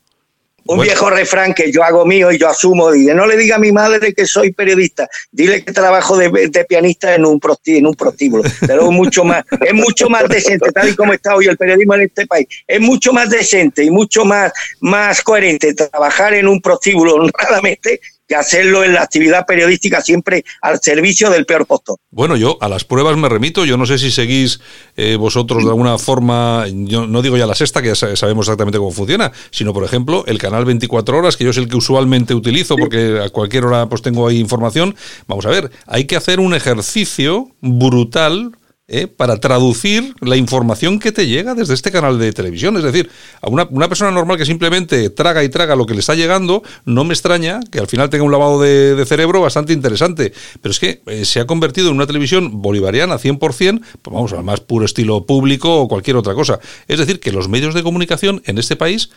[0.68, 0.82] un Bueno.
[0.82, 3.72] viejo refrán que yo hago mío y yo asumo, dice, no le diga a mi
[3.72, 7.94] madre que soy periodista, dile que trabajo de, de pianista en un, prosti- en un
[7.94, 8.44] prostíbulo.
[8.68, 11.94] Pero es mucho más, es mucho más decente, tal y como está hoy el periodismo
[11.94, 16.60] en este país, es mucho más decente y mucho más, más coherente trabajar en un
[16.60, 21.97] prostíbulo honradamente que hacerlo en la actividad periodística siempre al servicio del peor postor.
[22.10, 23.65] Bueno, yo a las pruebas me remito.
[23.65, 24.60] Yo no sé si seguís
[24.97, 28.47] eh, vosotros de alguna forma, yo no digo ya la sexta, que ya sa- sabemos
[28.47, 31.77] exactamente cómo funciona, sino, por ejemplo, el canal 24 horas, que yo es el que
[31.77, 34.95] usualmente utilizo porque a cualquier hora pues tengo ahí información.
[35.27, 38.52] Vamos a ver, hay que hacer un ejercicio brutal.
[38.88, 42.78] Eh, para traducir la información que te llega desde este canal de televisión.
[42.78, 43.10] Es decir,
[43.41, 47.03] a una, persona normal que simplemente traga y traga lo que le está llegando, no
[47.03, 50.34] me extraña que al final tenga un lavado de, de cerebro bastante interesante.
[50.62, 54.44] Pero es que eh, se ha convertido en una televisión bolivariana 100%, pues vamos, al
[54.44, 56.60] más puro estilo público o cualquier otra cosa.
[56.88, 59.10] Es decir, que los medios de comunicación en este país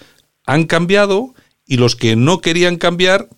[0.47, 1.35] han cambiado
[1.66, 3.28] y los que no querían cambiar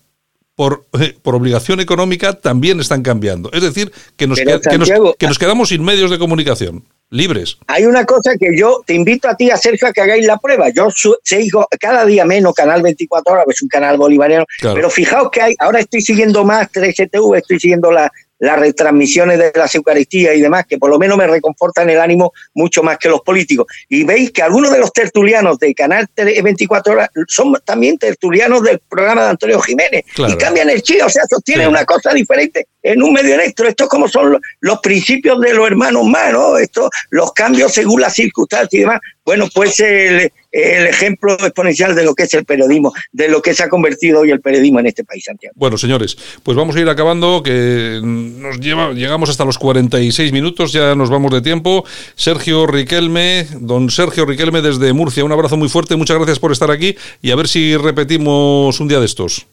[0.55, 3.49] por, eh, por obligación económica también están cambiando.
[3.53, 4.59] Es decir, que nos, que-
[5.17, 6.83] que nos quedamos sin medios de comunicación.
[7.13, 7.57] libres.
[7.67, 10.37] Hay una cosa que yo te invito a ti, a Sergio, a que hagáis la
[10.37, 10.69] prueba.
[10.69, 10.87] Yo
[11.25, 14.75] sigo cada día menos Canal 24 horas, que es un canal bolivariano, Claro.
[14.77, 18.09] pero fijaos que hay, ahora estoy siguiendo más 3GTV, estoy siguiendo la-
[18.41, 22.33] las retransmisiones de las Eucaristías y demás, que por lo menos me reconfortan el ánimo
[22.55, 23.67] mucho más que los políticos.
[23.87, 28.79] Y veis que algunos de los tertulianos de Canal 24 horas son también tertulianos del
[28.79, 30.03] programa de Antonio Jiménez.
[30.15, 30.33] Claro.
[30.33, 31.69] Y cambian el chino, o sea, sostienen Sí.
[31.69, 33.67] una cosa diferente en un medio electro.
[33.67, 36.57] Esto es como son los, los principios de los hermanos más, ¿no?
[36.57, 38.99] Esto, los cambios según las circunstancias y demás.
[39.23, 43.53] Bueno, pues el, el ejemplo exponencial de lo que es el periodismo, de lo que
[43.53, 45.53] se ha convertido hoy el periodismo en este país, Santiago.
[45.57, 50.73] Bueno, señores, pues vamos a ir acabando, que nos lleva, llegamos hasta los 46 minutos,
[50.73, 51.85] ya nos vamos de tiempo.
[52.15, 56.71] Sergio Riquelme, don Sergio Riquelme desde Murcia, un abrazo muy fuerte, muchas gracias por estar
[56.71, 59.47] aquí y a ver si repetimos un día de estos.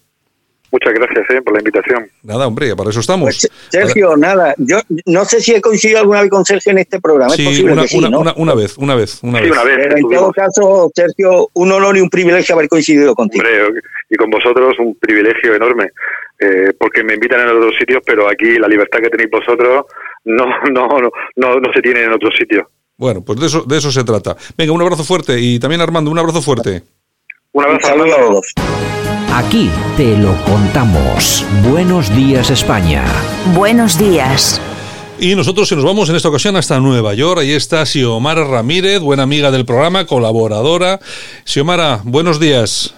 [0.81, 2.09] Muchas gracias eh, por la invitación.
[2.23, 3.25] Nada, hombre, para eso estamos.
[3.25, 7.01] Pues, Sergio, nada, yo no sé si he coincidido alguna vez con Sergio en este
[7.01, 7.31] programa.
[7.35, 8.21] Sí, es posible una, que sí, una- ¿no?
[8.21, 9.53] una- una vez, una vez, una Sí, vez.
[9.53, 10.33] una vez Pero en todo estuvimos.
[10.35, 13.45] caso, Sergio, un honor y un privilegio haber coincidido contigo.
[13.45, 15.91] Hombre, y con vosotros un privilegio enorme,
[16.39, 19.85] eh, porque me invitan en otros sitios, pero aquí la libertad que tenéis vosotros
[20.25, 22.67] no, no, no, no, no se tiene en otros sitios.
[22.97, 24.37] Bueno, pues de eso, de eso se trata.
[24.57, 26.83] Venga, un abrazo fuerte y también Armando, un abrazo fuerte.
[27.53, 28.29] Un Un abrazo saludo a Armando.
[28.31, 28.88] todos.
[29.39, 31.47] Aquí te lo contamos.
[31.71, 33.05] Buenos días España.
[33.55, 34.61] Buenos días.
[35.21, 37.43] Y nosotros se nos vamos en esta ocasión hasta Nueva York.
[37.43, 40.99] Ahí está Xiomara Ramírez, buena amiga del programa, colaboradora.
[41.45, 42.93] Xiomara, buenos días.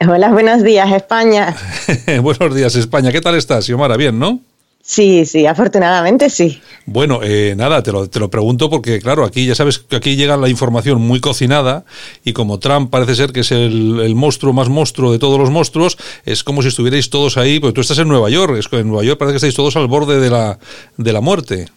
[0.00, 1.54] Hola, buenos días, España.
[2.22, 3.12] buenos días, España.
[3.12, 3.96] ¿Qué tal estás, Xiomara?
[3.96, 4.40] Bien, ¿no?
[4.86, 6.60] Sí, sí, afortunadamente sí.
[6.84, 10.14] Bueno, eh, nada, te lo, te lo pregunto porque, claro, aquí ya sabes que aquí
[10.14, 11.86] llega la información muy cocinada
[12.22, 15.48] y como Trump parece ser que es el, el monstruo más monstruo de todos los
[15.48, 15.96] monstruos,
[16.26, 18.88] es como si estuvierais todos ahí, pues tú estás en Nueva York, es que en
[18.88, 20.58] Nueva York parece que estáis todos al borde de la,
[20.98, 21.68] de la muerte.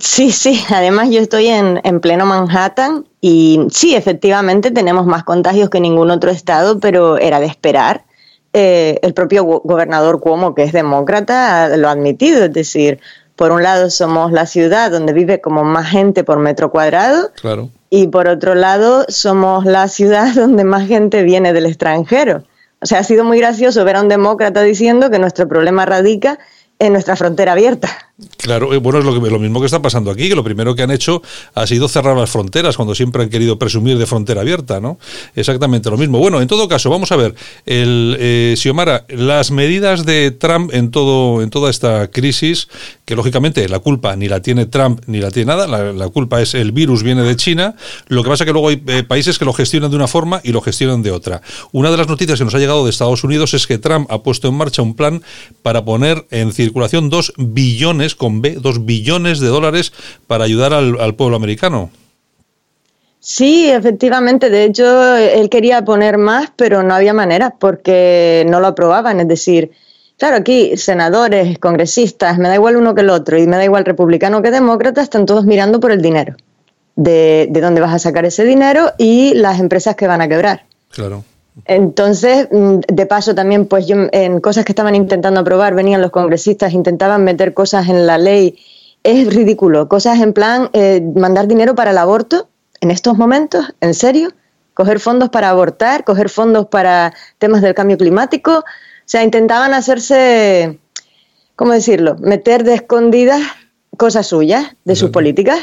[0.00, 5.70] Sí, sí, además yo estoy en, en pleno Manhattan y sí, efectivamente tenemos más contagios
[5.70, 8.07] que ningún otro estado, pero era de esperar.
[8.52, 12.98] Eh, el propio go- gobernador Cuomo, que es demócrata, lo ha admitido, es decir,
[13.36, 17.68] por un lado somos la ciudad donde vive como más gente por metro cuadrado Claro.
[17.90, 22.42] y por otro lado somos la ciudad donde más gente viene del extranjero.
[22.80, 26.38] O sea, ha sido muy gracioso ver a un demócrata diciendo que nuestro problema radica
[26.78, 27.88] en nuestra frontera abierta.
[28.36, 30.74] Claro, eh, bueno, es lo, que, lo mismo que está pasando aquí, que lo primero
[30.74, 31.22] que han hecho
[31.54, 34.98] ha sido cerrar las fronteras, cuando siempre han querido presumir de frontera abierta, ¿no?
[35.36, 36.18] Exactamente lo mismo.
[36.18, 40.90] Bueno, en todo caso, vamos a ver, el, eh, Xiomara, las medidas de Trump en,
[40.90, 42.66] todo, en toda esta crisis,
[43.04, 46.54] que lógicamente la culpa ni la tiene Trump ni la tiene nada, la, culpa es
[46.54, 47.76] el virus viene de China,
[48.08, 50.52] lo que pasa que luego hay eh, países que lo gestionan de una forma y
[50.52, 51.40] lo gestionan de otra.
[51.70, 54.22] Una de las noticias que nos ha llegado de Estados Unidos es que Trump ha
[54.22, 55.22] puesto en marcha un plan
[55.62, 59.92] para poner en circulación dos billones, con B, dos billones de dólares
[60.26, 61.90] para ayudar al, al pueblo americano.
[63.20, 64.48] Sí, efectivamente.
[64.48, 69.20] De hecho, él quería poner más, pero no había manera porque no lo aprobaban.
[69.20, 69.72] Es decir,
[70.16, 73.84] claro, aquí senadores, congresistas, me da igual uno que el otro y me da igual
[73.84, 76.36] republicano que demócrata, están todos mirando por el dinero.
[76.96, 80.64] De, de dónde vas a sacar ese dinero y las empresas que van a quebrar.
[80.90, 81.24] Claro.
[81.64, 86.10] Entonces, mm, de paso también, pues yo en cosas que estaban intentando aprobar, venían los
[86.10, 88.58] congresistas, intentaban meter cosas en la ley.
[89.02, 92.48] Es ridículo, cosas en plan eh, mandar dinero para el aborto
[92.80, 94.32] en estos momentos, en serio,
[94.74, 98.58] coger fondos para abortar, coger fondos para temas del cambio climático.
[98.58, 98.64] O
[99.04, 100.78] sea, intentaban hacerse,
[101.56, 102.16] ¿cómo decirlo?
[102.20, 103.42] Meter de escondidas
[103.96, 105.60] cosas suyas, de sus políticas.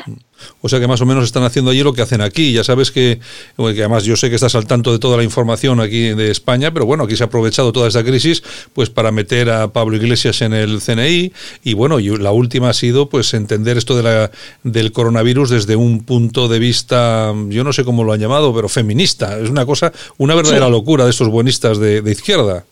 [0.60, 2.52] O sea que más o menos están haciendo allí lo que hacen aquí.
[2.52, 3.22] Ya sabes que,
[3.56, 6.74] que además yo sé que estás al tanto de toda la información aquí de España,
[6.74, 8.44] pero bueno, aquí se ha aprovechado toda esta crisis
[8.74, 11.32] pues para meter a Pablo Iglesias en el CNI
[11.64, 14.32] y bueno, y la última ha sido pues entender esto de la,
[14.64, 18.68] del coronavirus desde un punto de vista, yo no sé cómo lo han llamado, pero
[18.68, 19.40] feminista.
[19.40, 20.72] Es una cosa, una verdadera Sí.
[20.72, 22.66] locura de estos buenistas de, de izquierda.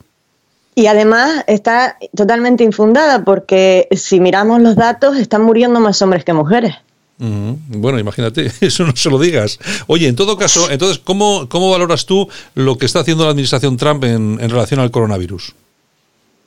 [0.75, 6.33] Y además está totalmente infundada porque si miramos los datos están muriendo más hombres que
[6.33, 6.75] mujeres.
[7.17, 9.59] Bueno, imagínate, eso no se lo digas.
[9.87, 13.77] Oye, en todo caso, entonces, ¿cómo, cómo valoras tú lo que está haciendo la administración
[13.77, 15.53] Trump en, en relación al coronavirus?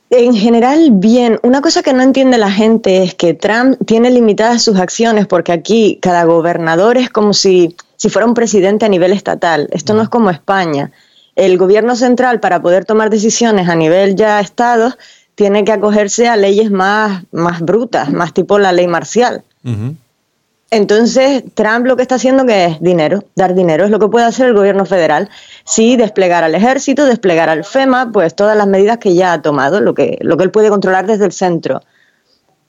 [0.09, 1.39] En general, bien.
[1.43, 5.51] Una cosa que no entiende la gente es que Trump tiene limitadas sus acciones porque
[5.51, 9.67] aquí cada gobernador es como si, si fuera un presidente a nivel estatal.
[9.71, 10.91] Esto no es como España.
[11.37, 14.97] El gobierno central, para poder tomar decisiones a nivel ya estados,
[15.35, 19.43] tiene que acogerse a leyes más, más brutas, más tipo la ley marcial.
[20.71, 24.25] Entonces, Trump lo que está haciendo que es dinero, dar dinero, es lo que puede
[24.25, 25.29] hacer el gobierno federal.
[25.63, 29.79] Sí, desplegar al ejército, desplegar al FEMA, pues todas las medidas que ya ha tomado,
[29.79, 31.81] lo que, lo que él puede controlar desde el centro.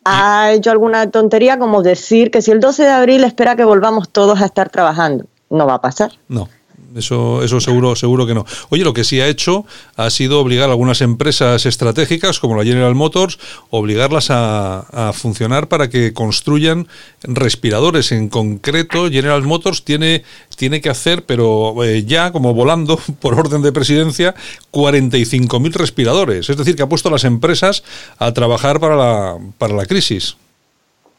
[0.05, 4.11] ha hecho alguna tontería como decir que si el 12 de abril espera que volvamos
[4.11, 5.25] todos a estar trabajando.
[5.49, 6.13] No va a pasar.
[6.29, 6.51] No.
[6.95, 8.47] Eso, eso seguro, seguro que no.
[8.71, 9.67] Oye, lo que sí ha hecho
[9.97, 13.39] ha sido obligar a algunas empresas estratégicas, como la General Motors,
[13.71, 16.89] obligarlas a, a funcionar para que construyan
[17.23, 18.13] respiradores.
[18.13, 20.25] En concreto, General Motors tiene,
[20.57, 24.35] tiene que hacer, pero eh, ya como volando por orden de presidencia,
[24.73, 26.49] 45.000 respiradores.
[26.49, 27.83] Es decir, que ha puesto a las empresas
[28.19, 30.37] a trabajar para la, para la crisis.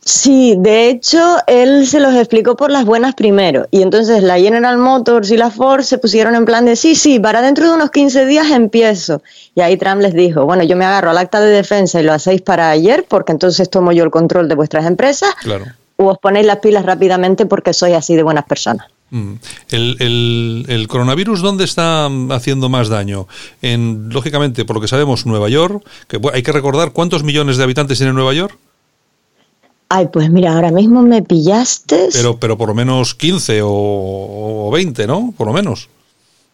[0.04, 3.68] Sí, de hecho, él se los explicó por las buenas primero.
[3.70, 7.20] Y entonces la General Motors y la Ford se pusieron en plan de, sí, sí,
[7.20, 9.22] para dentro de unos 15 días empiezo.
[9.56, 12.14] Y ahí Trump les dijo, bueno, yo me agarro al acta de defensa y lo
[12.14, 15.30] hacéis para ayer, porque entonces tomo yo el control de vuestras empresas.
[15.42, 15.66] Claro.
[15.98, 18.88] O os ponéis las pilas rápidamente porque soy así de buenas personas.
[19.12, 19.34] Mm.
[19.72, 23.28] El, el- el coronavirus, ¿dónde está haciendo más daño?
[23.62, 27.64] En, lógicamente, por lo que sabemos, Nueva York, que hay que recordar cuántos millones de
[27.64, 28.58] habitantes tiene Nueva York,
[29.90, 32.10] Ay, pues mira, ahora mismo me pillaste.
[32.14, 35.34] pero, pero por lo menos 15 o, o 20, ¿no?
[35.36, 35.90] Por lo menos.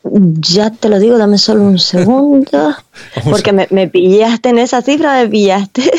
[0.04, 2.76] Ya te lo digo, dame solo un segundo.
[3.30, 5.92] porque me, me pillaste en esa cifra, me pillaste.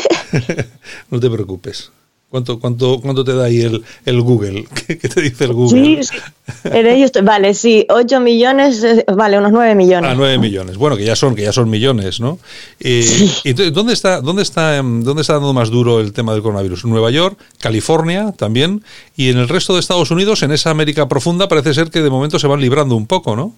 [1.11, 1.91] no te preocupes.
[2.29, 4.65] ¿Cuánto, cuánto, cuánto te da ahí el, el Google?
[4.87, 6.03] ¿Qué, qué te dice el Google?
[6.03, 6.17] Sí, sí.
[6.65, 10.11] En ello estoy- Vale, sí, 8 millones, eh, vale, unos 9 millones.
[10.11, 10.75] A 9 millones.
[10.75, 12.37] Bueno, que ya son, que ya son millones, ¿no?
[12.81, 16.33] Eh, y entonces, ¿dónde está, dónde está, em, dónde está dando más duro el tema
[16.33, 16.83] del coronavirus?
[16.83, 18.83] Nueva York, California también,
[19.15, 22.09] y en el resto de Estados Unidos, en esa América profunda, parece ser que de
[22.09, 23.53] momento se van librando un poco, ¿no?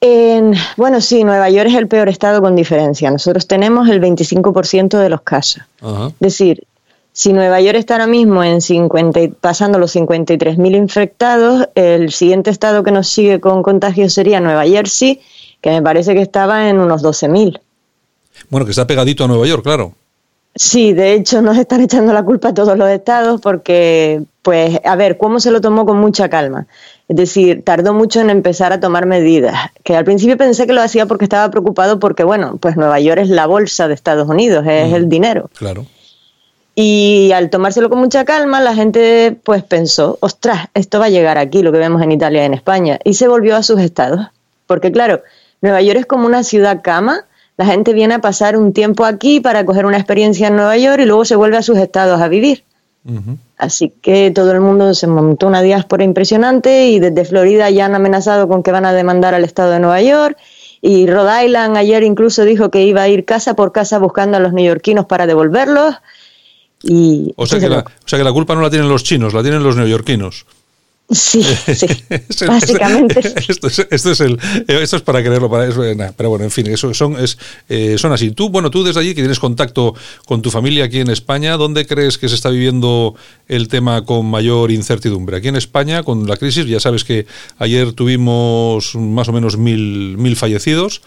[0.00, 3.10] En- bueno, sí, Nueva York es el peor estado con diferencia.
[3.10, 5.62] Nosotros tenemos el 25% de los casos.
[5.82, 6.06] Ajá.
[6.08, 6.64] Es decir,
[7.12, 12.50] si Nueva York está ahora mismo en 50, y- pasando los 53.000 infectados, el siguiente
[12.50, 15.20] estado que nos sigue con contagios sería Nueva Jersey,
[15.60, 17.60] que me parece que estaba en unos 12.000.
[18.48, 19.92] Bueno, que está pegadito a Nueva York, claro.
[20.54, 24.96] Sí, de hecho nos están echando la culpa a todos los estados porque, pues, a
[24.96, 26.66] ver, ¿cómo se lo tomó con mucha calma?
[27.08, 29.54] Es decir, tardó mucho en empezar a tomar medidas,
[29.84, 33.20] que al principio pensé que lo hacía porque estaba preocupado porque, bueno, pues Nueva York
[33.20, 35.50] es la bolsa de Estados Unidos, es el dinero.
[35.56, 35.86] Claro.
[36.74, 41.36] Y al tomárselo con mucha calma, la gente pues pensó, ostras, esto va a llegar
[41.36, 44.26] aquí, lo que vemos en Italia y en España, y se volvió a sus estados.
[44.66, 45.22] Porque claro,
[45.60, 47.26] Nueva York es como una ciudad cama,
[47.56, 51.00] la gente viene a pasar un tiempo aquí para coger una experiencia en Nueva York
[51.02, 52.64] y luego se vuelve a sus estados a vivir.
[53.58, 57.94] Así que todo el mundo se montó una diáspora impresionante y desde Florida ya han
[57.94, 60.38] amenazado con que van a demandar al estado de Nueva York.
[60.80, 64.40] Y Rhode Island ayer incluso dijo que iba a ir casa por casa buscando a
[64.40, 65.96] los neoyorquinos para devolverlos.
[66.82, 69.34] Y O sea, que la, o sea que la culpa no la tienen los chinos,
[69.34, 70.46] la tienen los neoyorquinos.
[71.12, 71.42] Sí,
[71.74, 72.46] sí.
[72.46, 74.34] Básicamente esto, es, esto es el
[74.68, 77.18] eh, esto es para creerlo para eso, eh, nah, pero bueno en fin eso son
[77.18, 77.36] es
[77.68, 79.92] eh, son así tú bueno tú desde allí que tienes contacto
[80.24, 83.16] con tu familia aquí en España dónde crees que se está viviendo
[83.48, 87.26] el tema con mayor incertidumbre aquí en España con la crisis ya sabes que
[87.58, 91.02] ayer tuvimos más o menos mil mil fallecidos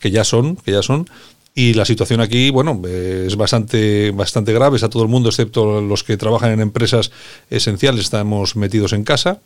[0.00, 1.08] que ya son que ya son
[1.54, 4.76] y la situación aquí, bueno, es bastante, bastante grave.
[4.76, 7.12] Está todo el mundo, excepto los que trabajan en empresas
[7.48, 9.38] esenciales, estamos metidos en casa.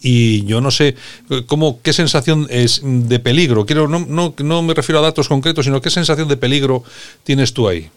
[0.00, 0.94] Y yo no sé
[1.46, 3.66] cómo, qué sensación es de peligro.
[3.66, 6.84] Quiero, no, no, no me refiero a datos concretos, sino qué sensación de peligro
[7.24, 7.90] tienes tú ahí.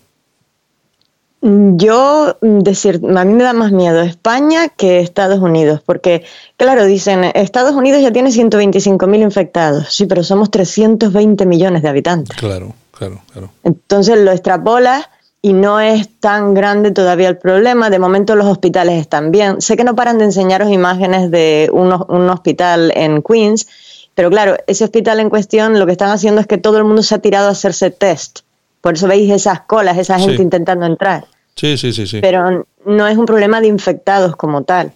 [1.42, 6.24] Yo, mm, decir, a mí me da más miedo España que Estados Unidos, porque,
[6.58, 12.36] claro, dicen, Estados Unidos ya tiene 125.000 infectados, sí, pero somos 320 millones de habitantes.
[12.36, 13.50] Claro, claro, claro.
[13.64, 15.10] Entonces lo extrapolas
[15.42, 17.90] y no es tan grande todavía el problema.
[17.90, 19.62] De momento los hospitales están bien.
[19.62, 23.68] Sé que no paran de enseñaros imágenes de un, ho- un hospital en Queens,
[24.16, 27.04] pero claro, ese hospital en cuestión lo que están haciendo es que todo el mundo
[27.04, 28.40] se ha tirado a hacerse test.
[28.82, 30.42] Por eso veis esas colas, esa gente Sí.
[30.44, 31.26] intentando entrar.
[31.56, 32.20] Sí, sí, sí, sí.
[32.22, 34.92] Pero no es un problema de infectados como tal.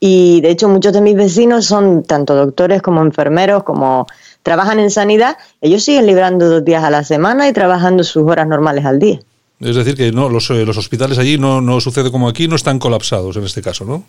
[0.00, 4.06] Y de hecho muchos de mis vecinos son tanto doctores como enfermeros, como
[4.42, 5.36] trabajan en sanidad.
[5.60, 9.20] Ellos siguen librando dos días a la semana y trabajando sus horas normales al día.
[9.60, 12.56] Es decir, que no los, eh, los hospitales allí no, no sucede como aquí, no
[12.56, 14.04] están colapsados en este caso, ¿no?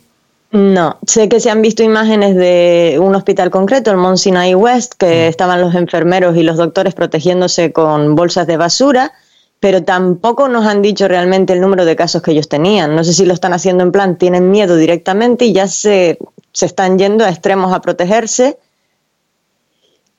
[0.53, 4.93] No, sé que se han visto imágenes de un hospital concreto, el Mount Sinai West,
[4.99, 9.13] que estaban los enfermeros y los doctores protegiéndose con bolsas de basura,
[9.59, 12.95] pero tampoco nos han dicho realmente el número de casos que ellos tenían.
[12.95, 16.19] No sé si lo están haciendo en plan, tienen miedo directamente y ya se,
[16.51, 18.59] se están yendo a extremos a protegerse.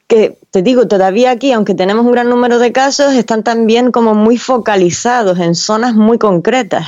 [0.07, 4.15] Que te digo, todavía aquí, aunque tenemos un gran número de casos, están también como
[4.15, 6.87] muy focalizados en zonas muy concretas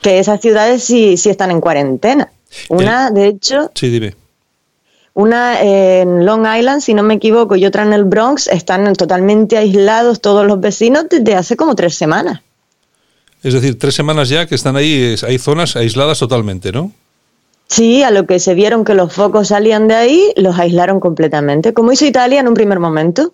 [0.00, 2.30] que esas ciudades sí, sí están en cuarentena.
[2.68, 4.14] Una, de hecho, Sí, dime.
[5.14, 9.58] una en Long Island, si no me equivoco, y otra en el Bronx, están totalmente
[9.58, 12.40] aislados todos los vecinos desde hace como tres semanas.
[13.42, 16.92] Es decir, tres semanas ya que están ahí, hay zonas aisladas totalmente, ¿no?
[17.72, 21.72] Sí, a lo que se vieron que los focos salían de ahí, los aislaron completamente,
[21.72, 23.32] como hizo Italia en un primer momento.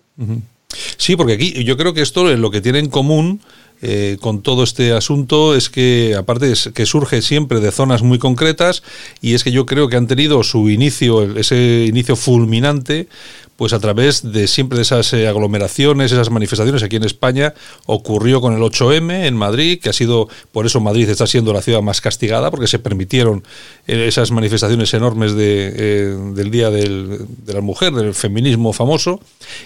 [0.95, 3.41] Sí, porque aquí yo creo que esto es lo que tiene en común
[3.81, 8.19] eh, con todo este asunto es que aparte es que surge siempre de zonas muy
[8.19, 8.83] concretas
[9.21, 13.07] y es que yo creo que han tenido su inicio, ese inicio fulminante,
[13.55, 17.53] pues a través de siempre de esas eh, aglomeraciones, esas manifestaciones aquí en España,
[17.85, 21.61] ocurrió con el 8M en Madrid, que ha sido, por eso Madrid está siendo la
[21.61, 23.43] ciudad más castigada, porque se permitieron
[23.85, 29.19] eh, esas manifestaciones enormes de, del Día de la Mujer, del feminismo famoso,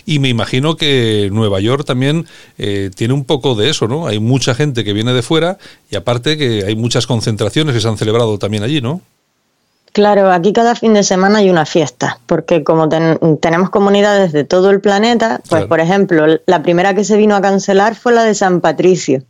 [0.07, 2.25] y me imagino que Nueva York también
[2.57, 4.02] tiene un poco de eso, ¿no?
[4.07, 5.57] Hay mucha gente que viene de fuera
[5.89, 9.01] y aparte que hay muchas concentraciones que se han celebrado también allí, ¿no?
[9.91, 14.43] Claro, aquí cada fin de semana hay una fiesta, porque como ten- tenemos comunidades de
[14.43, 15.67] todo el planeta, pues Claro.
[15.67, 19.21] por ejemplo, la primera que se vino a cancelar fue la de San Patricio,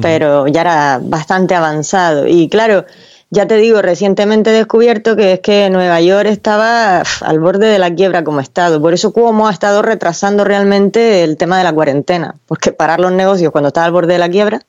[0.00, 2.26] pero ya era bastante avanzado.
[2.26, 2.84] Y claro,
[3.30, 7.78] ya te digo, recientemente he descubierto que es que Nueva York estaba al borde de
[7.78, 8.80] la quiebra como estado.
[8.80, 13.12] Por eso Cuomo ha estado retrasando realmente el tema de la cuarentena, porque parar los
[13.12, 14.62] negocios cuando está al borde de la quiebra.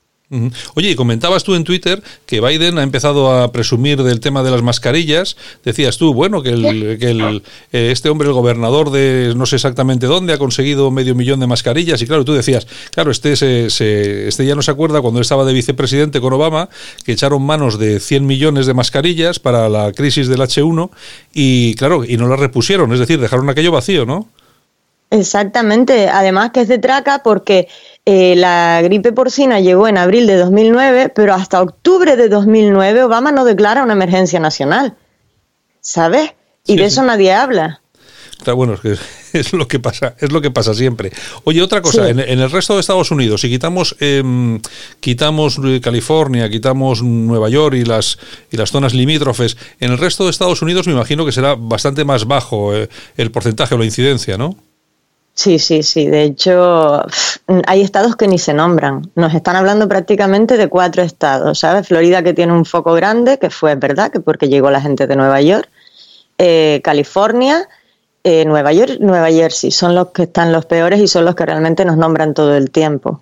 [0.76, 4.52] Oye, y comentabas tú en Twitter que Biden ha empezado a presumir del tema de
[4.52, 5.36] las mascarillas.
[5.64, 7.42] Decías tú, bueno, que, el, que el,
[7.72, 11.48] eh, este hombre, el gobernador de no sé exactamente dónde, ha conseguido medio millón de
[11.48, 12.02] mascarillas.
[12.04, 15.46] Y claro, tú decías, claro, este, se, se- este ya no se acuerda cuando estaba
[15.46, 16.70] de vicepresidente con Obama,
[17.04, 20.92] que echaron manos de 100 millones de mascarillas para la crisis del H1
[21.34, 24.28] y claro, y no las repusieron, es decir, dejaron aquello vacío, ¿no?
[25.12, 27.68] Exactamente, además que es de traca porque
[28.06, 33.32] eh, la gripe porcina llegó en abril de 2009, pero hasta octubre de 2009 Obama
[33.32, 34.96] no declara una emergencia nacional,
[35.82, 36.32] ¿sabes?
[36.66, 37.82] Y de eso nadie habla.
[38.38, 38.96] Está bueno, es que
[39.38, 41.12] es lo que pasa, es lo que pasa siempre.
[41.44, 42.12] Oye, otra cosa, Sí.
[42.12, 44.62] en, en el resto de Estados Unidos, si quitamos em,
[45.02, 48.18] quitamos eh, California, quitamos Nueva York y las
[48.52, 52.06] y las zonas limítrofes, en el resto de Estados Unidos me imagino que será bastante
[52.06, 54.56] más bajo eh, el porcentaje o la incidencia, ¿no?
[55.40, 56.06] Sí, sí, sí.
[56.06, 57.02] De hecho,
[57.66, 59.10] hay estados que ni se nombran.
[59.16, 61.88] Nos están hablando prácticamente de cuatro estados, ¿sabes?
[61.88, 65.16] Florida que tiene un foco grande, que fue verdad, que porque llegó la gente de
[65.16, 65.70] Nueva York.
[66.38, 67.70] Eh, California,
[68.26, 71.46] eh, Nueva York, Nueva Jersey son los que están los peores y son los que
[71.46, 73.22] realmente nos nombran todo el tiempo.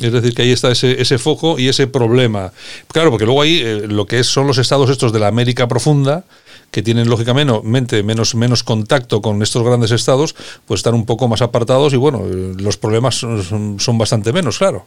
[0.00, 2.52] Es decir, que ahí está ese, ese foco y ese problema.
[2.88, 5.68] Claro, porque luego ahí eh, lo que es, son los estados estos de la América
[5.68, 6.24] profunda,
[6.72, 10.34] que tienen lógicamente menos, menos contacto con estos grandes estados,
[10.66, 14.84] pues están un poco más apartados y bueno, los problemas son, son- bastante menos, claro.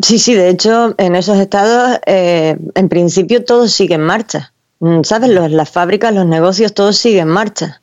[0.00, 4.52] Sí, sí, de hecho, en esos estados, eh, en principio, todo sigue en marcha.
[4.78, 5.30] Mm, ¿Sabes?
[5.30, 7.82] Los- las fábricas, los negocios, todo sigue en marcha.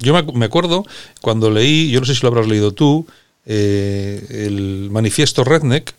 [0.00, 0.84] Yo me acuerdo
[1.20, 3.06] cuando leí, yo no sé si lo habrás leído tú,
[3.46, 5.94] eh, el manifiesto Redneck,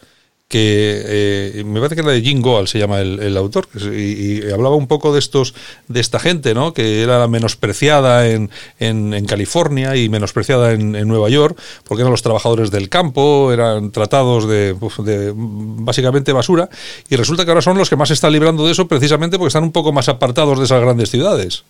[0.54, 4.52] que eh, me parece que era de Jim Goal, se llama el, el autor, y,
[4.52, 5.56] hablaba un poco de estos,
[5.88, 6.76] de esta gente, ¿no?
[6.76, 12.70] Que era menospreciada en, en, California y menospreciada en, Nueva York, porque eran los trabajadores
[12.70, 16.70] del campo, eran tratados de, uf, de básicamente basura,
[17.10, 19.48] y resulta que ahora son los que más se están librando de eso precisamente porque
[19.48, 21.64] están un poco más apartados de esas grandes ciudades.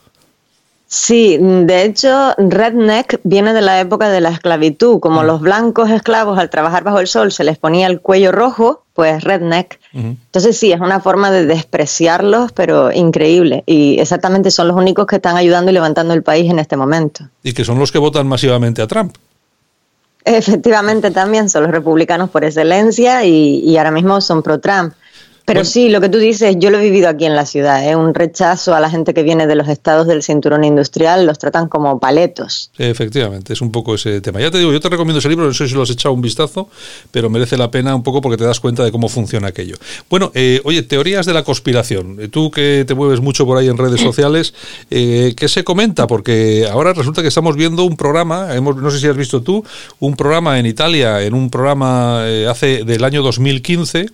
[0.96, 5.00] Sí, de hecho, redneck viene de la época de la esclavitud.
[5.00, 8.84] Como los blancos esclavos al trabajar bajo el sol se les ponía el cuello rojo,
[8.94, 9.80] pues redneck.
[9.92, 13.64] Entonces sí, es una forma de despreciarlos, pero increíble.
[13.66, 17.28] Y exactamente son los únicos que están ayudando y levantando el país en este momento.
[17.42, 19.16] Y que son los que votan masivamente a Trump.
[20.26, 24.94] Efectivamente, también son los republicanos por excelencia y, y ahora mismo son pro-Trump.
[25.46, 27.96] Pero sí, lo que tú dices, yo lo he vivido aquí en la ciudad, ¿eh?
[27.96, 31.68] un rechazo a la gente que viene de los estados del cinturón industrial, los tratan
[31.68, 32.72] como paletos.
[32.78, 34.40] Efectivamente, es un poco ese tema.
[34.40, 36.22] Ya te digo, yo te recomiendo ese libro, no sé si lo has echado un
[36.22, 36.70] vistazo,
[37.12, 39.76] pero merece la pena un poco porque te das cuenta de cómo funciona aquello.
[40.10, 42.18] Bueno, eh, oye, teorías de la conspiración.
[42.22, 44.54] Eh, Tú que te mueves mucho por ahí en redes sociales,
[44.90, 46.08] eh, ¿qué se comenta?
[46.08, 49.64] Porque ahora resulta que estamos viendo un programa, hemos, no sé si has visto tú,
[50.00, 54.08] un programa en Italia, en un programa eh, hace del año 2015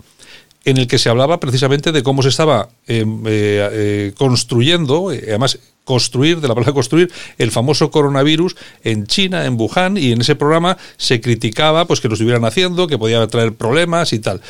[0.66, 5.60] en el que se hablaba precisamente de cómo se estaba eh, eh, eh, construyendo, además
[5.84, 10.36] construir, de la palabra construir, el famoso coronavirus en China, en Wuhan, y en ese
[10.36, 14.42] programa se criticaba pues que lo estuvieran haciendo, que podía traer problemas y tal.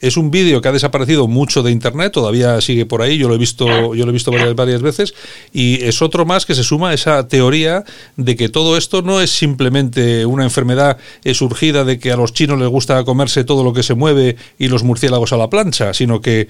[0.00, 3.34] Es un vídeo que ha desaparecido mucho de internet, todavía sigue por ahí, yo lo
[3.34, 5.14] he visto, yo lo he visto varias, varias veces,
[5.52, 7.84] y es otro más que se suma a esa teoría
[8.16, 10.98] de que todo esto no es simplemente una enfermedad
[11.34, 14.68] surgida de que a los chinos les gusta comerse todo lo que se mueve y
[14.68, 16.48] los murciélagos a la plancha, sino que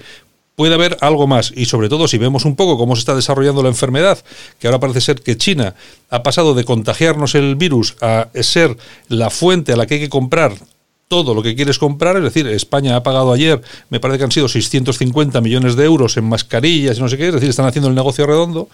[0.59, 1.53] puede haber algo más.
[1.55, 4.19] Y sobre todo si vemos un poco cómo se está desarrollando la enfermedad,
[4.59, 5.73] que ahora parece ser que China
[6.09, 8.75] ha pasado de contagiarnos el virus a ser
[9.07, 10.53] la fuente a la que hay que comprar
[11.09, 13.59] todo lo que quieres comprar, es decir, España ha pagado ayer,
[13.89, 17.29] me parece que han sido 650 millones de euros en mascarillas y no sé qué,
[17.29, 18.69] es decir, están haciendo el negocio redondo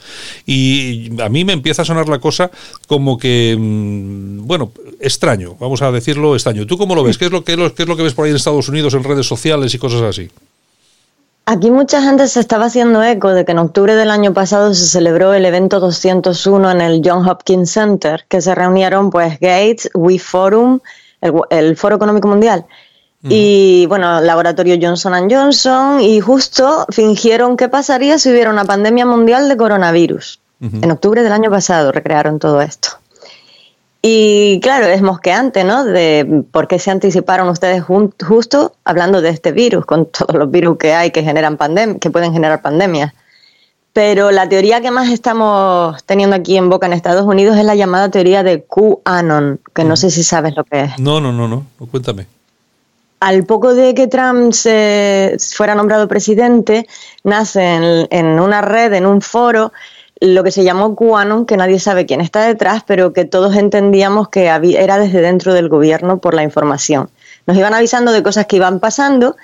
[0.46, 2.52] y a mí me empieza a sonar la cosa
[2.88, 6.68] como que, mm, bueno, extraño, vamos a decirlo extraño.
[6.68, 7.18] ¿Tú cómo lo ves?
[7.18, 9.06] ¿Qué es lo, lo, qué es lo que ves por ahí en Estados Unidos en
[9.06, 10.30] redes sociales y cosas así?
[11.46, 14.88] Aquí mucha gente se estaba haciendo eco de que en octubre del año pasado se
[14.88, 20.20] celebró el evento 201 en el John Hopkins Center, que se reunieron pues Gates, We
[20.20, 20.82] Forum,
[21.26, 22.66] el, el Foro Económico Mundial
[23.28, 29.50] y bueno, laboratorio Johnson Johnson y justo fingieron qué pasaría si hubiera una pandemia mundial
[29.50, 30.40] de coronavirus.
[30.62, 32.90] En octubre del año pasado recrearon todo esto.
[34.02, 35.84] Y claro, es mosqueante, ¿no?
[35.84, 40.78] De por qué se anticiparon ustedes justo hablando de este virus, con todos los virus
[40.78, 43.14] que hay que generan pandem que pueden generar pandemias.
[43.96, 47.76] Pero la teoría que más estamos teniendo aquí en boca en Estados Unidos es la
[47.76, 51.00] llamada teoría de QAnon, que no sé si sabes lo que es.
[51.00, 52.28] No, no, no, no, cuéntame.
[53.22, 56.86] Al poco de que Trump se fuera nombrado presidente,
[57.24, 59.72] nace en, en una red, en un foro,
[60.20, 64.28] lo que se llamó QAnon, que nadie sabe quién está detrás, pero que todos entendíamos
[64.28, 67.10] que había- era desde dentro del gobierno por la información.
[67.48, 69.38] Nos iban avisando de cosas que iban pasando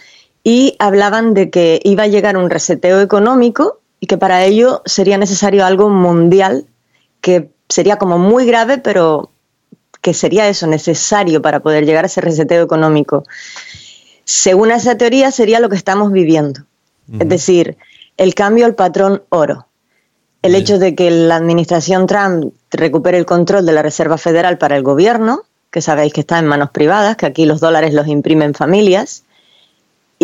[0.43, 5.17] y hablaban de que iba a llegar un reseteo económico y que para ello sería
[5.17, 6.65] necesario algo mundial
[7.21, 9.29] que sería como muy grave, pero
[10.01, 13.23] que sería eso necesario para poder llegar a ese reseteo económico.
[14.25, 16.61] Según esa teoría, sería lo que estamos viviendo.
[17.19, 17.77] Es decir,
[18.17, 19.67] el cambio al patrón oro.
[20.41, 24.75] El hecho de que la administración Trump recupere el control de la Reserva Federal para
[24.75, 28.55] el gobierno, que sabéis que está en manos privadas, que aquí los dólares los imprimen
[28.55, 29.23] familias,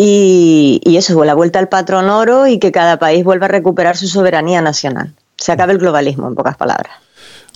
[0.00, 3.96] y, y eso, la vuelta al patrón oro y que cada país vuelva a recuperar
[3.96, 5.12] su soberanía nacional.
[5.36, 6.92] Se acabe el globalismo, en pocas palabras.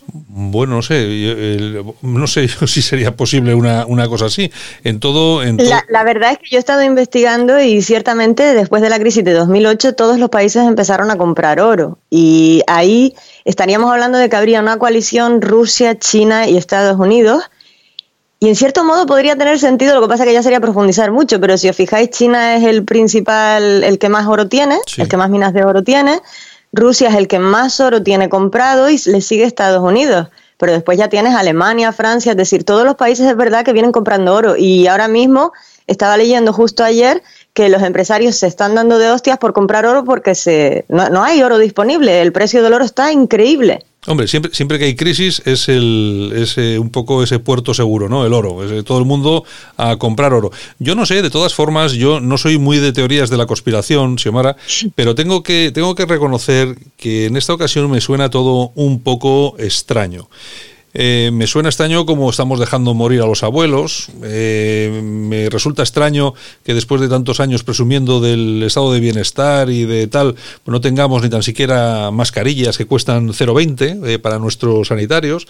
[0.09, 4.51] Bueno, no sé, no sé yo si sería posible una, una cosa así.
[4.83, 8.83] En todo, en La, la verdad es que yo he estado investigando y ciertamente después
[8.83, 13.15] de la crisis de 2008 todos los países empezaron a comprar oro y ahí
[13.45, 17.45] estaríamos hablando de que habría una coalición Rusia, China y Estados Unidos
[18.43, 21.39] y en cierto modo podría tener sentido, lo que pasa que ya sería profundizar mucho,
[21.39, 25.17] pero si os fijáis China es el principal, el que más oro tiene, el que
[25.17, 26.21] más minas de oro tiene,
[26.73, 30.27] Rusia es el que más oro tiene comprado y le sigue Estados Unidos.
[30.57, 33.93] Pero después ya tienes Alemania, Francia, es decir, todos los países es verdad que vienen
[33.93, 34.57] comprando oro.
[34.57, 35.53] Y ahora mismo
[35.87, 40.03] estaba leyendo justo ayer que los empresarios se están dando de hostias por comprar oro
[40.03, 42.21] porque se, no, no hay oro disponible.
[42.21, 43.85] El precio del oro está increíble.
[44.09, 48.09] Hombre, siempre, siempre que hay crisis es el es eh, un poco ese puerto seguro,
[48.09, 48.27] ¿no?
[48.27, 48.65] El oro.
[48.65, 49.45] Es, eh, todo el mundo
[49.77, 50.51] a comprar oro.
[50.81, 54.19] Yo no sé, de todas formas, yo no soy muy de teorías de la conspiración,
[54.19, 54.57] Xiomara,
[54.97, 59.55] pero tengo que, tengo que reconocer que en esta ocasión me suena todo un poco
[59.59, 60.29] extraño.
[60.95, 64.09] Eh, me suena extraño como estamos dejando morir a los abuelos.
[64.25, 69.85] Eh, me resulta extraño que después de tantos años presumiendo del estado de bienestar y
[69.87, 70.35] de tal,
[70.67, 75.47] no tengamos ni tan siquiera mascarillas que cuestan 0,20 eh, para nuestros sanitarios.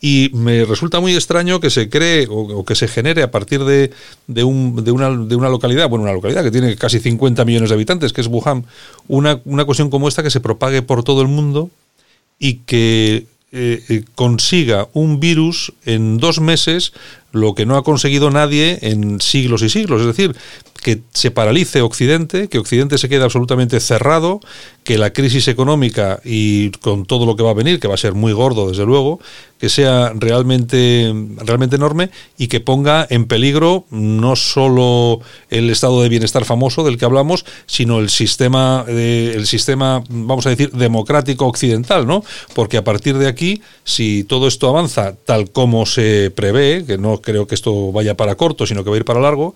[0.00, 3.90] Y me resulta muy extraño que se cree o, que se genere a partir de,
[4.28, 7.70] de, un- de una, de una localidad, bueno, una localidad que tiene casi 50 millones
[7.70, 8.64] de habitantes, que es Wuhan,
[9.08, 11.68] una, una cuestión como esta que se propague por todo el mundo
[12.38, 16.92] y que eh, consiga un virus en dos meses
[17.34, 20.00] lo que no ha conseguido nadie en siglos y siglos.
[20.00, 20.34] Es decir,
[20.84, 24.40] que se paralice Occidente, que Occidente se quede absolutamente cerrado,
[24.84, 27.98] que la crisis económica y con todo lo que va a venir, que va a
[27.98, 29.18] ser muy gordo desde luego,
[29.58, 36.10] que sea realmente, realmente enorme y que ponga en peligro no solo el estado de
[36.10, 41.46] bienestar famoso del que hablamos, sino el sistema, eh, el sistema, vamos a decir, democrático
[41.46, 42.22] occidental, ¿no?
[42.54, 47.22] Porque a partir de aquí, si todo esto avanza tal como se prevé, que no
[47.24, 49.54] creo que esto vaya para corto, sino que va a ir para largo,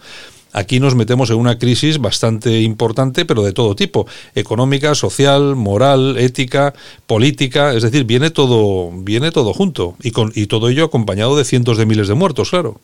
[0.53, 6.17] Aquí nos metemos en una crisis bastante importante, pero de todo tipo, económica, social, moral,
[6.17, 6.73] ética,
[7.07, 11.45] política, es decir, viene todo, viene todo junto y con y todo ello acompañado de
[11.45, 12.81] cientos de miles de muertos, claro.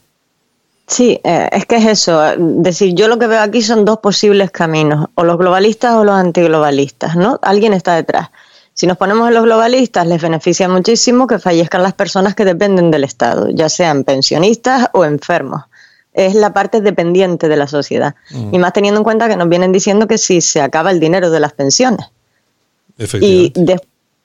[0.87, 2.21] Sí, eh, es que es eso.
[2.37, 6.15] decir, yo lo que veo aquí son dos posibles caminos, o los globalistas o los
[6.15, 7.39] antiglobalistas, ¿no?
[7.41, 8.29] Alguien está detrás.
[8.75, 12.91] Si nos ponemos en los globalistas, les beneficia muchísimo que fallezcan las personas que dependen
[12.91, 15.63] del Estado, ya sean pensionistas o enfermos.
[16.13, 18.15] Es la parte dependiente de la sociedad.
[18.31, 18.55] Mm.
[18.55, 21.31] Y más teniendo en cuenta que nos vienen diciendo que si se acaba el dinero
[21.31, 22.07] de las pensiones.
[23.21, 23.81] Y de-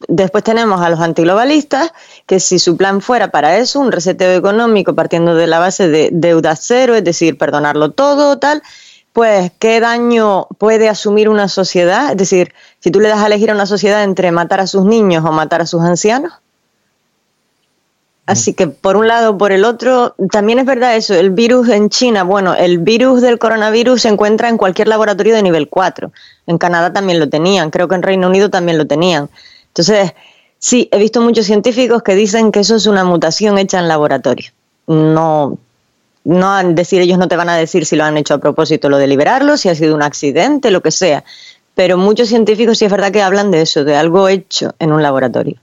[0.08, 1.92] después tenemos a los antiglobalistas,
[2.26, 6.10] que si su plan fuera para eso, un reseteo económico partiendo de la base de
[6.12, 8.62] deuda cero, es decir, perdonarlo todo, tal,
[9.14, 12.12] pues qué daño puede asumir una sociedad.
[12.12, 14.86] Es decir, si tú le das a elegir a una sociedad entre matar a sus
[14.86, 16.34] niños o matar a sus ancianos,
[18.30, 21.90] Así que por un lado, por el otro, también es verdad eso, el virus en
[21.90, 26.12] China, bueno, el virus del coronavirus se encuentra en cualquier laboratorio de nivel 4.
[26.46, 29.32] En Canadá también lo tenían, creo que en Reino Unido también lo tenían.
[29.70, 30.14] Entonces,
[30.60, 34.52] sí, he visto muchos científicos que dicen que eso es una mutación hecha en laboratorio.
[34.86, 35.58] No,
[36.24, 38.90] no han decir, ellos no te van a decir si lo han hecho a propósito,
[38.90, 41.24] lo de liberarlo, si ha sido un accidente, lo que sea.
[41.76, 45.02] Pero muchos científicos sí es verdad que hablan de eso, de algo hecho en un
[45.02, 45.58] laboratorio.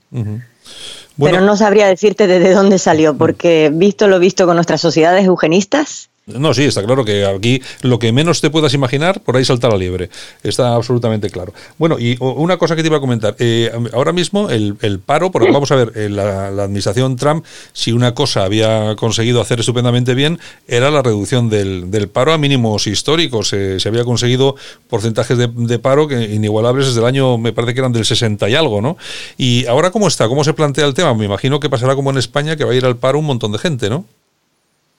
[1.19, 6.11] Pero no sabría decirte desde dónde salió, porque visto lo visto con nuestras sociedades eugenistas,
[6.27, 9.69] No, sí, está claro que aquí lo que menos te puedas imaginar, por ahí salta
[9.69, 10.11] la liebre.
[10.43, 11.55] Está absolutamente claro.
[11.79, 13.37] Bueno, y una cosa que te iba a comentar.
[13.39, 17.93] eh, ahora mismo el, el paro, porque vamos a ver, eh, la, administración Trump, si
[17.93, 22.89] una cosa había conseguido hacer estupendamente bien, era la reducción del, del paro a mínimos
[22.89, 23.53] históricos.
[23.53, 24.57] Eh, se había conseguido
[24.89, 28.49] porcentajes de, de paro que inigualables desde el año, me parece que eran del 60
[28.49, 28.97] y algo, ¿no?
[29.39, 30.27] Y ahora, ¿cómo está?
[30.27, 31.15] ¿Cómo se plantea el tema?
[31.15, 33.53] Me imagino que pasará como en España, que va a ir al paro un montón
[33.53, 34.07] de gente, ¿no?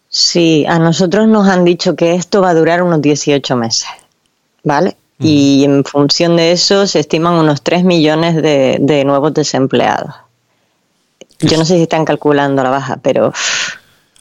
[0.09, 3.87] Sí, a nosotros nos han dicho que esto va a durar unos 18 meses,
[4.63, 4.95] ¿vale?
[5.19, 10.13] Y en función de eso se estiman unos 3 millones de, de nuevos desempleados.
[11.39, 13.33] Yo no sé si están calculando la baja, pero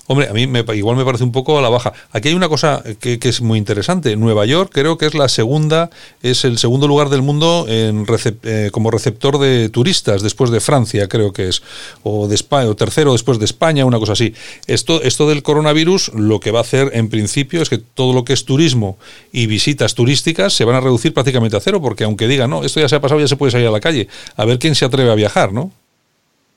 [0.08, 1.92] Hombre, a mí me, igual me parece un poco a la baja.
[2.12, 4.16] Aquí hay una cosa que, es muy interesante.
[4.16, 5.90] Nueva York creo que es la segunda,
[6.22, 10.60] es el segundo lugar del mundo en recep- eh, como receptor de turistas después de
[10.60, 11.62] Francia, creo que es,
[12.04, 14.32] o de España, o tercero después de España, una cosa así.
[14.68, 18.24] Esto, esto del coronavirus lo que va a hacer en principio es que todo lo
[18.24, 18.98] que es turismo
[19.32, 22.78] y visitas turísticas se van a reducir prácticamente a cero, porque aunque digan, no, esto
[22.78, 24.06] ya se ha pasado, ya se puede salir a la calle,
[24.36, 25.72] a ver quién se atreve a viajar, ¿no?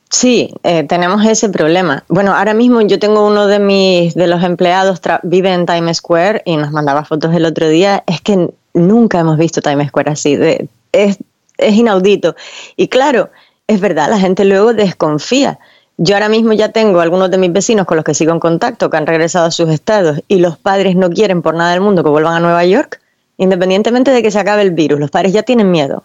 [0.10, 2.03] Sí, eh, tenemos ese problema.
[2.07, 6.41] Bueno, ahora mismo yo tengo uno de mis de los empleados vive en Times Square
[6.45, 8.03] y nos mandaba fotos el otro día.
[8.07, 10.38] Es que nunca hemos visto Times Square así.
[10.91, 11.18] es,
[11.57, 12.36] es inaudito.
[12.76, 13.30] Y claro,
[13.68, 15.60] es verdad, la gente luego desconfía.
[15.98, 18.90] Yo ahora mismo ya tengo algunos de mis vecinos con los que sigo en contacto
[18.90, 22.03] que han regresado a sus estados y los padres no quieren por nada del mundo
[22.03, 22.99] que vuelvan a Nueva York,
[23.38, 24.99] independientemente de que se acabe el virus.
[24.99, 26.03] Los padres ya tienen miedo.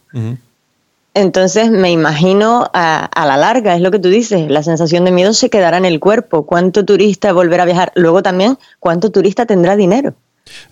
[1.14, 5.12] Entonces me imagino a, a la larga, es lo que tú dices, la sensación de
[5.12, 6.44] miedo se quedará en el cuerpo.
[6.44, 7.92] ¿Cuánto turista volverá a viajar?
[7.94, 10.14] Luego también, ¿cuánto turista tendrá dinero?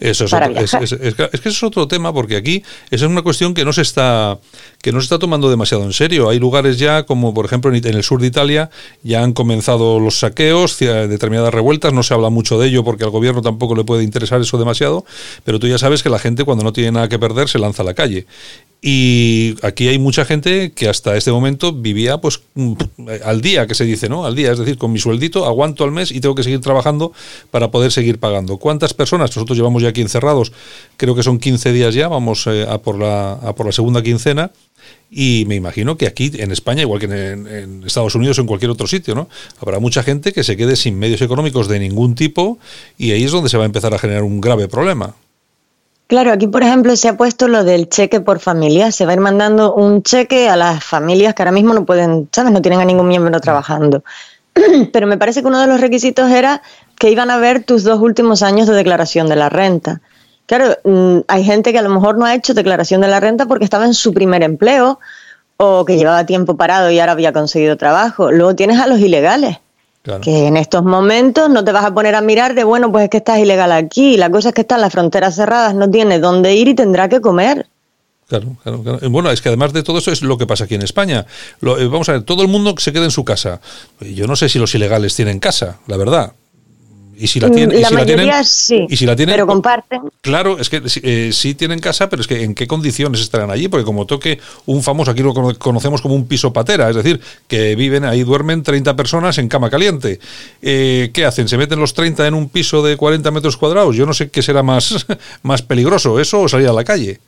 [0.01, 0.83] Eso es, para otro- es, viajar.
[0.85, 3.55] es- es que es que eso es otro tema porque aquí esa es una cuestión
[3.55, 4.39] que no se está
[4.83, 6.29] que no se está tomando demasiado en serio.
[6.29, 8.69] Hay lugares ya como por ejemplo en, el sur de Italia
[9.03, 11.93] ya han comenzado los saqueos, determinadas revueltas.
[11.93, 15.05] No se habla mucho de ello porque al gobierno tampoco le puede interesar eso demasiado.
[15.45, 17.83] Pero tú ya sabes que la gente cuando no tiene nada que perder se lanza
[17.83, 18.27] a la calle.
[18.85, 22.75] Y aquí hay mucha gente que hasta este momento vivía pues mm,
[23.25, 24.25] al día, que se dice, ¿no?
[24.25, 27.13] Al día, es decir, con mi sueldito aguanto al mes y tengo que seguir trabajando
[27.53, 28.57] para poder seguir pagando.
[28.57, 29.31] ¿Cuántas personas?
[29.37, 30.53] Nosotros llevamos ya aquí encerrados,
[30.97, 34.03] creo que son 15 días ya, vamos eh, a, por la, a por la segunda
[34.03, 34.51] quincena.
[35.11, 38.47] Y me imagino que aquí en España, igual que en, en Estados Unidos o en
[38.47, 39.29] cualquier otro sitio, ¿no?
[39.61, 42.59] Habrá mucha gente que se quede sin medios económicos de ningún tipo
[42.97, 45.15] y ahí es donde se va a empezar a generar un grave problema.
[46.13, 48.93] Claro, aquí por ejemplo se ha puesto lo del cheque por familia.
[48.93, 52.29] Se va a ir mandando un cheque a las familias que ahora mismo no pueden,
[52.33, 52.53] ¿sabes?
[52.53, 54.05] No tienen a ningún miembro trabajando.
[54.93, 56.61] Pero me parece que uno de los requisitos era
[56.99, 60.03] que iban a ver tus dos últimos años de declaración de la renta.
[60.55, 63.47] Claro, mm, hay gente que a lo mejor no ha hecho declaración de la renta
[63.47, 65.01] porque estaba en su primer empleo
[65.57, 68.31] o que llevaba tiempo parado y ahora había conseguido trabajo.
[68.31, 69.57] Luego tienes a los ilegales.
[70.21, 73.09] Que en estos momentos no te vas a poner a mirar de, bueno, pues es
[73.11, 74.19] que estás ilegal aquí.
[74.19, 77.23] La cosa es que están las fronteras cerradas, no tiene dónde ir y tendrá que
[77.23, 77.67] comer.
[78.29, 78.99] Claro, claro, claro.
[79.11, 81.25] Bueno, es que además de todo eso es lo que pasa aquí en España.
[81.61, 83.61] Lo- eh, vamos a ver, todo el mundo se queda en su casa.
[84.01, 86.33] Yo no sé si los ilegales tienen casa, la verdad.
[87.15, 89.15] Y si la tienen, y Mm, la si la mayoría tienen, sí, y si la
[89.15, 90.01] tienen, pero comparten.
[90.23, 93.69] Claro, es que eh, sí tienen casa, pero es que en qué condiciones estarán allí,
[93.69, 97.21] porque como toque un famoso, aquí lo cono- conocemos como un piso patera, es decir,
[97.47, 100.21] que viven ahí, duermen 30 personas en cama caliente.
[100.63, 101.49] Eh, ¿Qué hacen?
[101.49, 103.95] ¿Se meten los 30 en un piso de 40 metros cuadrados?
[103.95, 105.07] Yo no sé qué será más,
[105.43, 107.21] más peligroso, eso o salir a la calle.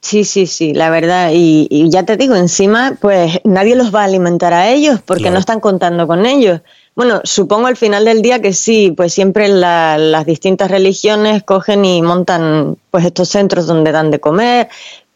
[0.00, 1.30] Sí, sí, sí, la verdad.
[1.34, 5.22] Y, y ya te digo, encima, pues nadie los va a alimentar a ellos porque
[5.24, 5.34] Claro.
[5.34, 6.60] no están contando con ellos.
[6.94, 11.84] Bueno, supongo al final del día que sí, pues siempre la- las distintas religiones cogen
[11.84, 14.68] y montan pues estos centros donde dan de comer,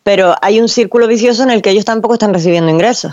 [0.02, 3.12] pero hay un círculo vicioso en el que ellos tampoco están recibiendo ingresos.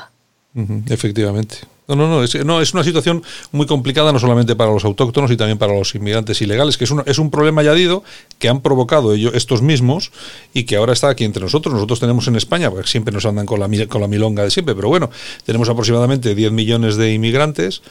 [0.89, 1.57] Efectivamente.
[1.89, 5.31] No, no, no es, no, es una situación muy complicada no solamente para los autóctonos
[5.31, 8.03] y también para los inmigrantes ilegales, que es un, es un problema añadido
[8.37, 10.11] que han provocado ellos, estos mismos
[10.53, 11.73] y que ahora está aquí entre nosotros.
[11.73, 14.75] Nosotros tenemos en España, porque siempre nos andan con la, con la milonga de siempre,
[14.75, 15.09] pero bueno,
[15.45, 17.81] tenemos aproximadamente 10 millones de inmigrantes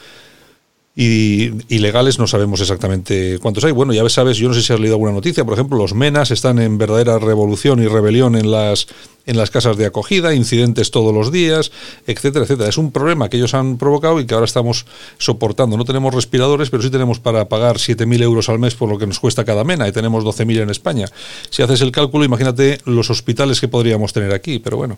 [0.95, 3.71] y ilegales no sabemos exactamente cuántos hay.
[3.71, 6.29] Bueno, ya sabes, yo no sé si has leído alguna noticia, por ejemplo, los menas
[6.31, 8.87] están en verdadera revolución y rebelión en las
[9.25, 11.71] en las casas de acogida, incidentes todos los días,
[12.07, 12.69] etcétera, etcétera.
[12.69, 14.85] Es un problema que ellos han provocado y que ahora estamos
[15.17, 15.77] soportando.
[15.77, 19.07] No tenemos respiradores, pero sí tenemos para pagar 7.000 euros al mes por lo que
[19.07, 21.07] nos cuesta cada mena y tenemos 12.000 en España.
[21.49, 24.97] Si haces el cálculo, imagínate los hospitales que podríamos tener aquí, pero bueno.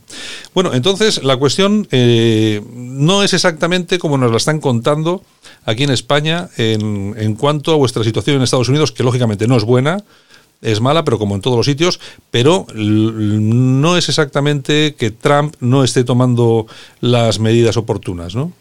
[0.54, 5.24] Bueno, entonces la cuestión eh, no es exactamente como nos la están contando
[5.66, 9.58] aquí en España en, en cuanto a vuestra situación en Estados Unidos, que lógicamente no
[9.58, 10.04] es buena,
[10.62, 15.84] es mala, pero como en todos los sitios, pero no es exactamente que Trump no
[15.84, 16.68] esté tomando
[17.00, 18.52] las medidas oportunas, ¿no?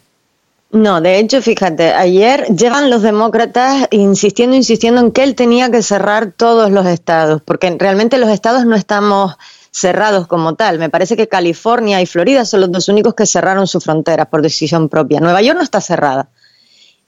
[0.71, 5.83] No, de hecho, fíjate, ayer llevan los demócratas insistiendo, insistiendo en que él tenía que
[5.83, 9.35] cerrar todos los estados, porque realmente los estados no estamos
[9.71, 10.79] cerrados como tal.
[10.79, 14.41] Me parece que California y Florida son los dos únicos que cerraron sus fronteras por
[14.41, 15.19] decisión propia.
[15.19, 16.29] Nueva York no está cerrada.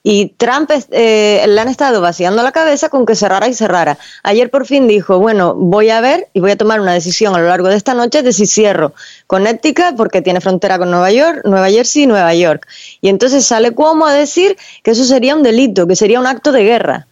[0.06, 3.96] Y Trump eh, le han estado vaciando la cabeza con que cerrara y cerrara.
[4.22, 7.38] Ayer por fin dijo, bueno, voy a ver y voy a tomar una decisión a
[7.38, 8.92] lo largo de esta noche de si cierro
[9.26, 12.66] Connecticut porque tiene frontera con Nueva York, Nueva Jersey y Nueva York.
[13.00, 16.52] Y entonces sale Cuomo a decir que eso sería un delito, que sería un acto
[16.52, 17.06] de guerra.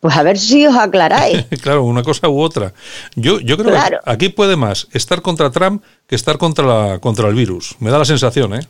[0.00, 1.44] Pues a ver si os aclaráis.
[1.62, 2.72] claro, una cosa u otra.
[3.14, 4.00] Yo, yo creo Claro.
[4.04, 7.76] que aquí puede más estar contra Trump que estar contra, la, contra el virus.
[7.78, 8.66] Me da la sensación, ¿eh?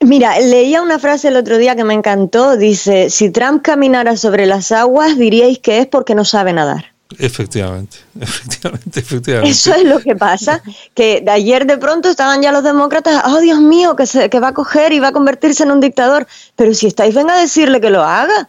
[0.00, 2.56] Mira, leía una frase el otro día que me encantó.
[2.56, 6.86] Dice, si Trump caminara sobre las aguas, diríais que es porque no sabe nadar.
[7.18, 9.50] Efectivamente, efectivamente, efectivamente.
[9.50, 10.62] Eso es lo que pasa,
[10.94, 14.40] que de ayer de pronto estaban ya los demócratas, oh Dios mío, que, se, que
[14.40, 16.26] va a coger y va a convertirse en un dictador.
[16.56, 18.48] Pero si estáis, venga a decirle que lo haga.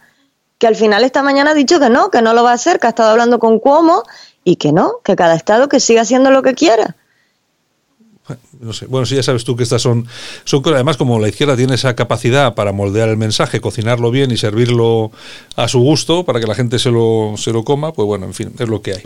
[0.58, 2.78] Que al final esta mañana ha dicho que no, que no lo va a hacer,
[2.78, 4.04] que ha estado hablando con Cuomo
[4.44, 6.96] y que no, que cada estado que siga haciendo lo que quiera.
[8.60, 8.86] No sé.
[8.86, 10.06] Bueno, sí, ya sabes tú que estas son,
[10.44, 10.76] son cosas.
[10.76, 15.10] Además, como la izquierda tiene esa capacidad para moldear el mensaje, cocinarlo bien y servirlo
[15.56, 18.32] a su gusto para que la gente se lo, se lo coma, pues bueno, en
[18.32, 19.02] fin, es lo que hay.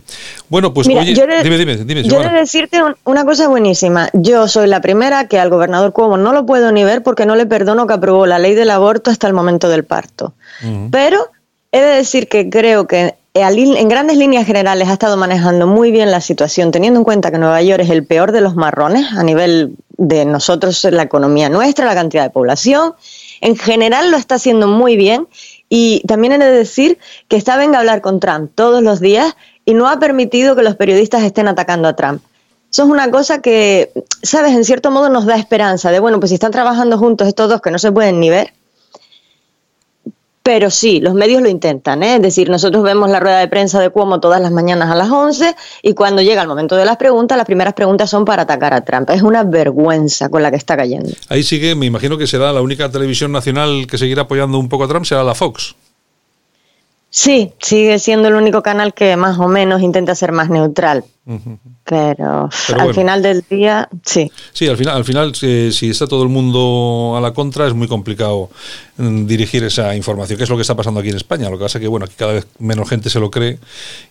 [0.51, 3.49] Bueno, pues Mira, oye, yo dime, dime, dime, Yo he de decirte un- una cosa
[3.49, 4.11] buenísima.
[4.13, 7.37] Yo soy la primera que al gobernador Cuomo no lo puedo ni ver porque no
[7.37, 10.35] le perdono que aprobó la ley del aborto hasta el momento del parto.
[10.91, 11.27] Pero
[11.73, 16.11] he de decir que creo que en grandes líneas generales ha estado manejando muy bien
[16.11, 19.23] la situación, teniendo en cuenta que Nueva York es el peor de los marrones a
[19.23, 22.95] nivel de nosotros, la economía nuestra, la cantidad de población.
[23.41, 25.29] En general lo está haciendo muy bien
[25.69, 26.99] y también he de decir
[27.29, 30.63] que está venga a hablar con Trump todos los días y no ha permitido que
[30.63, 32.23] los periodistas estén atacando a Trump.
[32.71, 33.93] Eso es una cosa que,
[34.23, 37.49] sabes, en cierto modo nos da esperanza de, bueno, pues si están trabajando juntos estos
[37.49, 38.53] dos que no se pueden ni ver,
[40.47, 42.15] pero sí, los medios lo intentan, ¿eh?
[42.15, 45.11] es decir, nosotros vemos la rueda de prensa de Cuomo todas las mañanas a las
[45.11, 48.73] 11 y cuando llega el momento de las preguntas, las primeras preguntas son para atacar
[48.73, 49.11] a Trump.
[49.11, 51.11] Es una vergüenza con la que está cayendo.
[51.31, 54.85] Ahí sigue, me imagino que será la única televisión nacional que seguirá apoyando un poco
[54.85, 55.75] a Trump, será la Fox.
[57.19, 61.41] Sí, sigue siendo el único canal que más o menos intenta ser más neutral, pero,
[61.87, 62.93] Pero al bueno.
[62.93, 64.31] final del día, sí.
[64.53, 67.73] Sí, al final, al final si, si está todo el mundo a la contra, es
[67.73, 68.51] muy complicado
[68.99, 71.49] mm, dirigir esa información, que es lo que está pasando aquí en España.
[71.49, 73.61] Lo que pasa que, bueno, aquí cada vez menos gente se lo cree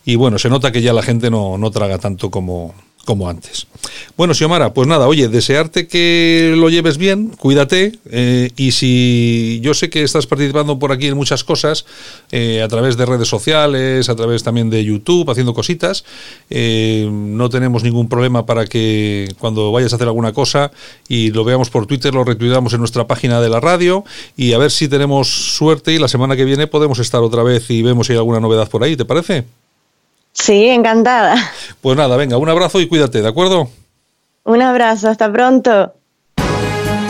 [0.04, 2.74] y, bueno, se nota que ya la gente no, no traga tanto como,
[3.06, 3.66] como antes.
[4.16, 9.74] Bueno, Xiomara, pues nada, oye, desearte que lo lleves bien, cuídate, eh, y si yo
[9.74, 11.86] sé que estás participando por aquí en muchas cosas,
[12.32, 16.04] eh, a través de redes sociales, a través también de YouTube, haciendo cositas,
[16.50, 20.72] eh, no tenemos ningún problema para que cuando vayas a hacer alguna cosa
[21.08, 24.04] y lo veamos por Twitter, lo retuitamos en nuestra página de la radio
[24.36, 27.70] y a ver si tenemos suerte y la semana que viene podemos estar otra vez
[27.70, 29.44] y vemos si hay alguna novedad por ahí, ¿te parece?
[30.38, 31.34] Sí, encantada.
[31.80, 33.68] Pues nada, venga, un abrazo y cuídate, ¿de acuerdo?
[34.44, 35.94] Un abrazo, hasta pronto.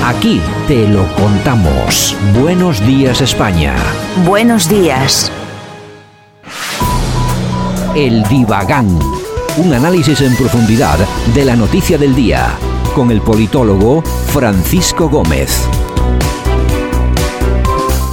[0.05, 2.16] Aquí te lo contamos.
[2.40, 3.74] Buenos días España.
[4.24, 5.32] Buenos días.
[7.97, 8.97] El Divagán.
[9.57, 10.98] Un análisis en profundidad
[11.35, 12.57] de la noticia del día.
[12.94, 15.66] Con el politólogo Francisco Gómez.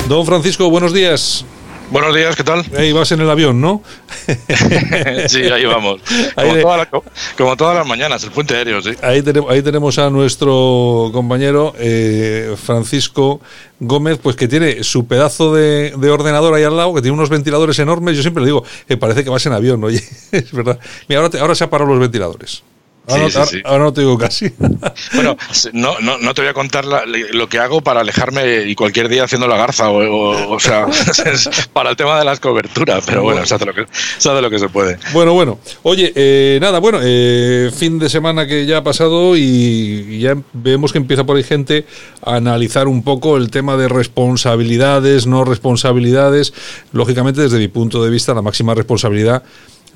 [0.07, 1.45] Don Francisco, buenos días.
[1.93, 2.65] Buenos días, ¿qué tal?
[2.75, 3.83] Ahí vas en el avión, ¿no?
[5.27, 6.01] sí, ahí vamos.
[6.35, 6.89] Ahí Como, de- toda la-
[7.37, 8.93] como todas las mañanas, el puente aéreo, sí.
[9.03, 13.41] Ahí tenemos, ahí tenemos a nuestro compañero eh, Francisco
[13.79, 17.29] Gómez, pues que tiene su pedazo de, de ordenador ahí al lado, que tiene unos
[17.29, 18.15] ventiladores enormes.
[18.15, 20.01] Yo siempre le digo, eh, parece que vas en avión, oye,
[20.31, 20.79] es verdad.
[21.07, 22.63] Mira, ahora, te- ahora se han parado los ventiladores.
[23.05, 23.61] Ahora, Sí, sí, no, sí.
[23.65, 24.49] ahora no te digo casi.
[25.13, 25.37] Bueno,
[25.73, 29.09] no, no, no te voy a contar la- lo que hago para alejarme y cualquier
[29.09, 30.87] día haciendo la garza, o, o- o sea,
[31.73, 33.85] para el tema de las coberturas, pero bueno, se hace lo que,
[34.17, 34.97] se hace lo que se puede.
[35.13, 35.59] Bueno, bueno.
[35.83, 40.35] Oye, eh, nada, bueno, eh, fin de semana que ya ha pasado y, y ya
[40.53, 41.85] vemos que empieza por ahí gente
[42.25, 46.53] a analizar un poco el tema de responsabilidades, no responsabilidades.
[46.91, 49.43] Lógicamente, desde mi punto de vista, la máxima responsabilidad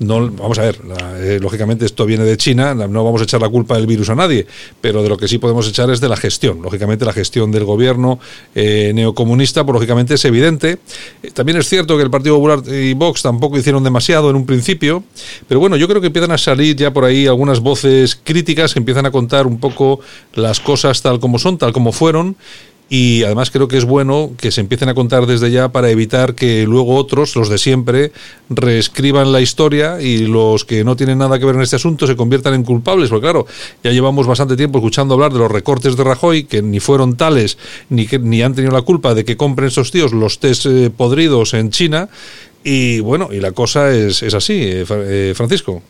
[0.00, 3.40] no, vamos a ver, la- eh, lógicamente esto viene de China, no vamos a echar
[3.40, 4.46] la culpa del virus a nadie,
[4.80, 6.62] pero de lo que sí podemos echar es de la gestión.
[6.62, 8.20] Lógicamente la gestión del gobierno
[8.54, 10.78] eh, neocomunista, pues lógicamente es evidente.
[11.22, 14.46] Eh, También es cierto que el Partido Popular y Vox tampoco hicieron demasiado en un
[14.46, 15.02] principio,
[15.48, 18.78] pero bueno, yo creo que empiezan a salir ya por ahí algunas voces críticas que
[18.78, 20.00] empiezan a contar un poco
[20.34, 22.36] las cosas tal como son, tal como fueron.
[22.90, 26.34] Y además creo que es bueno que se empiecen a contar desde ya para evitar
[26.34, 28.12] que luego otros, los de siempre,
[28.48, 32.16] reescriban la historia y los que no tienen nada que ver en este asunto se
[32.16, 33.10] conviertan en culpables.
[33.10, 33.46] Porque claro,
[33.84, 37.58] ya llevamos bastante tiempo escuchando hablar de los recortes de Rajoy, que ni fueron tales,
[37.90, 40.90] ni, que, ni han tenido la culpa de que compren estos tíos los test eh,
[40.90, 42.08] podridos en China.
[42.64, 45.82] Y bueno, y la cosa es, es así, eh, eh, Francisco.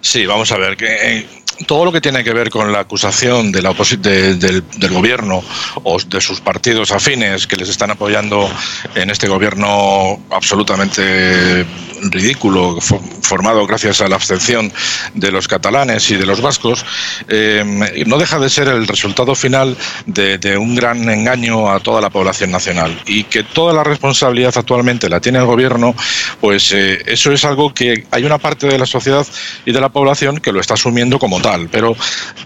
[0.00, 1.26] Sí, vamos a ver, que eh,
[1.66, 5.42] todo lo que tiene que ver con la acusación de la del, gobierno
[5.84, 8.50] o de sus partidos afines que les están apoyando
[8.94, 11.64] en este gobierno absolutamente
[12.10, 14.70] ridículo, fo- formado gracias a la abstención
[15.14, 16.84] de los catalanes y de los vascos,
[17.28, 17.64] eh,
[18.06, 19.76] no deja de ser el resultado final
[20.06, 23.00] de, de un gran engaño a toda la población nacional.
[23.06, 25.94] Y que toda la responsabilidad actualmente la tiene el gobierno,
[26.40, 29.26] pues eh, eso es algo que hay una parte de la sociedad
[29.64, 31.40] y de la población que lo está asumiendo como
[31.70, 31.94] Pero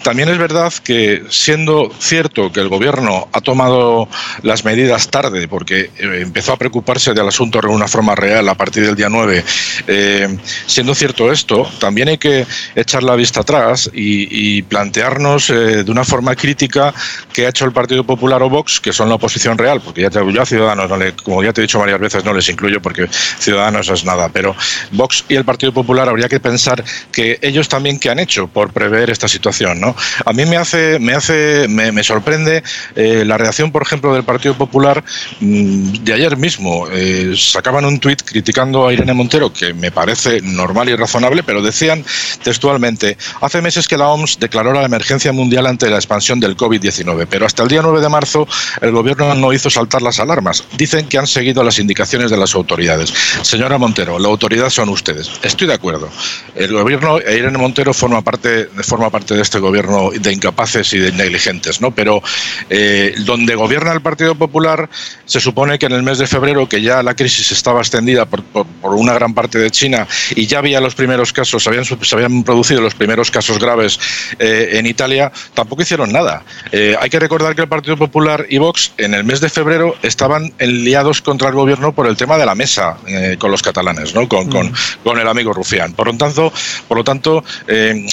[0.03, 4.09] también es verdad que siendo cierto que el gobierno ha tomado
[4.43, 8.55] las medidas tarde, porque eh, empezó a preocuparse del asunto de una forma real a
[8.55, 9.45] partir del día 9,
[9.87, 15.85] eh, siendo cierto esto, también hay que echar la vista atrás y, y plantearnos eh,
[15.85, 16.93] de una forma crítica
[17.33, 20.11] qué ha hecho el Partido Popular o Vox, que son la oposición real, porque ya
[20.11, 22.49] te, yo a Ciudadanos, no le- como ya te he dicho varias veces, no les
[22.49, 23.07] incluyo porque
[23.39, 24.57] Ciudadanos es nada, pero
[24.93, 28.73] Vox y el Partido Popular habría que pensar que ellos también qué han hecho por
[28.89, 29.95] prever esta situación, ¿no?
[30.25, 32.63] A mí me hace, me hace, me, me sorprende
[32.97, 35.05] eh, la reacción, por ejemplo, del Partido Popular
[35.41, 36.89] mm, de ayer mismo.
[36.91, 41.63] Eh, sacaban un tuit criticando a Irene Montero, que me parece normal y razonable, pero
[41.63, 42.05] decían
[42.43, 47.27] textualmente, hace meses que la OMS declaró la emergencia mundial ante la expansión del COVID-19,
[47.29, 48.49] pero hasta el día 9 de marzo
[48.81, 50.65] el gobierno no hizo saltar las alarmas.
[50.77, 53.13] Dicen que han seguido las indicaciones de las autoridades.
[53.43, 55.31] Señora Montero, la autoridad son ustedes.
[55.43, 56.09] Estoy de acuerdo.
[56.55, 60.99] El gobierno, e Irene Montero forma parte, forma parte de este gobierno de incapaces y
[60.99, 61.91] de negligentes, ¿no?
[61.95, 62.23] Pero
[62.71, 64.89] eh, donde gobierna el Partido Popular,
[65.25, 68.43] se supone que en el mes de febrero, que ya la crisis estaba extendida por,
[68.45, 71.85] por- por una gran parte de China y ya había los primeros casos, se habían,
[71.85, 73.99] se habían producido los primeros casos graves
[74.39, 76.45] eh, en Italia, tampoco hicieron nada.
[76.73, 79.97] Eh, hay que recordar que el Partido Popular y Vox en el mes de febrero
[80.03, 82.97] estaban liados contra el gobierno por el tema de la mesa
[83.39, 84.29] con los catalanes, ¿no?
[84.29, 84.73] con, con,
[85.05, 85.93] con el amigo Rufián.
[85.93, 86.53] Por lo tanto,
[86.87, 88.07] por lo tanto eh,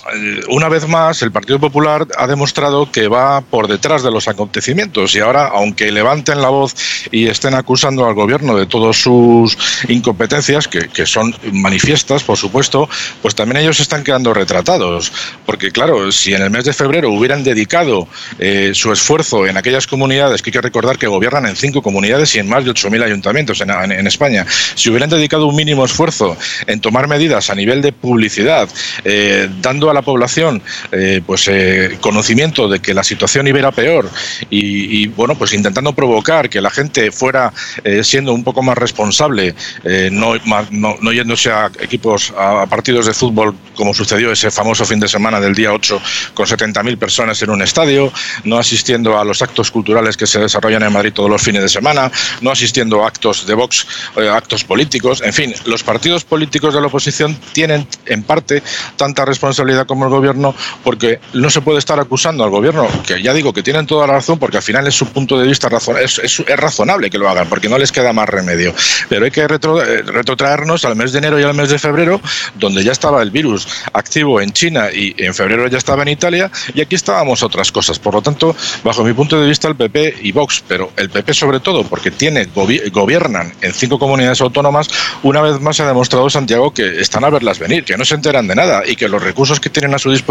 [0.55, 5.13] una vez más, el Partido Popular ha demostrado que va por detrás de los acontecimientos
[5.13, 6.73] y ahora, aunque levanten la voz
[7.11, 9.57] y estén acusando al gobierno de todas sus
[9.89, 12.87] incompetencias, que, que son manifiestas, por supuesto,
[13.21, 15.11] pues también ellos están quedando retratados.
[15.45, 18.07] Porque, claro, si en el mes de febrero hubieran dedicado
[18.39, 22.33] eh, su esfuerzo en aquellas comunidades, que hay que recordar que gobiernan en cinco comunidades
[22.33, 24.45] y en más de 8.000 ayuntamientos en, España,
[24.75, 28.69] si hubieran dedicado un mínimo esfuerzo en tomar medidas a nivel de publicidad,
[29.03, 30.44] eh, dando a la población
[30.91, 34.09] eh, pues eh, conocimiento de que la situación iba a peor
[34.49, 37.53] y, y, bueno pues intentando provocar que la gente fuera
[37.83, 40.33] eh, siendo un poco más responsable eh, no,
[40.71, 45.07] no, no yéndose a equipos a partidos de fútbol como sucedió ese famoso fin de
[45.07, 46.01] semana del día 8
[46.33, 48.11] con 70.000 personas en un estadio
[48.43, 51.69] no asistiendo a los actos culturales que se desarrollan en Madrid todos los fines de
[51.69, 52.11] semana
[52.41, 56.81] no asistiendo a actos de Vox eh, actos políticos en fin los partidos políticos de
[56.81, 58.61] la oposición tienen en parte
[58.97, 60.34] tanta responsabilidad como el gobierno
[60.83, 64.13] porque no se puede estar acusando al gobierno, que ya digo que tienen toda la
[64.13, 67.17] razón porque al final es su punto de vista razon es, es, es razonable que
[67.17, 68.73] lo hagan porque no les queda más remedio.
[69.09, 72.19] Pero hay que retro, eh, retrotraernos al mes de enero y al mes de febrero,
[72.55, 76.51] donde ya estaba el virus activo en China y en febrero ya estaba en Italia
[76.73, 77.99] y aquí estábamos otras cosas.
[77.99, 81.33] Por lo tanto, bajo mi punto de vista, el PP y Vox, pero el PP
[81.33, 84.87] sobre todo porque tiene gobi- gobiernan en cinco comunidades autónomas,
[85.23, 88.15] una vez más se ha demostrado Santiago que están a verlas venir, que no se
[88.15, 90.24] enteran de nada y que los recursos que tienen a su disposición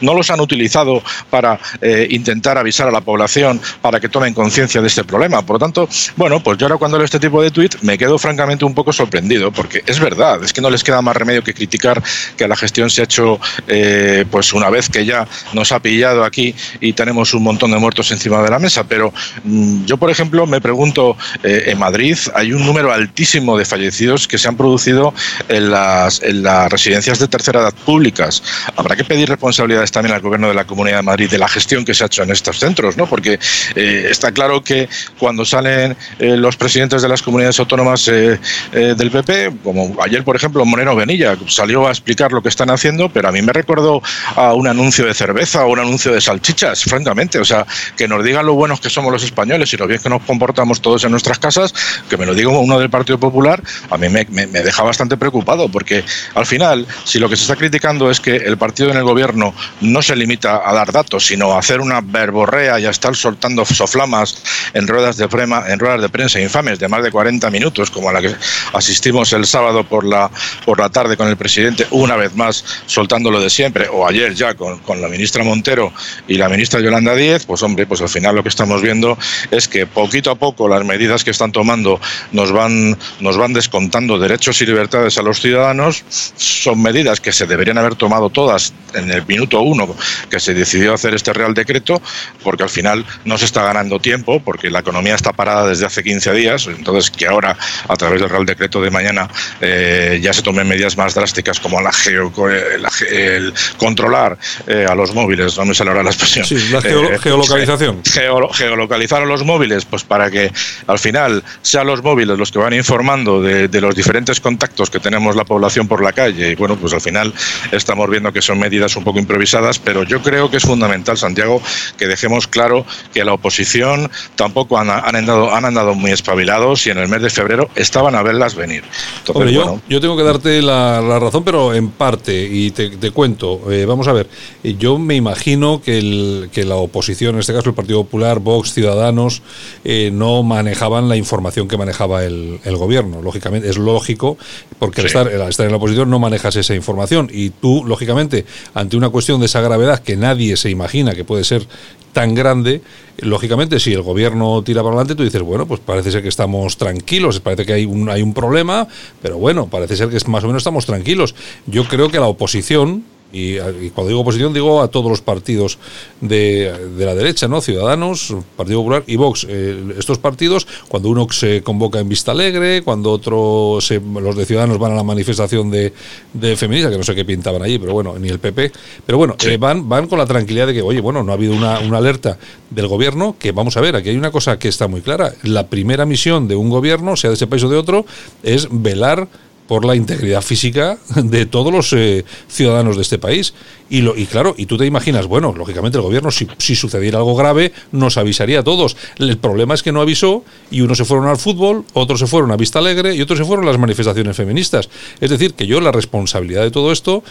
[0.00, 4.80] no los han utilizado para eh, intentar avisar a la población para que tomen conciencia
[4.80, 5.42] de este problema.
[5.42, 8.18] Por lo tanto, bueno, pues yo ahora cuando leo este tipo de tuit me quedo
[8.18, 11.54] francamente un poco sorprendido porque es verdad, es que no les queda más remedio que
[11.54, 12.02] criticar
[12.36, 16.24] que la gestión se ha hecho eh, pues una vez que ya nos ha pillado
[16.24, 18.84] aquí y tenemos un montón de muertos encima de la mesa.
[18.84, 19.12] Pero
[19.44, 24.26] mm, yo, por ejemplo, me pregunto, eh, en Madrid hay un número altísimo de fallecidos
[24.28, 25.14] que se han producido
[25.48, 28.42] en las, en las residencias de tercera edad públicas.
[28.76, 31.84] Habrá que pedir responsabilidades también al gobierno de la Comunidad de Madrid de la gestión
[31.84, 33.06] que se ha hecho en estos centros, ¿no?
[33.06, 33.38] Porque
[33.76, 38.40] eh, está claro que cuando salen eh, los presidentes de las comunidades autónomas eh,
[38.72, 42.70] eh, del PP, como ayer, por ejemplo, Moreno Benilla salió a explicar lo que están
[42.70, 44.00] haciendo, pero a mí me recordó
[44.34, 47.38] a un anuncio de cerveza o un anuncio de salchichas, francamente.
[47.38, 47.66] O sea,
[47.98, 50.80] que nos digan lo buenos que somos los españoles y lo bien que nos comportamos
[50.80, 51.74] todos en nuestras casas,
[52.08, 55.18] que me lo diga uno del Partido Popular, a mí me, me- me deja bastante
[55.18, 56.02] preocupado, porque
[56.34, 59.54] al final, si lo que se está criticando es que el partido en el gobierno
[59.80, 63.64] no se limita a dar datos, sino a hacer una verborrea y a estar soltando
[63.64, 64.42] soflamas
[64.74, 68.08] en ruedas de, prema- en ruedas de prensa infames de más de 40 minutos, como
[68.08, 68.34] a la que
[68.72, 70.30] asistimos el sábado por la,
[70.64, 74.34] por la tarde con el presidente, una vez más soltando lo de siempre, o ayer
[74.34, 75.92] ya con, con la ministra Montero
[76.28, 79.18] y la ministra Yolanda Díez, pues hombre, pues al final lo que estamos viendo
[79.50, 82.00] es que poquito a poco las medidas que están tomando
[82.32, 86.04] nos van, nos van descontando derechos y libertades a los ciudadanos,
[86.36, 89.94] son medidas que se deberían haber tomado todas en el minuto uno
[90.30, 92.00] que se decidió hacer este Real Decreto,
[92.42, 96.02] porque al final no se está ganando tiempo, porque la economía está parada desde hace
[96.02, 97.56] 15 días, entonces que ahora
[97.88, 99.28] a través del Real Decreto de mañana
[99.60, 102.32] eh, ya se tomen medidas más drásticas como la geo-
[102.78, 104.36] la el controlar
[104.66, 106.44] eh, a los móviles, no me sale ahora la expresión.
[106.44, 108.02] Sí, la Eh, geolocalización.
[108.04, 110.50] geo- geolocalizar a los móviles, pues para que
[110.86, 115.00] al final sean los móviles los que van informando de, de los diferentes contactos que
[115.00, 116.50] tenemos la población por la calle.
[116.50, 117.32] Y bueno, pues al final
[117.70, 121.60] estamos viendo que son medidas un poco improvisadas, pero yo creo que es fundamental, Santiago,
[121.98, 126.90] que dejemos claro que la oposición tampoco han, han andado, han andado muy espabilados y
[126.90, 128.82] en el mes de febrero estaban a verlas venir.
[129.18, 132.70] Entonces, Hombre, yo, bueno, yo tengo que darte la, la razón, pero en parte, y
[132.70, 133.70] te, te cuento.
[133.70, 134.26] Eh, vamos a ver,
[134.64, 138.38] eh, yo me imagino que, el- que la oposición, en este caso el Partido Popular,
[138.38, 139.42] Vox, Ciudadanos,
[139.84, 143.20] eh, no manejaban la información que manejaba el, el gobierno.
[143.20, 144.38] Lógicamente, es lógico,
[144.78, 145.18] porque al, Sí.
[145.18, 147.28] estar, al estar en la oposición no manejas esa información.
[147.32, 151.44] Y tú, lógicamente, ante una cuestión de esa gravedad que nadie se imagina que puede
[151.44, 151.66] ser
[152.12, 152.82] tan grande,
[153.18, 156.76] lógicamente si el gobierno tira para adelante, tú dices, bueno, pues parece ser que estamos
[156.76, 158.86] tranquilos, parece que hay un, hay un problema,
[159.22, 161.34] pero bueno, parece ser que más o menos estamos tranquilos.
[161.66, 165.78] Yo creo que la oposición, y, y cuando digo oposición digo a todos los partidos
[166.20, 167.60] de, de la derecha, ¿no?
[167.60, 169.46] Ciudadanos, Partido Popular y Vox.
[169.48, 174.44] Eh, estos partidos, cuando uno se convoca en Vista Alegre, cuando otro, se- los de
[174.46, 175.92] Ciudadanos van a la manifestación de,
[176.32, 178.70] de feminista, que no sé qué pintaban allí, pero bueno, ni el PP.
[179.06, 181.54] Pero bueno, eh, van, van con la tranquilidad de que, oye, bueno, no ha habido
[181.54, 182.38] una, una alerta
[182.70, 185.32] del gobierno, que vamos a ver, aquí hay una cosa que está muy clara.
[185.42, 188.04] La primera misión de un gobierno, sea de ese país o de otro,
[188.42, 189.28] es velar
[189.72, 193.54] por la integridad física de todos los eh, ciudadanos de este país.
[193.88, 197.16] Y, lo, y claro, y tú te imaginas, bueno, lógicamente el gobierno, si, si sucediera
[197.16, 198.98] algo grave, nos avisaría a todos.
[199.16, 202.52] El problema es que no avisó y unos se fueron al fútbol, otros se fueron
[202.52, 204.90] a Vista Alegre y otros se fueron a las manifestaciones feministas.
[205.22, 207.24] Es decir, que yo la responsabilidad de todo esto,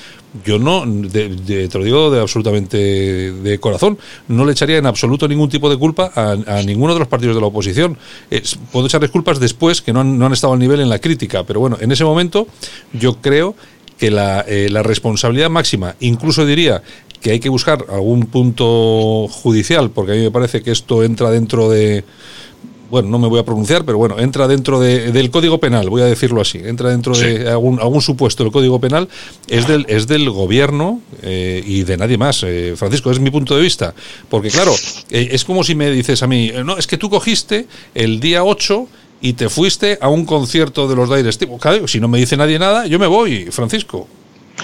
[0.46, 3.98] yo no, de- te lo digo de absolutamente de corazón,
[4.28, 7.36] no le echaría en absoluto ningún tipo de culpa a, a ninguno de los partidos
[7.36, 7.98] de la oposición.
[8.72, 11.44] Puedo echarles culpas después, que no han, no han estado al nivel en la crítica,
[11.44, 12.48] pero bueno, en ese momento
[12.94, 13.56] yo creo
[13.98, 16.82] que la, eh, la responsabilidad máxima, incluso diría
[17.22, 21.30] que hay que buscar algún punto judicial, porque a mí me parece que esto entra
[21.30, 22.04] dentro de,
[22.92, 26.02] bueno, no me voy a pronunciar, pero bueno, entra dentro de- del Código Penal, voy
[26.02, 29.08] a decirlo así, entra dentro de algún, algún supuesto del Código Penal,
[29.48, 33.56] es del, es del gobierno eh, y de nadie más, eh, Francisco, es mi punto
[33.56, 33.96] de vista.
[34.30, 34.74] Porque claro,
[35.10, 37.66] eh, es como si me dices a mí, eh, no, es que tú cogiste
[37.96, 38.88] el día 8
[39.22, 41.62] y te fuiste a un concierto de los Dire Straits.
[41.62, 44.08] Claro, si no me dice nadie nada, yo me voy, Francisco.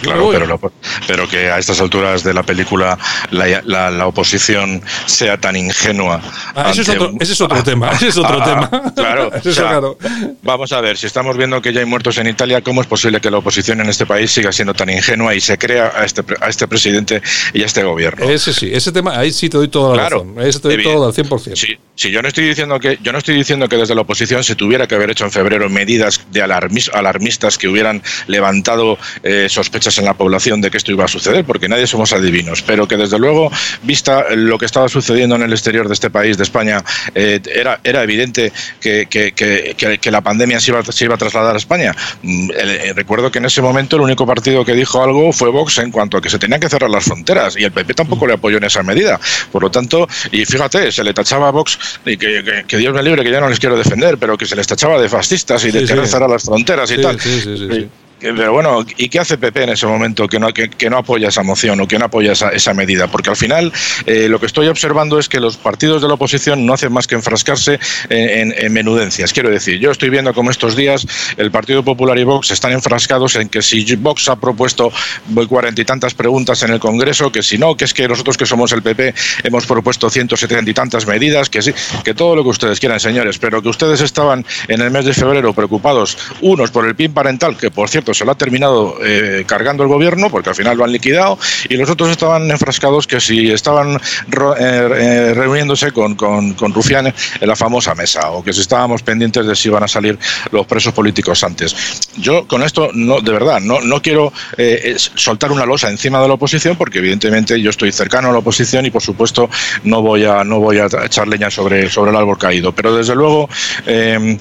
[0.01, 0.59] Claro, pero, lo-
[1.07, 2.97] pero que a estas alturas de la película
[3.31, 6.21] la, la- la oposición sea tan ingenua.
[6.55, 8.93] Ah, ese, es otro, un- ese es otro tema, ese es otro Ah, tema.
[8.95, 9.97] Claro, o sea, claro.
[10.43, 13.19] vamos a ver, si estamos viendo que ya hay muertos en Italia, ¿cómo es posible
[13.21, 16.23] que la oposición en este país siga siendo tan ingenua y se crea a este,
[16.41, 17.21] a este presidente
[17.53, 18.29] y a este gobierno?
[18.29, 20.41] Ese sí, ese tema, ahí sí te doy toda la Claro, razón.
[20.47, 21.55] Ese te doy todo al 100%.
[21.55, 24.43] Sí, sí, yo no estoy diciendo que yo no estoy diciendo que desde la oposición
[24.43, 29.47] se tuviera que haber hecho en febrero medidas de alarmis- alarmistas que hubieran levantado eh,
[29.49, 32.87] sospechas en la población de que esto iba a suceder, porque nadie somos adivinos, pero
[32.87, 33.51] que desde luego,
[33.83, 36.83] vista lo que estaba sucediendo en el exterior de este país, de España,
[37.15, 39.33] eh, era, era evidente que- que-
[39.99, 41.95] que la pandemia se iba, se iba a trasladar a España.
[42.21, 45.79] Mm, eh, recuerdo que en ese momento el único partido que dijo algo fue Vox
[45.79, 48.33] en cuanto a que se tenían que cerrar las fronteras y el PP tampoco le
[48.33, 49.19] apoyó en esa medida.
[49.51, 52.93] Por lo tanto, y fíjate, se le tachaba a Vox, y que, que- que Dios
[52.93, 55.64] me libre, que yo no les quiero defender, pero que se les tachaba de fascistas
[55.65, 56.11] y de Sí, querer sí.
[56.30, 57.18] las fronteras y Sí, tal.
[58.19, 61.44] Pero bueno, ¿y qué hace PP en ese momento que no, que, no apoya esa
[61.44, 63.07] moción o que no apoya esa, esa medida?
[63.07, 63.72] Porque al final
[64.06, 67.06] eh, lo que estoy observando es que los partidos de la oposición no hacen más
[67.07, 67.80] que enfrascarse
[68.10, 69.34] en, en- en menudencias.
[69.34, 71.06] Quiero decir, yo estoy viendo como estos días
[71.38, 74.91] el Partido Popular y Vox están enfrascados en que si Vox ha propuesto
[75.48, 78.45] cuarenta y tantas preguntas en el Congreso, que si no, que es que nosotros que
[78.45, 79.14] somos el PP
[79.44, 81.72] hemos propuesto ciento setenta y tantas medidas, que sí,
[82.03, 85.14] que todo lo que ustedes quieran, señores, pero que ustedes estaban en el mes de
[85.14, 89.43] febrero preocupados, unos por el PIN parental, que por cierto se lo ha terminado eh,
[89.45, 91.38] cargando el gobierno, porque al final lo han liquidado,
[91.69, 93.99] y los otros estaban enfrascados que si estaban eh,
[94.59, 99.55] eh, reuniéndose con, con, Rufián en la famosa mesa, o que si estábamos pendientes de
[99.55, 100.17] si iban a salir
[100.51, 101.75] los presos políticos antes.
[102.17, 104.31] Yo con esto, no, de verdad, no, no quiero
[105.15, 108.85] soltar una losa encima de la oposición, porque evidentemente yo estoy cercano a la oposición
[108.85, 109.49] y por supuesto
[109.84, 112.71] no voy a, no voy a echar leña sobre, sobre el árbol caído.
[112.71, 113.49] Pero desde luego
[113.85, 114.38] em,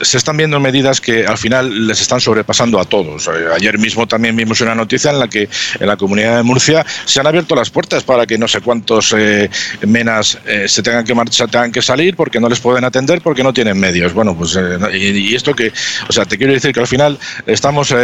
[0.00, 3.28] se están viendo medidas que al final les están sobrepasando a todos.
[3.28, 6.84] Eh, Ayer mismo también vimos una noticia en la que en la comunidad de Murcia
[7.04, 9.48] se han abierto las puertas para que no sé cuántos eh,
[9.86, 13.42] menas eh, se tengan que marchar, tengan que salir porque no les pueden atender porque
[13.42, 14.12] no tienen medios.
[14.12, 15.72] Bueno, pues eh, y, y esto que,
[16.08, 17.94] o sea, te quiero decir que al final estamos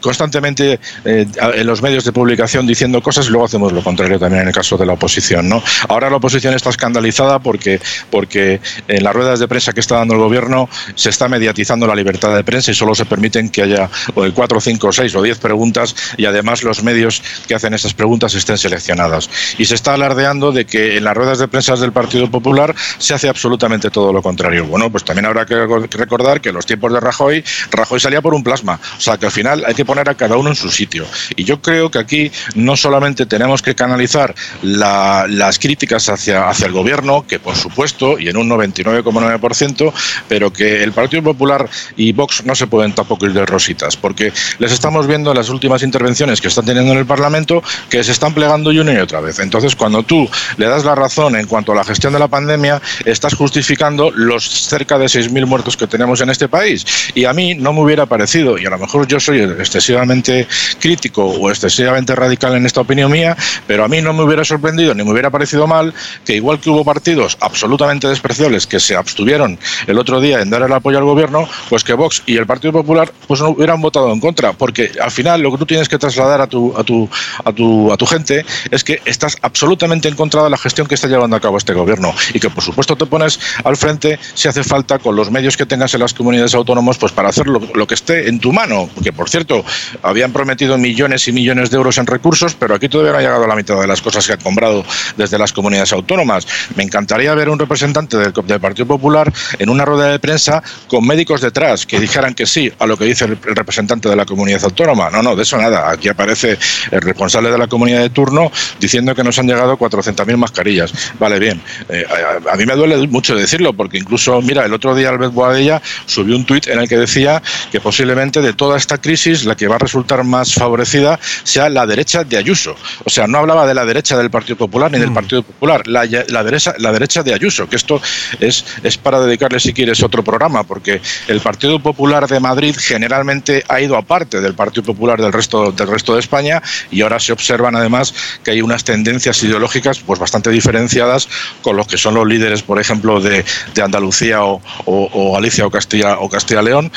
[0.00, 4.48] constantemente en los medios de publicación diciendo cosas y luego hacemos lo contrario también en
[4.48, 5.62] el caso de la oposición, ¿no?
[5.88, 7.80] Ahora la oposición está escandalizada porque
[8.10, 11.94] porque en las ruedas de prensa que está dando el gobierno se está mediatizando la
[11.94, 13.88] libertad de prensa y solo se permiten que haya
[14.34, 18.58] cuatro, cinco, seis o diez preguntas y además los medios que hacen esas preguntas estén
[18.58, 19.30] seleccionadas.
[19.58, 23.14] Y se está alardeando de que en las ruedas de prensa del Partido Popular se
[23.14, 24.66] hace absolutamente todo lo contrario.
[24.66, 25.54] Bueno, pues también habrá que
[25.96, 28.80] recordar que en los tiempos de Rajoy, Rajoy salía por un plasma.
[28.98, 31.06] O sea, que al final hay que poner a cada uno en su sitio.
[31.36, 36.66] Y yo creo que aquí no solamente tenemos que canalizar la- las críticas hacia, hacia
[36.66, 39.92] el gobierno, que por supuesto, y en un 99,9%,
[40.28, 44.32] pero que el Partido Popular y Vox no se pueden tampoco ir de rositas, porque
[44.58, 48.12] les estamos viendo en las últimas intervenciones que están teniendo en el Parlamento que se
[48.12, 49.38] están plegando y una y otra vez.
[49.38, 52.80] Entonces, cuando tú le das la razón en cuanto a la gestión de la pandemia,
[53.04, 56.84] estás justificando los cerca de 6.000 muertos que tenemos en este país.
[57.14, 60.46] Y a mí no me hubiera parecido, y a lo mejor yo soy excesivamente
[60.80, 64.94] crítico o excesivamente radical en esta opinión mía, pero a mí no me hubiera sorprendido
[64.94, 65.94] ni me hubiera parecido mal
[66.24, 70.62] que igual que hubo partidos absolutamente despreciables que se abstuvieron el otro día en dar
[70.62, 74.12] el apoyo al gobierno, pues que Vox y el Partido Popular pues no hubieran votado
[74.12, 77.10] en contra, porque al final lo que tú tienes que trasladar a tu a tu
[77.44, 80.94] a tu a tu gente es que estás absolutamente en contra de la gestión que
[80.94, 84.46] está llevando a cabo este gobierno y que por supuesto te pones al frente si
[84.46, 87.58] hace falta con los medios que tengas en las comunidades autónomas pues para hacer lo,
[87.74, 89.64] lo que esté en tu mano, que por cierto
[90.02, 93.48] habían prometido millones y millones de euros en recursos, pero aquí todavía no ha llegado
[93.48, 94.84] la mitad de las cosas que han comprado
[95.16, 96.46] desde las comunidades autónomas.
[96.76, 101.04] Me encantaría ver un representante del, del Partido Popular en una rueda de prensa con
[101.04, 104.24] médicos detrás que dijeran que sí a lo que dice el, el representante de la
[104.24, 105.10] comunidad autónoma.
[105.10, 105.90] No, no, de eso nada.
[105.90, 106.58] Aquí aparece
[106.90, 108.50] el responsable de la comunidad de turno
[108.80, 110.92] diciendo que nos han llegado 400.000 mascarillas.
[111.18, 111.60] Vale, bien.
[111.88, 115.32] Eh, a, a mí me duele mucho decirlo porque incluso, mira, el otro día Albert
[115.32, 119.56] Boadella subió un tuit en el que decía que posiblemente de toda esta crisis la
[119.56, 122.76] que va a resultar más favorecida sea la derecha de Ayuso.
[123.04, 126.04] O sea, no hablaba de la derecha del Partido Popular ni del Partido Popular, la,
[126.04, 128.00] la derecha, la derecha de Ayuso, que esto
[128.40, 132.74] es, es para dedicarle, si quieres, otro programa, porque el Partido Popular de Madrid
[133.04, 137.20] generalmente ha ido aparte del Partido Popular del resto, del resto de España y ahora
[137.20, 141.28] se observan además que hay unas tendencias ideológicas pues bastante diferenciadas
[141.60, 143.44] con los que son los líderes, por ejemplo, de,
[143.74, 146.90] de Andalucía o, o- o Galicia o Castilla o Castilla León.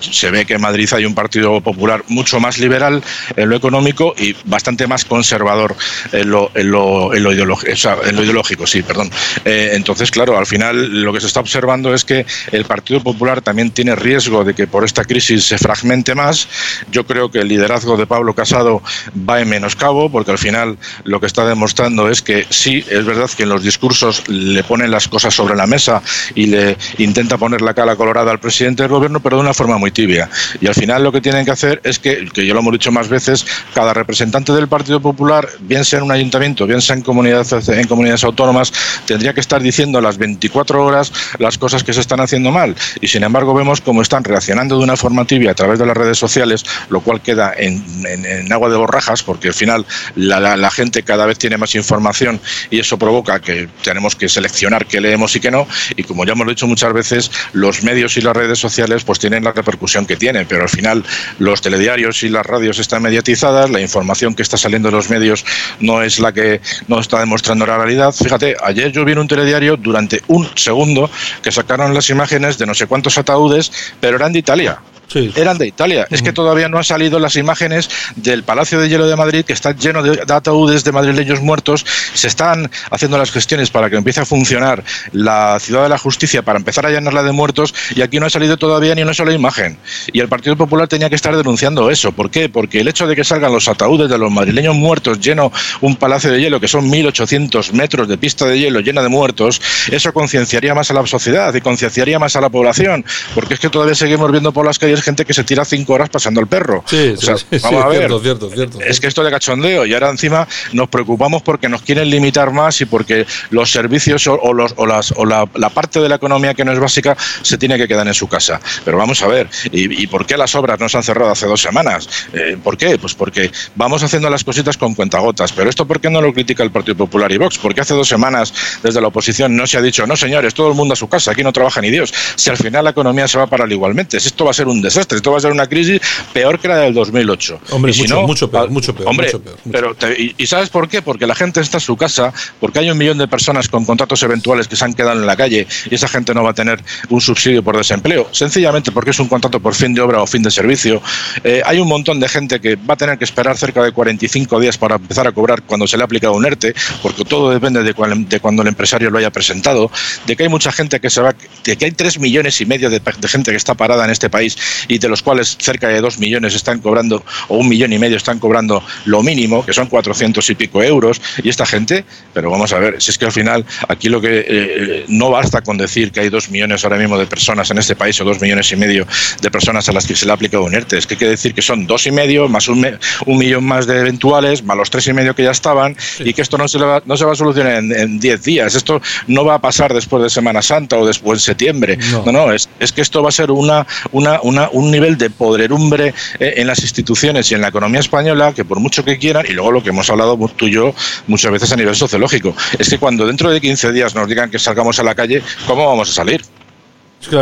[0.00, 3.02] Se ve que en Madrid hay un Partido Popular mucho más liberal
[3.36, 5.76] en lo económico y bastante más conservador
[6.12, 9.10] en lo, en lo, en lo ideológico, o sea, en lo ideológico, sí, perdón.
[9.44, 13.42] Eh, entonces, claro, al final lo que se está observando es que el Partido Popular
[13.42, 16.48] también tiene riesgo de que por esta crisis se fragmente más.
[16.90, 18.82] Yo creo que el liderazgo de Pablo Casado
[19.28, 23.30] va en menoscabo, porque al final lo que está demostrando es que sí, es verdad
[23.36, 26.02] que en los discursos le ponen las cosas sobre la mesa
[26.34, 29.78] y le intenta poner la cara colorada al presidente del gobierno, pero de una forma
[29.78, 30.28] muy tibia.
[30.60, 32.92] Y al final lo que tienen que hacer es que, que ya lo hemos dicho
[32.92, 37.02] más veces, cada representante del Partido Popular, bien sea en un ayuntamiento, bien sea en
[37.02, 38.72] comunidades, en comunidades autónomas,
[39.06, 42.74] tendría que estar diciendo a las 24 horas las cosas que se están haciendo mal.
[43.00, 45.96] Y sin embargo vemos cómo están reaccionando de una forma tibia a través de las
[45.96, 49.84] redes sociales, lo cual queda en agua de borrajas, porque al final
[50.16, 52.40] la, la- la gente cada vez tiene más información
[52.70, 55.66] y eso provoca que tenemos que seleccionar qué leemos y qué no.
[55.96, 59.44] Y como ya hemos dicho muchas veces, los medios y las redes sociales pues tienen
[59.44, 61.04] la repercusión que tienen, pero al final
[61.38, 65.44] los telediarios y las radios están mediatizadas, la información que está saliendo de los medios
[65.80, 68.12] no es la que no está demostrando la realidad.
[68.12, 71.10] Fíjate, ayer yo vi en un telediario durante un segundo
[71.42, 73.70] que sacaron las imágenes de no sé cuántos ataúdes,
[74.00, 74.78] pero eran de Italia.
[75.14, 76.06] Eran de Italia.
[76.10, 79.52] Es que todavía no han salido las imágenes del Palacio de Hielo de Madrid, que
[79.52, 81.84] está lleno de, de ataúdes de madrileños muertos.
[82.14, 86.42] Se están haciendo las gestiones para que empiece a funcionar la ciudad de la justicia,
[86.42, 89.32] para empezar a llenarla de muertos, y aquí no ha salido todavía ni una sola
[89.32, 89.78] imagen.
[90.12, 92.12] Y el Partido Popular tenía que estar denunciando eso.
[92.12, 92.48] ¿Por qué?
[92.48, 96.30] Porque el hecho de que salgan los ataúdes de los madrileños muertos lleno un palacio
[96.30, 99.60] de hielo, que son 1.800 metros de pista de hielo llena de muertos,
[99.90, 103.04] eso concienciaría más a la sociedad y concienciaría más a la población,
[103.34, 106.08] porque es que todavía seguimos viendo por las calles gente que se tira cinco horas
[106.08, 106.82] pasando el perro.
[106.86, 107.98] Sí, O sea, sí, sí, vamos a ver.
[107.98, 108.80] cierto, cierto, cierto.
[108.80, 112.80] Es que esto de cachondeo y ahora encima nos preocupamos porque nos quieren limitar más
[112.80, 116.16] y porque los servicios o, o los, o las, o la, la parte de la
[116.16, 118.60] economía que no es básica se tiene que quedar en su casa.
[118.84, 121.46] Pero vamos a ver, ¿y, y por qué las obras no se han cerrado hace
[121.46, 122.08] dos semanas?
[122.32, 122.98] Eh, ¿Por qué?
[122.98, 125.52] Pues porque vamos haciendo las cositas con cuentagotas.
[125.52, 127.58] Pero esto, ¿por qué no lo critica el Partido Popular y Vox?
[127.58, 128.52] Porque hace dos semanas
[128.82, 131.32] desde la oposición no se ha dicho, no señores, todo el mundo a su casa,
[131.32, 132.12] aquí no trabaja ni Dios.
[132.36, 134.68] Si al final la economía se va a parar igualmente, si esto va a ser
[134.68, 136.00] un desastre, esto va a ser una crisis
[136.32, 137.60] peor que la del 2008.
[137.70, 139.94] Hombre, Y si mucho, no, mucho peor, ah, mucho peor, Hombre, mucho peor, mucho pero
[139.94, 141.02] te- y, y ¿sabes por qué?
[141.02, 144.22] Porque la gente está en su casa, porque hay un millón de personas con contratos
[144.22, 146.82] eventuales que se han quedado en la calle y esa gente no va a tener
[147.08, 150.42] un subsidio por desempleo, sencillamente porque es un contrato por fin de obra o fin
[150.42, 151.00] de servicio.
[151.44, 154.60] Eh, hay un montón de gente que va a tener que esperar cerca de 45
[154.60, 157.82] días para empezar a cobrar cuando se le ha aplicado un ERTE, porque todo depende
[157.82, 159.90] de, cual- de cuando el empresario lo haya presentado,
[160.26, 161.34] de que hay mucha gente que se va,
[161.64, 164.30] de que hay 3 millones y medio de, de gente que está parada en este
[164.30, 164.56] país
[164.86, 168.16] y de los cuales cerca de 2 millones están cobrando, o un millón y medio
[168.16, 172.72] están cobrando lo mínimo, que son 400 y pico euros, y esta gente, pero vamos
[172.72, 176.12] a ver, si es que al final aquí lo que eh, no basta con decir
[176.12, 178.76] que hay 2 millones ahora mismo de personas en este país o 2 millones y
[178.76, 179.06] medio
[179.40, 181.28] de personas a las que se le ha aplicado un ERTE, es que hay que
[181.28, 184.76] decir que son dos y medio más un, me- un millón más de eventuales, más
[184.76, 187.16] los tres y medio que ya estaban, y que esto no se, le va, no
[187.16, 190.30] se va a solucionar en- en 10 días, esto no va a pasar después de
[190.30, 192.24] Semana Santa o después en septiembre, No.
[192.26, 195.30] no, no, es, es que esto va a ser una, una, una- un nivel de
[195.30, 199.46] podrerumbre eh, en las instituciones y en la economía española que por mucho que quieran,
[199.48, 200.94] y luego lo que hemos hablado tú y yo
[201.26, 204.58] muchas veces a nivel sociológico, es que cuando dentro de 15 días nos digan que
[204.58, 206.42] salgamos a la calle, ¿cómo vamos a salir?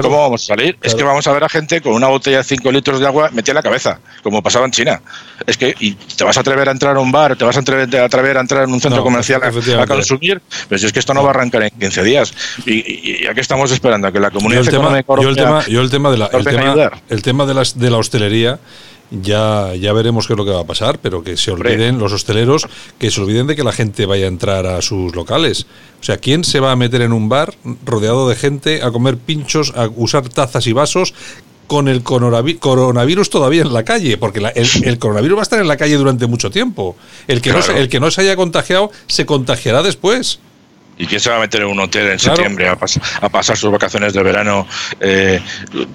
[0.03, 0.77] ¿Cómo vamos a salir?
[0.82, 3.28] Es que vamos a ver a gente con una botella de 5 litros de agua
[3.32, 5.01] metida en la cabeza, como pasaba en China.
[5.47, 7.61] Es que y te vas a atrever a entrar a un bar, te vas a
[7.61, 10.86] atrever, a atrever a entrar en un centro No, comercial a- a, consumir, pero si
[10.86, 12.32] es que esto no va a arrancar en 15 días.
[12.65, 15.28] Y, y, y aquí estamos esperando a que la Yo comunidad el tema, económica yo
[15.28, 17.90] el tema, yo el tema de la, el a tema, el tema de, las, de
[17.90, 18.59] la hostelería
[19.11, 22.12] ya, ya veremos qué es lo que va a pasar, pero que se olviden los
[22.12, 22.66] hosteleros,
[22.99, 25.66] que se olviden de que la gente vaya a entrar a sus locales.
[26.01, 27.55] O sea, ¿quién se va a meter en un bar
[27.85, 31.15] rodeado de gente a comer pinchos, a usar tazas y vasos?
[31.66, 35.43] Con el coronavi- coronavirus todavía en la calle, porque la- el, el coronavirus va a
[35.43, 36.97] estar en la calle durante mucho tiempo.
[37.27, 37.77] El que, Claro.
[37.77, 40.39] el que no se haya contagiado se contagiará después.
[40.98, 42.36] ¿Y quién se va a meter en un hotel en Claro.
[42.36, 44.66] septiembre a, pas- a pasar sus vacaciones de verano
[44.98, 45.40] eh,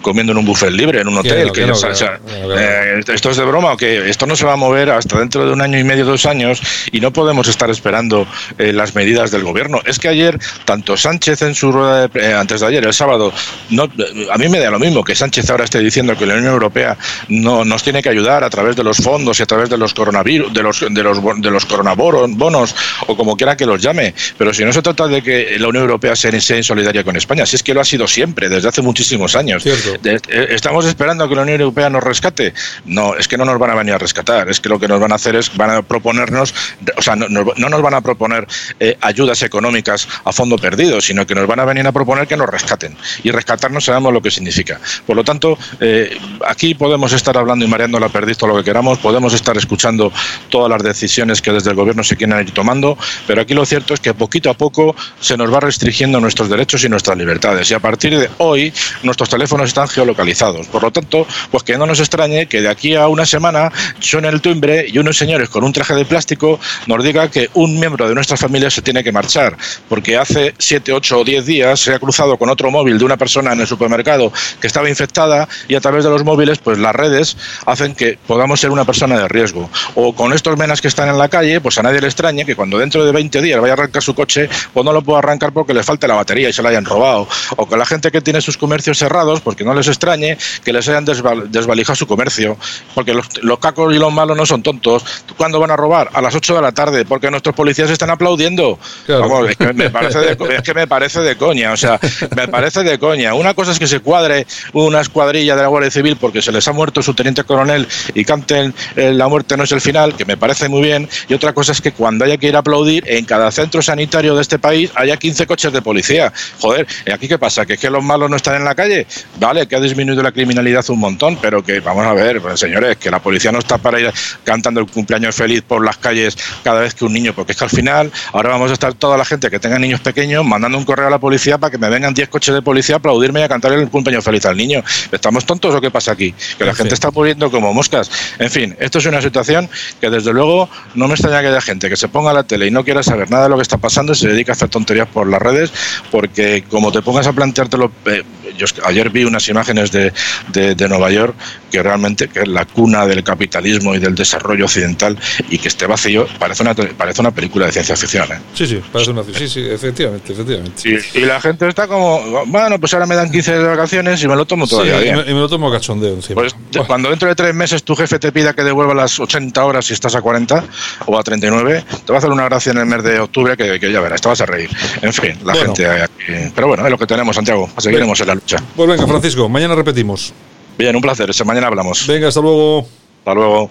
[0.01, 1.51] comiendo en un buffet libre, en un hotel?
[1.51, 4.09] Claro, que claro, eh, ¿Esto es de broma o qué?
[4.09, 6.61] Esto no se va a mover hasta dentro de un año y medio, dos años,
[6.91, 8.27] y no podemos estar esperando
[8.59, 9.81] eh, las medidas del gobierno.
[9.85, 12.93] Es que ayer, tanto Sánchez en su rueda de pre- eh, antes de ayer, el
[12.93, 13.33] sábado,
[13.71, 13.89] no,
[14.31, 16.95] a mí me da lo mismo que Sánchez ahora esté diciendo que la Unión Europea
[17.27, 19.95] no nos tiene que ayudar a través de los fondos y a través de los
[19.95, 22.75] coronavirus, de los de los de los coronabonos bonos,
[23.07, 24.13] o como quiera que los llame.
[24.37, 27.45] Pero si no se trata de que la Unión Europea sea, sea insolidaria con España,
[27.45, 29.63] si es que lo ha sido siempre, desde hace muchísimos años.
[30.01, 32.53] De- eh, ¿Estamos esperando que la Unión Europea nos rescate?
[32.85, 34.99] No, es que no nos van a venir a rescatar, es que lo que nos
[34.99, 36.53] van a hacer es, van a proponernos,
[36.97, 38.47] o sea, no nos van a proponer
[38.80, 42.38] eh, ayudas económicas a fondo perdido, sino que nos van a venir a proponer que
[42.38, 42.95] nos rescaten.
[43.23, 44.80] Y rescatarnos sabemos lo que significa.
[45.05, 48.63] Por lo tanto, eh, aquí podemos estar hablando y mareando la perdiz todo lo que
[48.63, 50.11] queramos, podemos estar escuchando
[50.49, 52.97] todas las decisiones que desde el gobierno se quieren ir tomando,
[53.27, 54.80] pero aquí lo cierto es que poquito a poco
[55.19, 57.69] se nos va restringiendo nuestros derechos y nuestras libertades.
[57.71, 60.67] Y a partir de hoy, nuestros teléfonos están geolocalizados.
[60.67, 64.29] Por lo tanto, pues que no nos extrañe que de aquí a una semana suene
[64.29, 68.07] el timbre y unos señores con un traje de plástico nos diga que un miembro
[68.07, 69.57] de nuestra familia se tiene que marchar,
[69.89, 73.17] porque hace 7, 8 o 10 días se ha cruzado con otro móvil de una
[73.17, 76.95] persona en el supermercado que estaba infectada y a través de los móviles, pues las
[76.95, 79.69] redes hacen que podamos ser una persona de riesgo.
[79.95, 82.55] O con estos menas que están en la calle, pues a nadie le extrañe que
[82.55, 85.52] cuando dentro de 20 días vaya a arrancar su coche, pues no lo pueda arrancar
[85.53, 87.27] porque le falte la batería y se la hayan robado.
[87.57, 90.88] O con la gente que tiene sus comercios cerrados, porque no les extrañe que les
[90.89, 92.57] hayan desval- desvalijado su comercio.
[92.95, 95.03] Porque los, los cacos y los malos no son tontos.
[95.38, 96.10] ¿Cuándo van a robar?
[96.14, 98.80] A las 8 de la tarde, porque nuestros policías están aplaudiendo.
[99.07, 101.99] Vamos, es que me parece de, es que me parece de coña, o sea,
[102.35, 103.34] me parece de coña.
[103.34, 106.68] Una cosa es que se cuadre una escuadrilla de la Guardia Civil porque se les
[106.68, 110.26] ha muerto su teniente coronel y canten eh, la muerte no es el final, que
[110.26, 113.03] me parece muy bien, y otra cosa es que cuando haya que ir a aplaudir
[113.07, 116.31] en cada centro sanitario de este país haya 15 coches de policía.
[116.59, 117.65] Joder, ¿y aquí qué pasa?
[117.65, 119.07] ¿Que es que los malos no están en la calle?
[119.39, 122.97] Vale, que ha disminuido la criminalidad un montón, pero que, vamos a ver, pues, señores,
[122.97, 124.13] que la policía no está para ir
[124.43, 127.63] cantando el cumpleaños feliz por las calles cada vez que un niño, porque es que
[127.63, 130.85] al final ahora vamos a estar toda la gente que tenga niños pequeños mandando un
[130.85, 133.43] correo a la policía para que me vengan 10 coches de policía a aplaudirme y
[133.43, 134.83] a cantar el cumpleaños feliz al niño.
[135.11, 136.33] ¿Estamos tontos o qué pasa aquí?
[136.57, 138.11] Que la gente está muriendo como moscas.
[138.39, 139.69] En fin, esto es una situación
[139.99, 142.67] que desde luego no me extraña que haya gente que se ponga a la tele
[142.67, 144.69] y no quiera saber nada de lo que está pasando y se dedica a hacer
[144.69, 145.72] tonterías por las redes,
[146.11, 148.23] porque como te pongas a planteártelo, eh,
[148.57, 150.11] yo ayer vi unas imágenes de,
[150.49, 151.35] de, de Nueva York
[151.71, 155.17] que realmente que es la cuna del capitalismo y del desarrollo occidental
[155.49, 158.31] y que esté vacío parece una parece una película de ciencia ficción.
[158.31, 158.39] ¿eh?
[158.53, 159.23] Sí, sí, parece una.
[159.23, 161.01] Sí, sí, efectivamente, efectivamente.
[161.13, 164.27] Y, y la gente está como, bueno, pues ahora me dan 15 de vacaciones y
[164.27, 166.41] me lo tomo todavía Sí, y, me, y me lo tomo cachondeo encima.
[166.41, 169.63] Pues de- cuando dentro de tres meses tu jefe te pida que devuelva las 80
[169.63, 170.63] horas si estás a 40
[171.05, 173.79] o a 39, te va a hacer una gracia en el mes de octubre que,
[173.79, 174.69] que ya verás, te vas a reír.
[175.01, 175.67] En fin, la Bueno.
[175.75, 176.51] gente aquí.
[176.53, 177.69] Pero bueno, es lo que tenemos, Santiago.
[177.77, 178.57] Seguiremos en la lucha.
[178.76, 180.34] Pues venga, Francisco, mañana repetimos.
[180.77, 181.30] Bien, un placer.
[181.45, 182.07] Mañana hablamos.
[182.07, 182.88] Venga, hasta luego.
[183.19, 183.69] Hasta luego.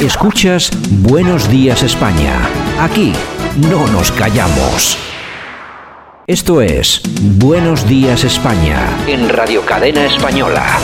[0.00, 2.48] Escuchas Buenos Días España.
[2.80, 3.12] Aquí
[3.56, 4.98] no nos callamos.
[6.26, 7.00] Esto es
[7.38, 10.78] Buenos Días España en Radio Cadena Española.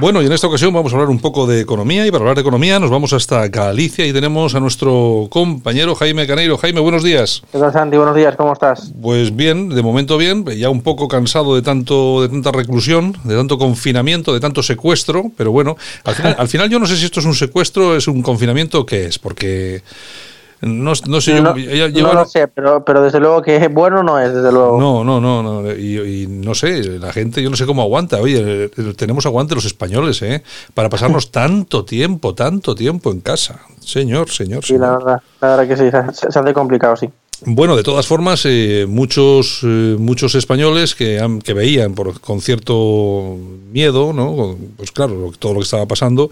[0.00, 2.34] Bueno, y en esta ocasión vamos a hablar un poco de economía y para hablar
[2.34, 6.56] de economía nos vamos hasta Galicia y tenemos a nuestro compañero Jaime Caneiro.
[6.56, 7.42] Jaime, buenos días.
[7.52, 7.98] ¿Qué tal, Santi?
[7.98, 8.94] Buenos días, ¿cómo estás?
[9.02, 13.36] Pues bien, de momento bien, ya un poco cansado de tanto de tanta reclusión, de
[13.36, 17.04] tanto confinamiento, de tanto secuestro, pero bueno, al final, al final yo no sé si
[17.04, 19.82] esto es un secuestro, es un confinamiento o qué es, porque
[20.62, 24.34] no, no sé, yo, no, lo sé, pero, pero desde luego que bueno no es,
[24.34, 24.78] desde luego.
[24.78, 25.72] No, no, no, no.
[25.72, 28.18] Y, y no sé, la gente, yo no sé cómo aguanta.
[28.18, 30.42] Oye, eh, tenemos aguante los españoles, ¿eh?
[30.74, 33.60] Para pasarnos tanto tiempo, tanto tiempo en casa.
[33.80, 34.82] Señor, señor, Sí, señor.
[34.82, 37.08] la verdad, la verdad que sí, se, se hace complicado, sí.
[37.46, 42.42] Bueno, de todas formas, eh, muchos eh, muchos españoles que, han- que veían por, con
[42.42, 43.38] cierto
[43.72, 44.58] miedo, ¿no?
[44.76, 46.30] Pues claro, todo lo que estaba pasando,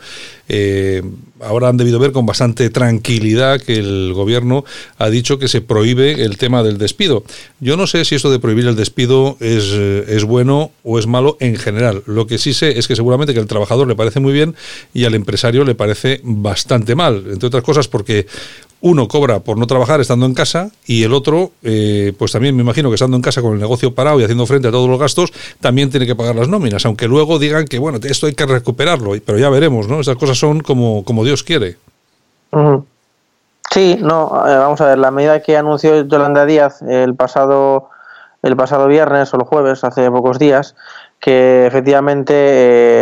[0.51, 1.03] eh,
[1.41, 4.67] ahora han debido ver con bastante tranquilidad que el gobierno
[4.99, 7.25] ha dicho que se prohíbe el tema del despido.
[7.59, 11.07] Yo no sé si esto de prohibir el despido es, eh, es bueno o es
[11.07, 12.03] malo en general.
[12.05, 14.55] Lo que sí sé es que seguramente que al trabajador le parece muy bien
[14.93, 18.27] y al empresario le parece bastante mal, entre otras cosas porque
[18.81, 22.63] uno cobra por no trabajar estando en casa y el otro, eh, pues también me
[22.63, 24.99] imagino que estando en casa con el negocio parado y haciendo frente a todos los
[24.99, 28.47] gastos, también tiene que pagar las nóminas, aunque luego digan que, bueno, esto hay que
[28.47, 30.01] recuperarlo, pero ya veremos, ¿no?
[30.01, 31.77] Esas cosas son como, como Dios quiere.
[33.71, 37.91] Sí, no, eh, vamos a ver, la medida que anunció Yolanda Díaz el pasado,
[38.43, 40.75] el pasado viernes o el jueves, hace pocos días,
[41.21, 42.33] que efectivamente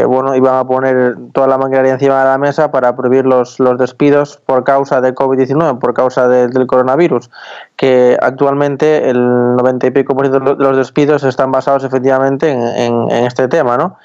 [0.00, 3.60] eh, bueno, iban a poner toda la maquinaria encima de la mesa para prohibir los,
[3.60, 7.30] los despidos por causa de COVID-19, por causa de- del coronavirus,
[7.76, 9.18] que actualmente el
[9.56, 13.48] 90 y pico por ciento de los despidos están basados efectivamente en, en- en este
[13.48, 13.98] tema, ¿no?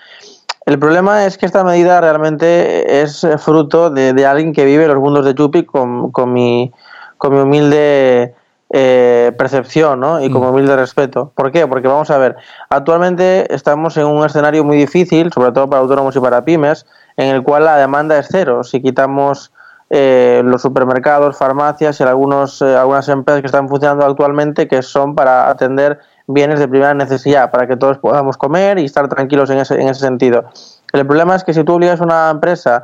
[0.66, 4.98] El problema es que esta medida realmente es fruto de, de alguien que vive los
[5.00, 6.72] mundos de Chupi con, con mi,
[7.18, 8.36] con mi humilde
[8.74, 10.22] eh, percepción ¿no?
[10.22, 11.32] y con mi humilde respeto.
[11.36, 11.68] ¿Por qué?
[11.68, 12.36] Porque vamos a ver,
[12.70, 16.86] actualmente estamos en un escenario muy difícil, sobre todo para autónomos y para pymes,
[17.18, 18.64] en el cual la demanda es cero.
[18.64, 19.52] Si quitamos
[19.90, 25.16] eh, los supermercados, farmacias y algunos, eh, algunas empresas que están funcionando actualmente que son
[25.16, 29.58] para atender bienes de primera necesidad, para que todos podamos comer y estar tranquilos en
[29.58, 30.46] ese, en ese sentido.
[30.94, 32.84] El problema es que si tú obligas a una empresa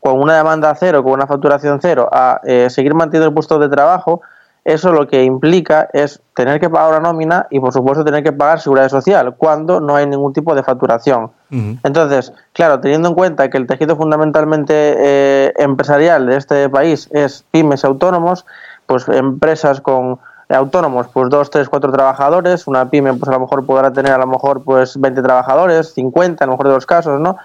[0.00, 3.68] con una demanda cero, con una facturación cero, a eh, seguir manteniendo el puesto de
[3.68, 4.22] trabajo,
[4.68, 8.32] eso lo que implica es tener que pagar una nómina y, por supuesto, tener que
[8.32, 11.30] pagar seguridad social cuando no hay ningún tipo de facturación.
[11.50, 17.46] Entonces, claro, teniendo en cuenta que el tejido fundamentalmente eh, empresarial de este país es
[17.50, 18.44] pymes autónomos,
[18.84, 20.18] pues empresas con
[20.50, 24.18] autónomos, pues dos, tres, cuatro trabajadores, una pyme pues a lo mejor podrá tener a
[24.18, 27.38] lo mejor pues 20 trabajadores, 50 a lo mejor de los casos, ¿no?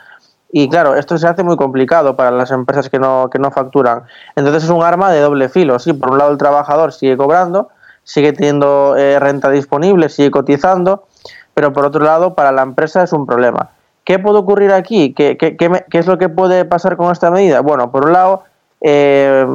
[0.56, 4.04] Y claro, esto se hace muy complicado para las empresas que no, que no facturan.
[4.36, 5.80] Entonces es un arma de doble filo.
[5.80, 7.70] Sí, por un lado el trabajador sigue cobrando,
[8.04, 11.08] sigue teniendo eh, renta disponible, sigue cotizando,
[11.56, 13.72] pero por otro lado para la empresa es un problema.
[14.04, 15.16] ¿Qué puede ocurrir aquí?
[15.16, 17.62] ¿Qué, qué, qué me- qué es lo que puede pasar con esta medida?
[17.62, 18.44] Bueno, por un lado,
[18.80, 19.48] eh,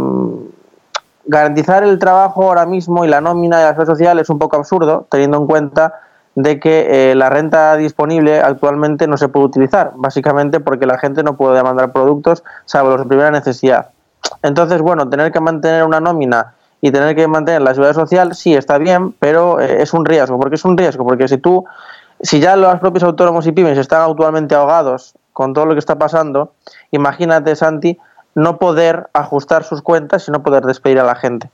[1.27, 4.57] garantizar el trabajo ahora mismo y la nómina de la seguridad social es un poco
[4.57, 5.95] absurdo, teniendo en cuenta
[6.41, 11.25] de que eh, la renta disponible actualmente no se puede utilizar, básicamente porque la gente
[11.25, 13.89] no puede demandar productos salvo los de primera necesidad.
[14.45, 18.55] Entonces, bueno, tener que mantener una nómina y tener que mantener la seguridad social sí
[18.55, 20.39] está bien, pero eh, es un riesgo.
[20.39, 21.05] ¿Por qué es un riesgo?
[21.05, 21.65] Porque si tú,
[22.21, 25.99] si ya los propios autónomos y pymes están actualmente ahogados con todo lo que está
[25.99, 26.53] pasando,
[26.93, 27.99] imagínate, Santi,
[28.37, 31.51] no poder ajustar sus cuentas y no poder despedir a la gente.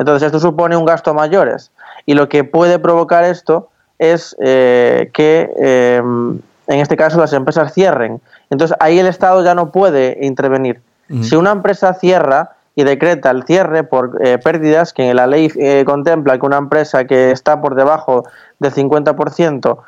[0.00, 1.70] Entonces esto supone un gasto mayores.
[2.06, 7.72] Y lo que puede provocar esto es eh, que, eh, en este caso, las empresas
[7.72, 8.20] cierren.
[8.50, 10.80] Entonces, ahí el Estado ya no puede intervenir.
[11.22, 15.84] Si una empresa cierra y decreta el cierre por eh, pérdidas, que la ley eh,
[15.86, 18.24] contempla que una empresa que está por debajo
[18.58, 19.78] del 50%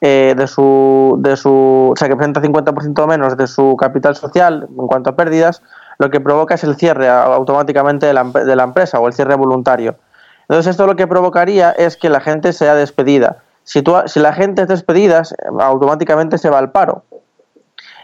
[0.00, 4.66] eh, de su, de su, o sea, que presenta 50% menos de su capital social
[4.68, 5.62] en cuanto a pérdidas,
[5.98, 9.36] lo que provoca es el cierre automáticamente de la, de la empresa o el cierre
[9.36, 9.94] voluntario.
[10.48, 13.36] Entonces esto lo que provocaría es que la gente sea despedida.
[13.64, 15.22] Si, tú- si la gente es despedida,
[15.60, 17.04] automáticamente se va al paro.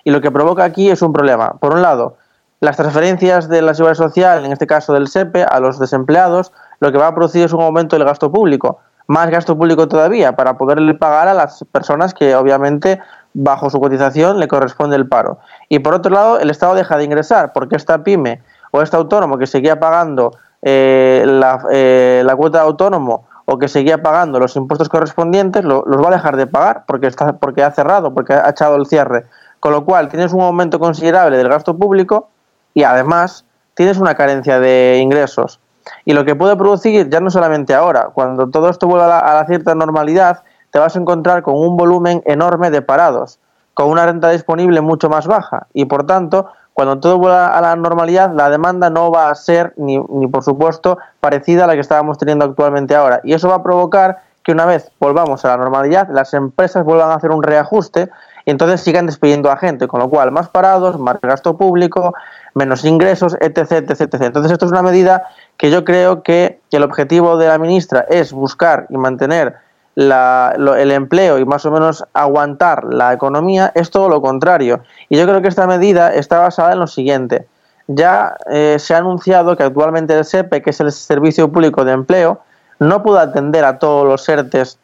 [0.04, 1.54] Y lo que provoca aquí es un problema.
[1.60, 2.16] Por un lado,
[2.60, 6.90] las transferencias de la seguridad social, en este caso del SEPE, a los desempleados, lo
[6.92, 8.78] que va a producir es un aumento del gasto público.
[9.06, 13.00] Más gasto público todavía para poderle pagar a las personas que obviamente
[13.32, 15.38] bajo su cotización le corresponde el paro.
[15.68, 19.38] Y por otro lado, el Estado deja de ingresar porque esta pyme o este autónomo
[19.38, 20.32] que seguía pagando
[20.62, 25.82] eh, la, eh, la cuota de autónomo o que seguía pagando los impuestos correspondientes, lo-
[25.86, 28.84] los va a dejar de pagar porque, está, porque ha cerrado, porque ha echado el
[28.84, 29.24] cierre.
[29.58, 32.28] Con lo cual tienes un aumento considerable del gasto público
[32.74, 35.60] y además tienes una carencia de ingresos.
[36.04, 39.46] Y lo que puede producir, ya no solamente ahora, cuando todo esto vuelva a la
[39.46, 43.38] cierta normalidad, te vas a encontrar con un volumen enorme de parados,
[43.72, 45.68] con una renta disponible mucho más baja.
[45.72, 46.48] Y por tanto,
[46.78, 50.44] cuando todo vuelva a la normalidad, la demanda no va a ser, ni, ni por
[50.44, 53.20] supuesto, parecida a la que estábamos teniendo actualmente ahora.
[53.24, 57.10] Y eso va a provocar que una vez volvamos a la normalidad, las empresas vuelvan
[57.10, 58.10] a hacer un reajuste
[58.44, 62.14] y entonces sigan despidiendo a gente, con lo cual más parados, más gasto público,
[62.54, 64.14] menos ingresos, etc, etc, etc.
[64.20, 65.24] Entonces esto es una medida
[65.56, 69.56] que yo creo que, el objetivo de la ministra es buscar y mantener
[69.98, 74.80] la- lo- el empleo y más o menos aguantar la economía, es todo lo contrario.
[75.08, 77.48] Y yo creo que esta medida está basada en lo siguiente.
[77.88, 81.92] Ya eh, se ha anunciado que actualmente el SEPE, que es el Servicio Público de
[81.92, 82.38] Empleo,
[82.78, 84.78] no puede atender a todos los ERTES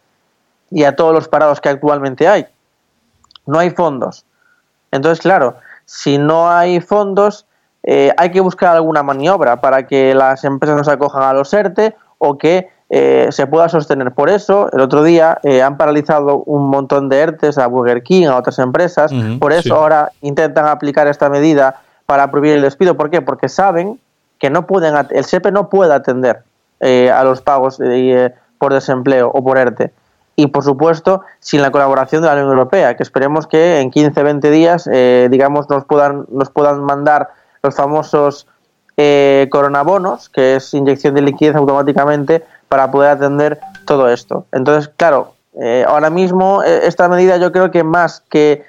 [0.72, 2.46] y a todos los parados que actualmente hay.
[3.46, 4.24] No hay fondos.
[4.90, 7.46] Entonces, claro, si no hay fondos,
[7.84, 11.54] eh, hay que buscar alguna maniobra para que las empresas no se acojan a los
[11.54, 14.12] ERTE o que eh, se pueda sostener.
[14.12, 18.28] Por eso, el otro día eh, han paralizado un montón de ERTES a Burger King,
[18.28, 19.10] a otras empresas.
[19.40, 19.70] Por eso sí.
[19.70, 22.96] ahora intentan aplicar esta medida para prohibir el despido.
[22.96, 23.20] ¿Por qué?
[23.20, 23.98] Porque saben
[24.38, 26.44] que no pueden, el SEPE no puede atender
[26.78, 29.90] eh, a los pagos eh, por desempleo o por ERTE.
[30.36, 34.22] Y por supuesto, sin la colaboración de la Unión Europea, que esperemos que en 15,
[34.22, 37.30] 20 días, eh, digamos, nos puedan, nos puedan mandar
[37.60, 38.46] los famosos
[38.96, 44.46] eh, coronabonos, que es inyección de liquidez automáticamente para poder atender todo esto.
[44.52, 48.64] Entonces, claro, eh, ahora mismo eh, esta medida yo creo que más que,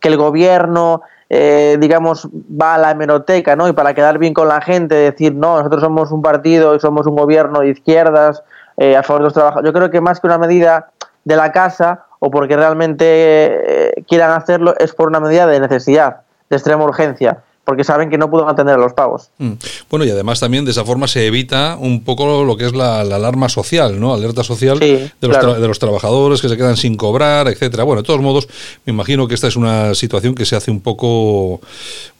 [0.00, 1.02] que el gobierno,
[1.32, 3.68] eh, digamos, va a la hemeroteca, ¿no?
[3.68, 7.06] Y para quedar bien con la gente, decir, no, nosotros somos un partido y somos
[7.06, 8.42] un gobierno de izquierdas
[8.76, 9.68] eh, a favor de los trabajadores.
[9.68, 10.90] Yo creo que más que una medida
[11.24, 16.22] de la casa o porque realmente eh, quieran hacerlo, es por una medida de necesidad,
[16.48, 19.28] de extrema urgencia, porque saben que no pueden atender a los pagos.
[19.38, 19.52] Mm.
[19.88, 23.04] Bueno, y además también de esa forma se evita un poco lo que es la,
[23.04, 24.12] la alarma social, ¿no?
[24.14, 25.54] Alerta social de, los claro.
[25.54, 27.84] tra- de los trabajadores que se quedan sin cobrar, etcétera.
[27.84, 28.48] Bueno, de todos modos,
[28.86, 31.60] me imagino que esta es una situación que se hace un poco,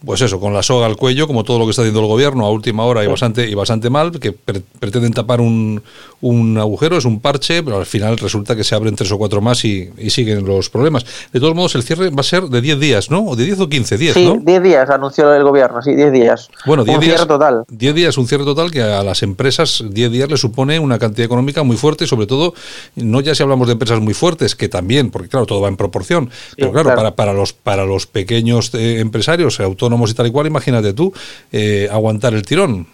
[0.05, 2.47] pues eso, con la soga al cuello, como todo lo que está haciendo el gobierno
[2.47, 5.83] a última hora y bastante y bastante mal, que pre- pretenden tapar un,
[6.21, 9.41] un agujero, es un parche, pero al final resulta que se abren tres o cuatro
[9.41, 11.05] más y, y siguen los problemas.
[11.33, 13.25] De todos modos, el cierre va a ser de 10 días, ¿no?
[13.25, 14.37] O de 10 o 15, 10, sí, ¿no?
[14.37, 16.51] 10 días anunció el gobierno, sí, 10 días.
[16.67, 17.15] Bueno, 10 Un días.
[17.17, 17.65] cierre total.
[17.69, 21.25] 10 días, un cierre total que a las empresas 10 días les supone una cantidad
[21.25, 22.55] económica muy fuerte, sobre todo,
[22.97, 25.77] no ya si hablamos de empresas muy fuertes, que también, porque claro, todo va en
[25.77, 26.97] proporción, pero claro, claro.
[26.97, 31.13] Para, para, los, para los pequeños eh, empresarios, autónomos y tal y cual, imagínate tú,
[31.53, 32.87] eh, aguantar el tirón.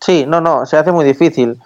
[0.00, 1.58] Sí, no, no, se hace muy difícil.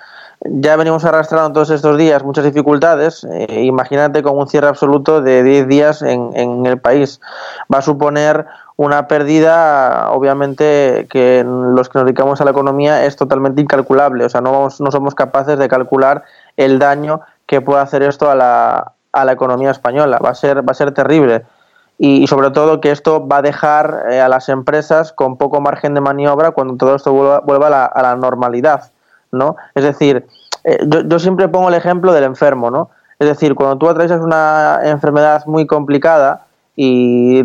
[0.46, 3.24] Ya venimos arrastrando todos estos días muchas dificultades.
[3.24, 7.20] eh, imagínate con un cierre absoluto de 10 días en, en el país.
[7.72, 8.46] Va a suponer
[8.76, 14.24] una pérdida, obviamente, que los que nos dedicamos a la economía es totalmente incalculable.
[14.24, 16.24] O sea, no, vamos, no somos capaces de calcular
[16.56, 20.18] el daño que puede hacer esto a la, a la economía española.
[20.22, 21.44] Va a ser, va a ser terrible.
[21.96, 25.60] Y, y sobre todo que esto va a dejar eh, a las empresas con poco
[25.60, 28.90] margen de maniobra cuando todo esto vuelva, vuelva a, la, a la normalidad,
[29.35, 29.56] ¿no?
[29.74, 30.27] Es decir,
[30.65, 32.90] eh, yo, yo siempre pongo el ejemplo del enfermo, ¿no?
[33.19, 36.47] Es decir, cuando tú atraviesas una enfermedad muy complicada
[36.77, 37.44] y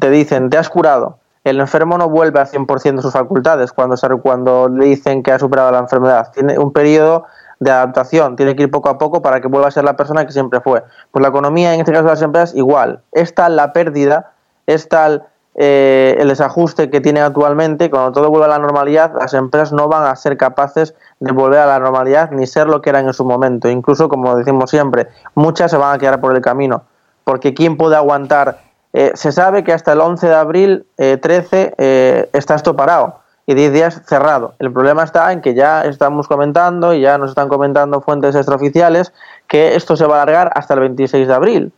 [0.00, 3.96] te dicen, te has curado, el enfermo no vuelve al 100% de sus facultades cuando,
[4.22, 6.30] cuando le dicen que ha superado la enfermedad.
[6.32, 7.24] Tiene un periodo
[7.58, 10.24] de adaptación, tiene que ir poco a poco para que vuelva a ser la persona
[10.24, 10.82] que siempre fue.
[11.10, 13.00] Pues la economía, en este caso las empresas, igual.
[13.12, 14.32] Es tal la pérdida,
[14.66, 19.34] es tal eh, el desajuste que tienen actualmente, cuando todo vuelva a la normalidad, las
[19.34, 22.90] empresas no van a ser capaces de volver a la normalidad ni ser lo que
[22.90, 23.68] eran en su momento.
[23.68, 26.84] Incluso, como decimos siempre, muchas se van a quedar por el camino.
[27.24, 28.60] Porque ¿quién puede aguantar?
[28.92, 33.20] Eh, se sabe que hasta el 11 de abril, eh, 13, eh, está esto parado
[33.46, 34.54] y 10 días cerrado.
[34.58, 39.12] El problema está en que ya estamos comentando y ya nos están comentando fuentes extraoficiales
[39.48, 41.72] que esto se va a alargar hasta el 26 de abril.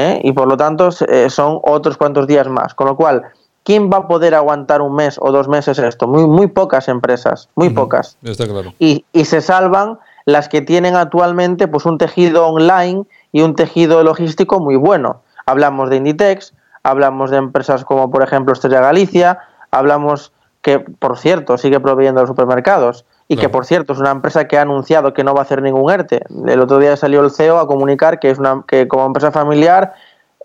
[0.00, 0.20] ¿Eh?
[0.22, 2.74] Y por lo tanto eh, son otros cuantos días más.
[2.74, 3.22] Con lo cual,
[3.64, 6.06] ¿quién va a poder aguantar un mes o dos meses esto?
[6.06, 8.16] Muy, muy pocas empresas, muy pocas.
[8.22, 8.74] Está claro.
[8.78, 14.02] Y, y se salvan las que tienen actualmente pues un tejido online y un tejido
[14.02, 15.22] logístico muy bueno.
[15.46, 19.38] Hablamos de Inditex, hablamos de empresas como por ejemplo Estrella Galicia,
[19.70, 20.32] hablamos
[20.62, 24.48] que por cierto sigue proveyendo a los supermercados y que por cierto es una empresa
[24.48, 26.24] que ha anunciado que no va a hacer ningún ERTE.
[26.48, 29.94] El otro día salió el CEO a comunicar que es una que como empresa familiar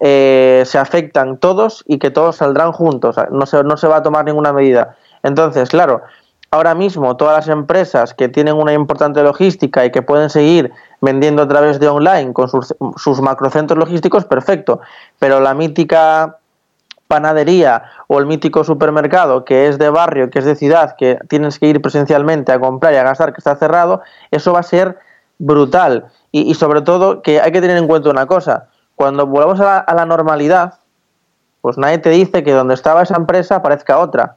[0.01, 4.03] eh, se afectan todos y que todos saldrán juntos, no se, no se va a
[4.03, 4.95] tomar ninguna medida.
[5.23, 6.03] Entonces, claro,
[6.51, 10.71] ahora mismo todas las empresas que tienen una importante logística y que pueden seguir
[11.01, 14.79] vendiendo a través de online con sus, sus macrocentros logísticos, perfecto.
[15.17, 16.37] Pero la mítica
[17.15, 21.59] panadería o el mítico supermercado que es de barrio, que es de ciudad, que tienes
[21.59, 24.01] que ir presencialmente a comprar y a gastar, que está cerrado,
[24.31, 24.97] eso va a ser
[25.39, 26.07] brutal.
[26.31, 29.63] Y, y sobre todo que hay que tener en cuenta una cosa, cuando volvamos a
[29.63, 30.73] la, a la normalidad,
[31.61, 34.35] pues nadie te dice que donde estaba esa empresa aparezca otra.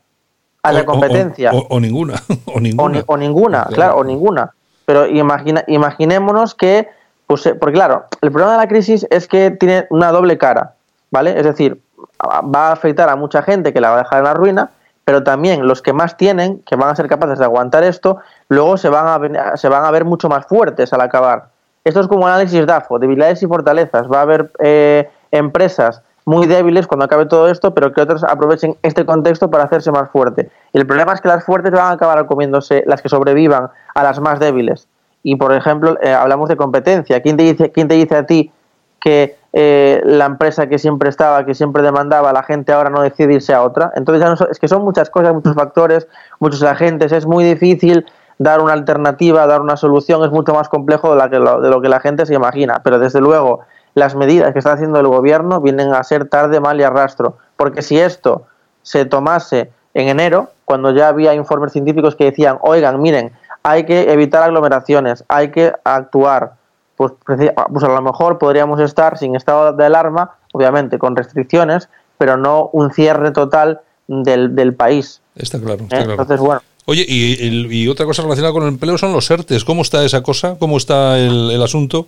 [0.62, 1.50] Haya O- competencia.
[1.52, 2.14] O, o ninguna.
[2.54, 2.94] O ninguna.
[2.98, 3.74] ni- o ninguna, Claro.
[3.74, 4.50] claro, o ninguna.
[4.86, 6.88] Pero imagina, imaginémonos que,
[7.26, 10.74] pues, eh, porque claro, el problema de la crisis es que tiene una doble cara,
[11.10, 11.34] ¿vale?
[11.38, 11.80] Es decir,
[12.22, 14.70] va a afectar a mucha gente que la va a dejar en la ruina,
[15.04, 18.18] pero también los que más tienen, que van a ser capaces de aguantar esto,
[18.48, 21.48] luego se van a, se van a ver mucho más fuertes al acabar.
[21.84, 24.06] Esto es como un análisis DAFO, debilidades y fortalezas.
[24.12, 28.76] Va a haber eh, empresas muy débiles cuando acabe todo esto, pero que otras aprovechen
[28.82, 30.50] este contexto para hacerse más fuerte.
[30.74, 34.02] Y el problema es que las fuertes van a acabar comiéndose las que sobrevivan a
[34.02, 34.88] las más débiles.
[35.22, 37.22] Y por ejemplo, eh, hablamos de competencia.
[37.22, 38.52] ¿Quién te dice, quién te dice a ti
[39.00, 43.34] que eh, la empresa que siempre estaba, que siempre demandaba, la gente ahora no decide
[43.34, 43.90] irse a otra?
[43.96, 46.06] Entonces ya no es que son muchas cosas, muchos factores,
[46.38, 47.10] muchos agentes.
[47.10, 48.06] Es muy difícil
[48.38, 50.22] dar una alternativa, dar una solución.
[50.22, 52.82] Es mucho más complejo de, la que lo, de lo que la gente se imagina.
[52.84, 53.62] Pero desde luego
[53.94, 57.38] las medidas que está haciendo el gobierno vienen a ser tarde, mal y arrastro.
[57.56, 58.46] Porque si esto
[58.82, 63.32] se tomase en enero, cuando ya había informes científicos que decían, oigan, miren,
[63.64, 66.52] hay que evitar aglomeraciones, hay que actuar,
[66.98, 71.88] pues, preci- pues a lo mejor podríamos estar sin estado de alarma, obviamente con restricciones,
[72.18, 75.22] pero no un cierre total del, del país.
[75.36, 75.88] Está claro, ¿eh?
[75.88, 76.10] claro.
[76.10, 76.60] Entonces, bueno,
[76.90, 79.62] Oye, y, otra cosa relacionada con el empleo son los ERTES.
[79.62, 80.56] ¿Cómo está esa cosa?
[80.58, 82.06] ¿Cómo está el, el asunto?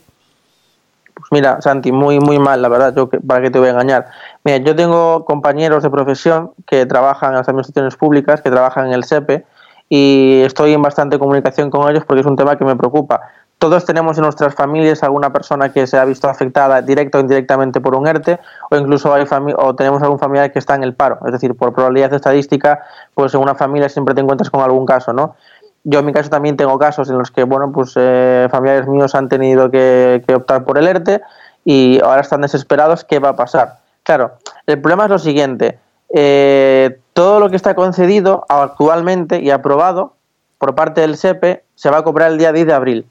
[1.13, 4.07] Pues mira, Santi, muy, muy mal, la verdad, yo para qué te voy a engañar.
[4.43, 8.95] Mira, yo tengo compañeros de profesión que trabajan en las administraciones públicas, que trabajan en
[8.95, 9.45] el SEPE,
[9.91, 13.21] y estoy en bastante comunicación con ellos porque es un tema que me preocupa.
[13.61, 17.79] Todos tenemos en nuestras familias alguna persona que se ha visto afectada directa o indirectamente
[17.79, 19.27] por un ERTE, o incluso hay
[19.59, 21.19] o tenemos algún familiar que está en el paro.
[21.27, 22.81] Es decir, por probabilidad estadística,
[23.13, 25.37] pues en una familia siempre te encuentras con algún caso, ¿no?
[25.85, 29.15] Yo en mi caso también tengo casos en los que, bueno, pues eh, familiares míos
[29.15, 31.21] han tenido que, optar por el ERTE
[31.63, 33.81] y ahora están desesperados, ¿qué va a pasar?
[34.05, 35.79] Claro, el problema es lo siguiente,
[36.15, 40.15] eh, todo lo que está concedido actualmente y aprobado
[40.57, 43.07] por parte del SEPE se va a cobrar el día 10 de abril,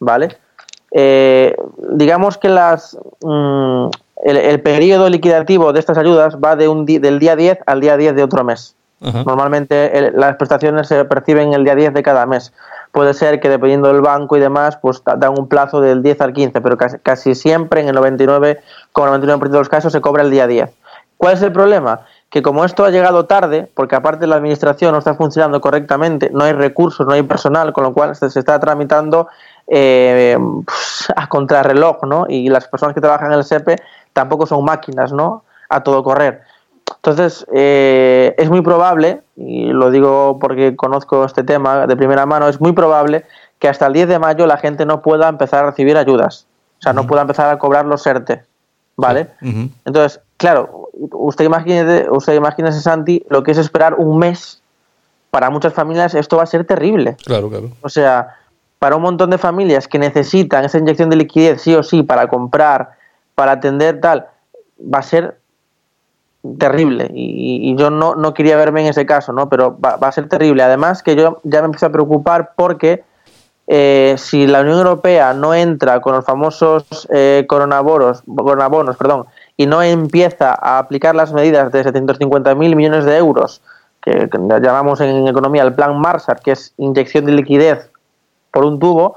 [0.00, 0.36] ¿vale?
[0.90, 1.54] Eh,
[1.90, 3.88] digamos que las mm,
[4.24, 7.80] el, el periodo liquidativo de estas ayudas va de un di- del día 10 al
[7.80, 8.74] día 10 de otro mes.
[9.26, 12.52] Normalmente el- las prestaciones se perciben el día 10 de cada mes.
[12.90, 16.20] Puede ser que dependiendo del banco y demás, pues da- dan un plazo del 10
[16.20, 20.30] al 15, pero casi, casi siempre en el 99,99% de los casos se cobra el
[20.30, 20.70] día 10.
[21.16, 22.00] ¿Cuál es el problema?
[22.30, 26.44] Que como esto ha llegado tarde, porque aparte la administración no está funcionando correctamente, no
[26.44, 29.28] hay recursos, no hay personal, con lo cual se, se está tramitando
[29.70, 32.26] eh, pues, a contrarreloj, ¿no?
[32.28, 33.76] Y las personas que trabajan en el SEPE
[34.12, 35.44] tampoco son máquinas, ¿no?
[35.68, 36.42] A todo correr.
[36.96, 42.48] Entonces, eh, es muy probable, y lo digo porque conozco este tema de primera mano,
[42.48, 43.24] es muy probable
[43.58, 46.46] que hasta el 10 de mayo la gente no pueda empezar a recibir ayudas.
[46.78, 48.42] O sea, no pueda empezar a cobrar los ERTE.
[48.96, 49.28] ¿Vale?
[49.84, 54.60] Entonces, claro, usted imagine, usted imagínese, Santi, lo que es esperar un mes.
[55.30, 57.16] Para muchas familias esto va a ser terrible.
[57.24, 57.70] Claro, claro.
[57.82, 58.38] O sea,
[58.78, 62.28] para un montón de familias que necesitan esa inyección de liquidez sí o sí para
[62.28, 62.90] comprar,
[63.34, 64.26] para atender tal,
[64.80, 65.38] va a ser
[66.58, 67.10] terrible.
[67.12, 69.48] Y, y yo no, no quería verme en ese caso, ¿no?
[69.48, 70.62] Pero va, va a ser terrible.
[70.62, 73.02] Además que yo ya me empiezo a preocupar porque
[73.70, 79.26] eh, si la Unión Europea no entra con los famosos eh, coronabonos, coronabonos perdón,
[79.58, 83.60] y no empieza a aplicar las medidas de 750.000 millones de euros
[84.00, 84.30] que
[84.62, 87.90] llamamos en economía el plan Marshall, que es inyección de liquidez
[88.50, 89.16] por un tubo,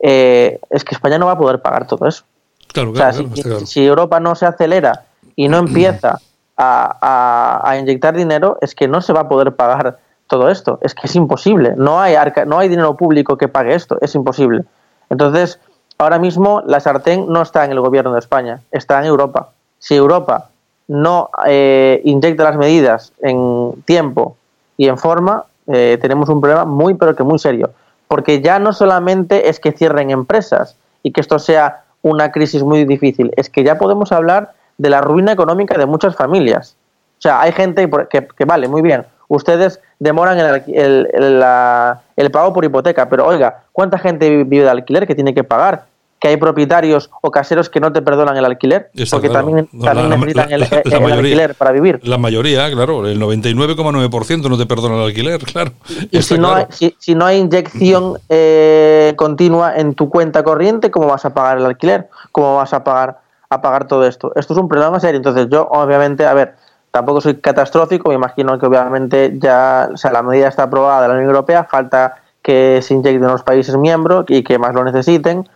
[0.00, 2.24] eh, es que España no va a poder pagar todo eso.
[2.72, 3.66] Claro, O sea, claro, si, claro.
[3.66, 5.04] si Europa no se acelera
[5.36, 6.18] y no empieza
[6.56, 10.78] a, a- a inyectar dinero, es que no se va a poder pagar todo esto.
[10.82, 11.74] Es que es imposible.
[11.76, 13.98] No hay, arca- no hay dinero público que pague esto.
[14.00, 14.64] Es imposible.
[15.10, 15.58] Entonces,
[15.98, 19.50] ahora mismo la sartén no está en el gobierno de España, está en Europa.
[19.78, 20.48] Si Europa
[20.88, 24.36] no eh, inyecta las medidas en tiempo
[24.76, 27.70] y en forma, eh, tenemos un problema muy, pero que muy serio.
[28.14, 32.84] Porque ya no solamente es que cierren empresas y que esto sea una crisis muy
[32.84, 36.76] difícil, es que ya podemos hablar de la ruina económica de muchas familias.
[37.18, 42.02] O sea, hay gente que, que vale, muy bien, ustedes demoran el, el- el- la-
[42.14, 45.42] el pago por hipoteca, pero oiga, ¿cuánta gente vi- vive de alquiler que tiene que
[45.42, 45.86] pagar?
[46.24, 49.44] Que hay propietarios o caseros que no te perdonan el alquiler, Está porque claro.
[49.44, 51.16] también, también la- necesitan la- el, la- la el mayoría.
[51.18, 52.00] alquiler para vivir.
[52.02, 55.72] La mayoría, claro, el 99,9% no te perdona el alquiler, claro.
[56.10, 56.66] Y si no, claro.
[56.70, 61.34] hay, si, si no hay inyección eh, continua en tu cuenta corriente, ¿cómo vas a
[61.34, 62.08] pagar el alquiler?
[62.32, 63.18] ¿Cómo vas a pagar,
[63.50, 64.32] a pagar todo esto?
[64.34, 65.18] Esto es un problema serio.
[65.18, 66.54] Entonces yo, obviamente, a ver,
[66.90, 71.08] tampoco soy catastrófico, me imagino que obviamente ya, o sea, la medida está aprobada de
[71.08, 74.84] la Unión Europea, falta que se inyecte en los países miembros y que más lo
[74.84, 75.46] necesiten.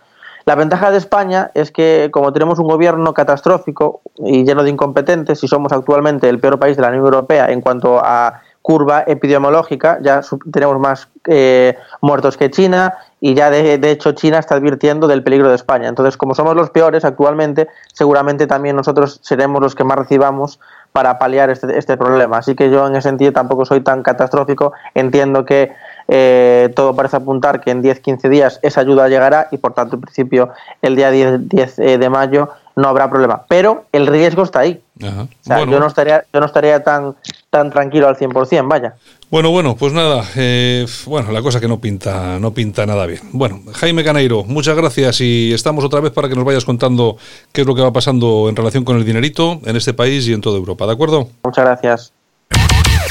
[0.49, 5.43] La ventaja de España es que como tenemos un gobierno catastrófico y lleno de incompetentes
[5.43, 9.99] y somos actualmente el peor país de la Unión Europea en cuanto a curva epidemiológica,
[10.01, 10.21] ya
[10.51, 15.21] tenemos más eh, muertos que China y ya de, de hecho China está advirtiendo del
[15.21, 15.87] peligro de España.
[15.87, 20.59] Entonces, como somos los peores actualmente, seguramente también nosotros seremos los que más recibamos
[20.91, 22.37] para paliar este, este problema.
[22.39, 24.73] Así que yo en ese sentido tampoco soy tan catastrófico.
[24.95, 25.71] Entiendo que
[26.11, 30.01] eh, todo parece apuntar que en 10-15 días esa ayuda llegará y por tanto en
[30.01, 30.49] principio
[30.81, 33.43] el día 10, 10, eh, de mayo no habrá problema.
[33.47, 34.81] Pero el riesgo está ahí.
[35.03, 35.23] Ajá.
[35.23, 35.73] O sea, Bueno.
[35.73, 37.15] yo no estaría, yo no estaría tan,
[37.49, 38.95] tan tranquilo al 100%, vaya.
[39.29, 43.19] Bueno, bueno, pues nada, eh, bueno, la cosa que no pinta, no pinta nada bien.
[43.31, 47.17] Bueno, Jaime Caneiro, muchas gracias y estamos otra vez para que nos vayas contando
[47.51, 50.33] qué es lo que va pasando en relación con el dinerito en este país y
[50.33, 51.27] en toda Europa, ¿de acuerdo?
[51.43, 52.13] Muchas gracias.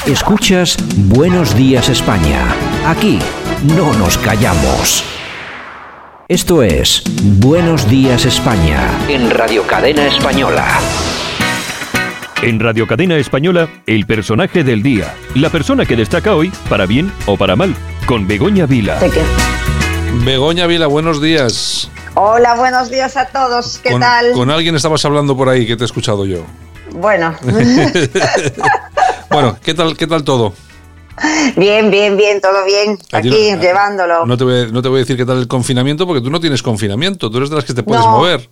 [0.09, 2.43] Escuchas Buenos Días España.
[2.87, 3.19] Aquí
[3.75, 5.03] no nos callamos.
[6.27, 10.65] Esto es Buenos Días España en Radio Cadena Española.
[12.41, 15.13] En Radio Cadena Española, el personaje del día.
[15.35, 17.75] La persona que destaca hoy, para bien o para mal,
[18.07, 18.97] con Begoña Vila.
[20.25, 21.91] Begoña Vila, buenos días.
[22.15, 23.77] Hola, buenos días a todos.
[23.83, 24.31] ¿Qué con, tal?
[24.31, 26.43] con alguien estabas hablando por ahí que te he escuchado yo.
[26.93, 27.35] Bueno,
[29.31, 30.53] Bueno, ¿qué tal, qué tal todo?
[31.57, 32.97] bien, bien, bien, todo bien.
[33.11, 34.25] Aquí no- llevándolo.
[34.25, 36.39] No te, voy, no te voy a decir qué tal el confinamiento porque tú no
[36.39, 38.11] tienes confinamiento, tú eres de las que te puedes No.
[38.11, 38.49] mover.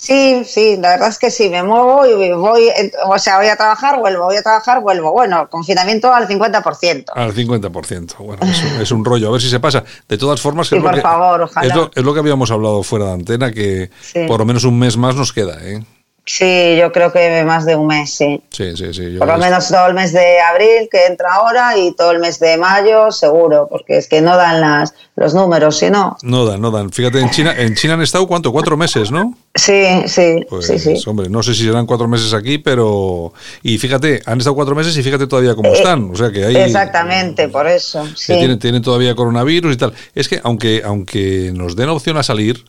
[0.00, 2.68] Sí, sí, la verdad es que sí, me muevo y voy,
[3.06, 5.10] o sea, voy a trabajar, vuelvo, voy a trabajar, vuelvo.
[5.10, 7.06] Bueno, confinamiento al 50%.
[7.16, 8.14] Al 50%.
[8.18, 9.28] Bueno, es, un- es un rollo.
[9.28, 9.82] A ver si se pasa.
[10.08, 11.66] De todas formas, Sí, es, lo por que, favor, ojalá.
[11.66, 14.20] es, lo, es lo que habíamos hablado fuera de antena, que Sí.
[14.28, 15.56] por lo menos un mes más nos queda.
[15.62, 15.82] ¿eh?
[16.30, 18.42] Sí, yo creo que más de un mes, sí.
[18.50, 19.12] Sí, sí, sí.
[19.14, 22.18] yo Por lo menos todo el mes de abril que entra ahora y todo el
[22.18, 26.18] mes de mayo, seguro, porque es que no dan las, los números, si no.
[26.22, 26.92] No dan, no dan.
[26.92, 28.52] Fíjate, en China, en China han estado, ¿cuánto?
[28.52, 29.38] Cuatro meses, ¿no?
[29.54, 31.02] Sí, sí, Pues, sí, sí.
[31.06, 33.32] hombre, no sé si serán cuatro meses aquí, pero...
[33.62, 36.10] Y fíjate, han estado cuatro meses y fíjate todavía cómo Eh, están.
[36.10, 36.56] O sea que hay...
[36.56, 38.06] Exactamente, por eso.
[38.14, 38.34] Sí.
[38.34, 39.94] tienen, tienen todavía coronavirus y tal.
[40.14, 42.62] Es que aunque, aunque nos den opción a salir,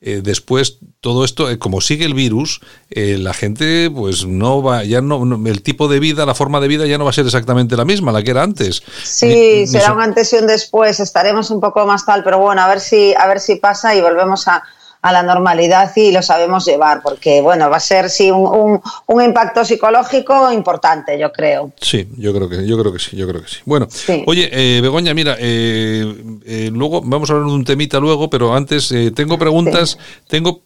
[0.00, 2.60] eh, después todo esto, eh, como sigue el virus,
[2.90, 6.60] eh, la gente pues no va, ya no, no- el tipo de vida, la forma
[6.60, 8.82] de vida ya no va a ser exactamente la misma, la que era antes.
[9.02, 12.22] Sí, Ni- ni será so- un antes y un después, estaremos un poco más tal,
[12.24, 14.62] pero bueno, a ver si, a ver si pasa y volvemos a,
[15.00, 18.80] a la normalidad y lo sabemos llevar, porque bueno, va a ser sí un, un-
[19.06, 21.72] un impacto psicológico importante, yo creo.
[21.80, 23.58] Sí, yo creo que, yo creo que sí, yo creo que sí.
[23.64, 23.86] Bueno,
[24.26, 28.54] oye, eh, Begoña, mira, eh, eh, luego vamos a hablar de un temita luego, pero
[28.54, 30.62] antes eh, tengo preguntas, tengo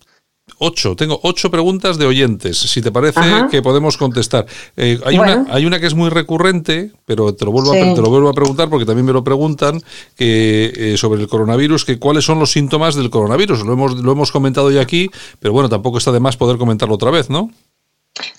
[0.63, 3.49] ocho, tengo ocho preguntas de oyentes, si te parece Ajá.
[3.51, 4.47] que podemos contestar.
[4.77, 5.43] Eh, hay Bueno.
[5.43, 7.95] una, hay una que es muy recurrente, pero te lo vuelvo, a, Sí.
[7.95, 9.81] te lo vuelvo a preguntar porque también me lo preguntan
[10.17, 13.65] que eh, sobre el coronavirus, que cuáles son los síntomas del coronavirus.
[13.65, 15.11] Lo hemos, lo hemos comentado ya aquí,
[15.41, 17.51] pero bueno, tampoco está de más poder comentarlo otra vez, ¿no?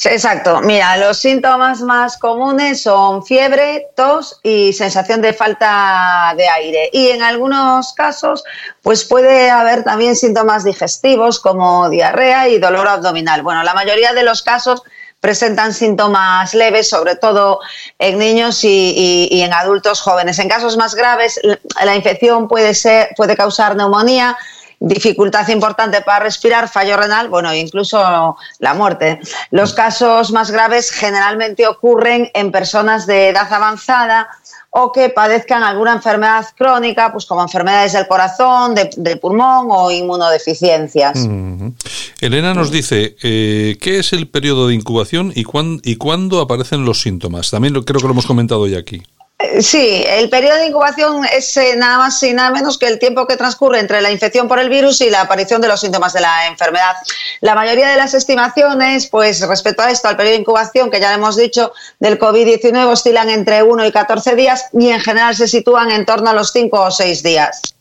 [0.05, 0.61] Exacto.
[0.61, 6.89] Mira, los síntomas más comunes son fiebre, tos y sensación de falta de aire.
[6.93, 8.43] Y en algunos casos,
[8.83, 13.41] pues puede haber también síntomas digestivos como diarrea y dolor abdominal.
[13.41, 14.83] Bueno, la mayoría de los casos
[15.19, 17.59] presentan síntomas leves, sobre todo
[17.97, 20.37] en niños y, y- en adultos jóvenes.
[20.37, 21.39] En casos más graves,
[21.83, 24.37] la infección puede ser, puede causar neumonía
[24.85, 29.19] dificultad importante para respirar, fallo renal, bueno, incluso la muerte.
[29.49, 34.27] Los casos más graves generalmente ocurren en personas de edad avanzada
[34.75, 39.89] o que padezcan alguna enfermedad crónica, pues como enfermedades del corazón, de- del pulmón o
[39.91, 41.15] inmunodeficiencias.
[41.17, 41.73] Ujú.
[42.19, 46.85] Elena nos dice, eh, ¿qué es el periodo de incubación y, cuán- y cuándo aparecen
[46.85, 47.51] los síntomas?
[47.51, 49.03] También creo que lo hemos comentado ya aquí.
[49.39, 52.99] Eh, Sí, el periodo de incubación es eh, nada más y nada menos que el
[52.99, 56.13] tiempo que transcurre entre la infección por el virus y la aparición de los síntomas
[56.13, 56.95] de la enfermedad.
[57.41, 61.13] La mayoría de las estimaciones, pues respecto a esto, al periodo de incubación, que ya
[61.13, 65.91] hemos dicho, del COVID-19 oscilan entre 1 y 14 días y en general se sitúan
[65.91, 67.75] en torno a los 5 o 6 días.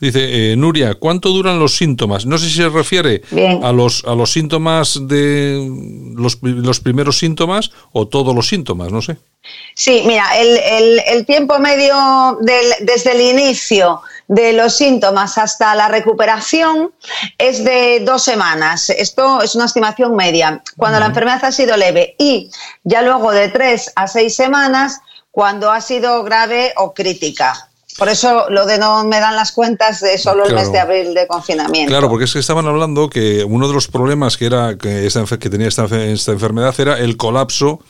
[0.00, 2.26] Dice, eh, Nuria, ¿cuánto duran los síntomas?
[2.26, 3.64] No sé si se refiere Bien.
[3.64, 5.66] a los, a los síntomas de
[6.16, 9.16] los, los primeros síntomas o todos los síntomas, no sé.
[9.74, 15.74] Sí, mira, el, el- el tiempo medio del- desde el inicio de los síntomas hasta
[15.74, 16.92] la recuperación
[17.38, 18.90] es de dos semanas.
[18.90, 20.62] Esto es una estimación media.
[20.76, 22.50] Cuando la enfermedad ha sido leve y
[22.84, 27.69] ya luego de tres a seis semanas cuando ha sido grave o crítica.
[27.98, 31.12] Por eso lo de no me dan las cuentas de solo el mes de abril
[31.14, 31.90] de confinamiento.
[31.90, 35.24] Claro, porque es que estaban hablando que uno de los problemas que era que, esta
[35.38, 37.80] que tenía esta, enfer- esta enfermedad era el colapso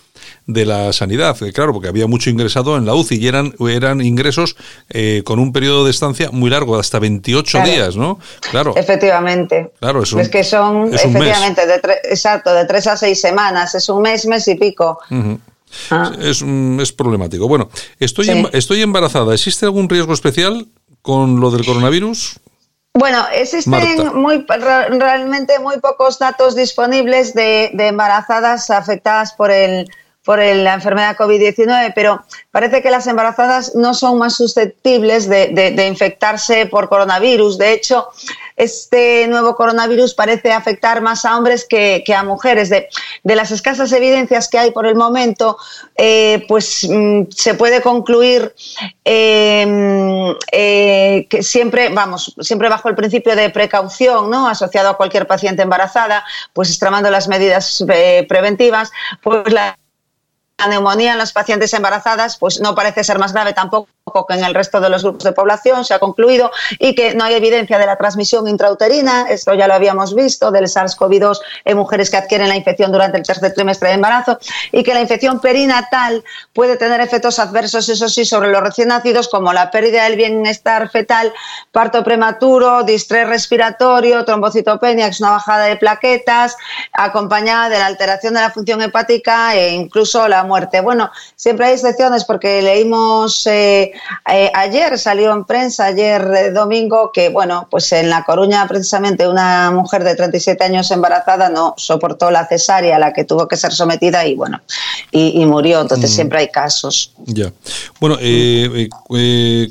[0.47, 1.37] de la sanidad.
[1.39, 4.57] Que Claro, porque había mucho ingresado en la UCI y eran, eran ingresos
[4.89, 7.71] eh, con un periodo de estancia muy largo, hasta 28 Claro.
[7.71, 8.19] días, ¿no?
[8.51, 8.75] Claro.
[8.77, 9.71] Efectivamente.
[9.81, 13.75] Claro, es un- es que son, es efectivamente, de exacto, de tres a seis semanas.
[13.75, 14.99] Es un mes, mes y pico.
[15.91, 17.49] Mm, es problemático.
[17.49, 17.69] Bueno,
[17.99, 18.31] estoy, Sí.
[18.33, 19.35] em- estoy embarazada.
[19.35, 20.67] ¿Existe algún riesgo especial
[21.03, 22.41] con lo del coronavirus?
[22.93, 29.89] Bueno, existen muy, re- realmente muy pocos datos disponibles de, de embarazadas afectadas por el
[30.25, 35.87] por la enfermedad COVID-19, pero parece que las embarazadas no son más susceptibles de, de-
[35.87, 37.57] infectarse por coronavirus.
[37.59, 38.09] De hecho,
[38.57, 42.69] este nuevo coronavirus parece afectar más a hombres que, que a mujeres.
[42.69, 42.89] De,
[43.25, 45.57] de las escasas evidencias que hay por el momento,
[45.97, 48.55] eh, pues mm, se puede concluir
[49.05, 54.47] eh, eh, que siempre, vamos, siempre bajo el principio de precaución, ¿no?
[54.49, 58.91] Asociado a cualquier paciente embarazada, pues extremando las medidas eh, preventivas,
[59.23, 59.53] pues
[60.61, 63.89] la neumonía en las pacientes embarazadas pues no parece ser más grave tampoco
[64.27, 67.25] que en el resto de los grupos de población, se ha concluido, y que no
[67.25, 72.11] hay evidencia de la transmisión intrauterina, esto ya lo habíamos visto, del SARS-CoV-2 en mujeres
[72.11, 74.39] que adquieren la infección durante el tercer trimestre de embarazo,
[74.73, 79.29] y que la infección perinatal puede tener efectos adversos, eso sí, sobre los recién nacidos,
[79.29, 81.33] como la pérdida del bienestar fetal,
[81.73, 86.57] parto prematuro, distrés respiratorio, trombocitopenia, que es una bajada de plaquetas,
[86.93, 90.81] acompañada de la alteración de la función hepática e incluso la muerte.
[90.81, 93.93] Bueno, siempre hay excepciones porque leímos eh,
[94.33, 99.29] eh, ayer, salió en prensa, ayer eh, domingo, que bueno, pues en La Coruña precisamente
[99.29, 103.57] una mujer de 37 años embarazada no soportó la cesárea a la que tuvo que
[103.57, 104.61] ser sometida y bueno,
[105.11, 105.81] y, y murió.
[105.81, 106.15] Entonces Mm.
[106.15, 107.13] siempre hay casos.
[107.27, 107.53] Ya.
[108.01, 109.69] Bueno, eh, eh, eh,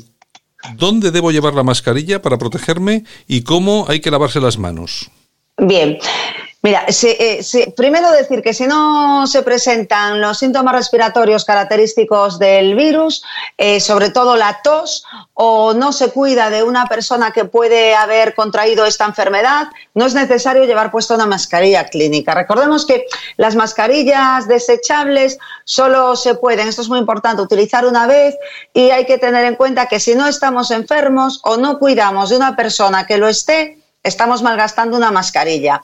[0.76, 5.10] ¿dónde debo llevar la mascarilla para protegerme y cómo hay que lavarse las manos?
[5.58, 5.98] Bien.
[6.62, 12.38] Mira, si- eh, si- primero decir que si no se presentan los síntomas respiratorios característicos
[12.38, 13.22] del virus,
[13.56, 18.34] eh, sobre todo la tos, o no se cuida de una persona que puede haber
[18.34, 22.34] contraído esta enfermedad, no es necesario llevar puesta una mascarilla clínica.
[22.34, 23.06] Recordemos que
[23.38, 28.36] las mascarillas desechables solo se pueden, esto es muy importante, utilizar una vez
[28.74, 32.36] y hay que tener en cuenta que si no estamos enfermos o no cuidamos de
[32.36, 35.82] una persona que lo esté, estamos malgastando una mascarilla.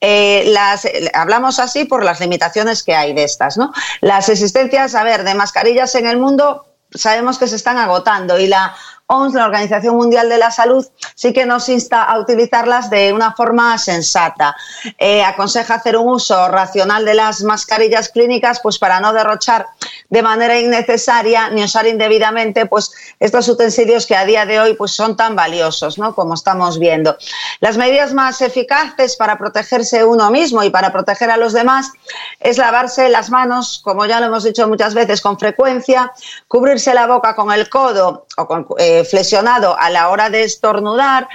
[0.00, 3.72] Eh, las, hablamos así por las limitaciones que hay de estas, ¿no?
[4.00, 8.46] Las existencias, a ver, de mascarillas en el mundo sabemos que se están agotando y
[8.46, 8.74] la
[9.08, 13.34] OMS, la Organización Mundial de la Salud, sí que nos insta a utilizarlas de una
[13.34, 14.56] forma sensata.
[14.98, 19.66] Eh, aconseja hacer un uso racional de las mascarillas clínicas, pues para no derrochar
[20.08, 24.90] de manera innecesaria ni usar indebidamente, pues estos utensilios que a día de hoy pues
[24.90, 26.14] son tan valiosos, ¿no?
[26.14, 27.16] Como estamos viendo.
[27.60, 31.92] Las medidas más eficaces para protegerse uno mismo y para proteger a los demás
[32.40, 36.12] es lavarse las manos, como ya lo hemos dicho muchas veces, con frecuencia,
[36.48, 41.28] cubrirse la boca con el codo o con, eh, flexionado a la hora de estornudar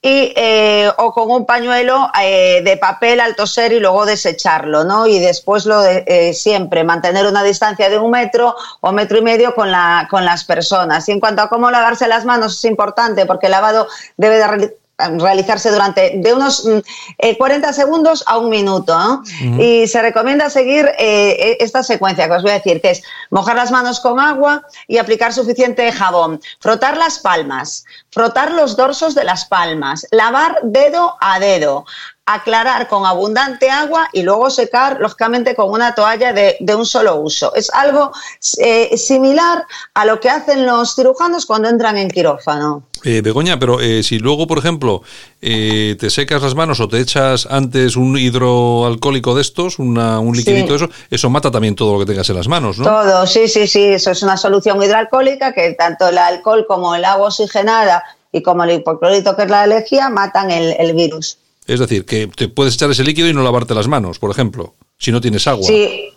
[0.00, 5.08] y, eh, o con un pañuelo eh, de papel al toser y luego desecharlo, ¿no?
[5.08, 9.22] Y después lo de eh, siempre mantener una distancia de un metro o metro y
[9.22, 11.08] medio con, la, con las personas.
[11.08, 14.77] Y en cuanto a cómo lavarse las manos es importante porque el lavado debe de
[14.98, 16.78] realizarse durante de unos mm,
[17.18, 19.22] eh, 40 segundos a un minuto.
[19.58, 23.56] Y se recomienda seguir eh, esta secuencia que os voy a decir, que es mojar
[23.56, 29.24] las manos con agua y aplicar suficiente jabón, frotar las palmas, frotar los dorsos de
[29.24, 31.84] las palmas, lavar dedo a dedo,
[32.34, 37.16] aclarar con abundante agua y luego secar, lógicamente, con una toalla de, de un solo
[37.16, 37.54] uso.
[37.54, 38.12] Es algo
[38.58, 42.82] eh, similar a lo que hacen los cirujanos cuando entran en quirófano.
[43.04, 45.02] Eh, Begoña, pero eh, si luego, por ejemplo,
[45.40, 50.36] eh, te secas las manos o te echas antes un hidroalcohólico de estos, una- un
[50.36, 50.70] liquidito Sí.
[50.70, 52.84] de eso, eso mata también todo lo que tengas en las manos, ¿no?
[52.84, 57.04] Todo, sí, sí, sí, eso es una solución hidroalcohólica que tanto el alcohol como el
[57.04, 61.38] agua oxigenada y como el hipoclorito, que es la alergia, matan el, el virus.
[61.68, 64.74] Es decir, que te puedes echar ese líquido y no lavarte las manos, por ejemplo,
[64.96, 65.66] si no tienes agua.
[65.66, 66.08] Sí,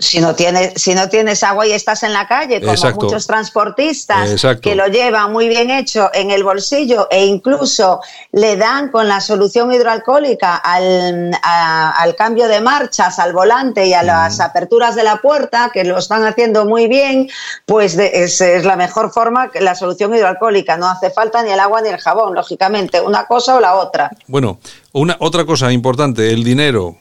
[0.00, 3.04] si no tienes, si no tienes agua y estás en la calle, como Exacto.
[3.06, 4.62] muchos transportistas Exacto.
[4.62, 8.00] que lo llevan muy bien hecho en el bolsillo e incluso
[8.32, 13.92] le dan con la solución hidroalcohólica al, a- al cambio de marchas, al volante y
[13.94, 17.28] a las aperturas de la puerta, que lo están haciendo muy bien,
[17.66, 20.76] pues de- es, es la mejor forma que la solución hidroalcohólica.
[20.76, 24.10] No hace falta ni el agua ni el jabón, lógicamente, una cosa o la otra.
[24.26, 24.58] Bueno,
[24.92, 26.96] una otra cosa importante, el dinero.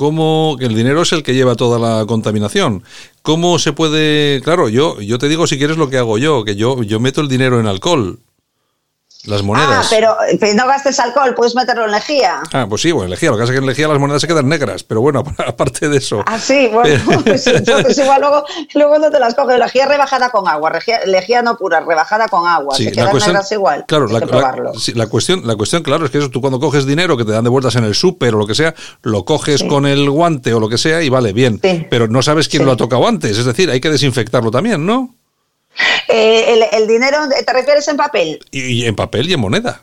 [0.00, 2.82] ¿Cómo, que el dinero es el que lleva toda la contaminación.
[3.20, 6.56] ¿Cómo se puede, claro, yo yo te digo si quieres lo que hago yo, que
[6.56, 8.18] yo yo meto el dinero en alcohol.
[9.26, 9.86] Las Ah, monedas.
[9.90, 12.40] pero, pero no gastes alcohol, puedes meterlo en lejía.
[12.54, 13.30] Ah, pues sí, bueno, en lejía.
[13.30, 15.88] Lo que pasa es que en lejía las monedas se quedan negras, pero bueno, aparte
[15.90, 16.22] de eso.
[16.26, 19.58] Ah, sí, bueno, pues entonces igual luego, luego no te las coges.
[19.58, 22.74] Lejía rebajada con agua, lejía, lejía no pura, rebajada con agua.
[22.74, 23.84] Sí, se quedan cuestión, negras igual.
[23.86, 26.86] claro, la, la- sí, la cuestión, la cuestión, claro, es que eso tú cuando coges
[26.86, 29.60] dinero que te dan de vueltas en el súper o lo que sea, lo coges
[29.60, 29.68] Sí.
[29.68, 31.60] con el guante o lo que sea y vale, bien.
[31.90, 35.14] Pero no sabes quién lo ha tocado antes, es decir, hay que desinfectarlo también, ¿no?
[36.08, 38.40] Eh, el, dinero, ¿te refieres en papel?
[38.50, 39.82] Y en papel y en moneda.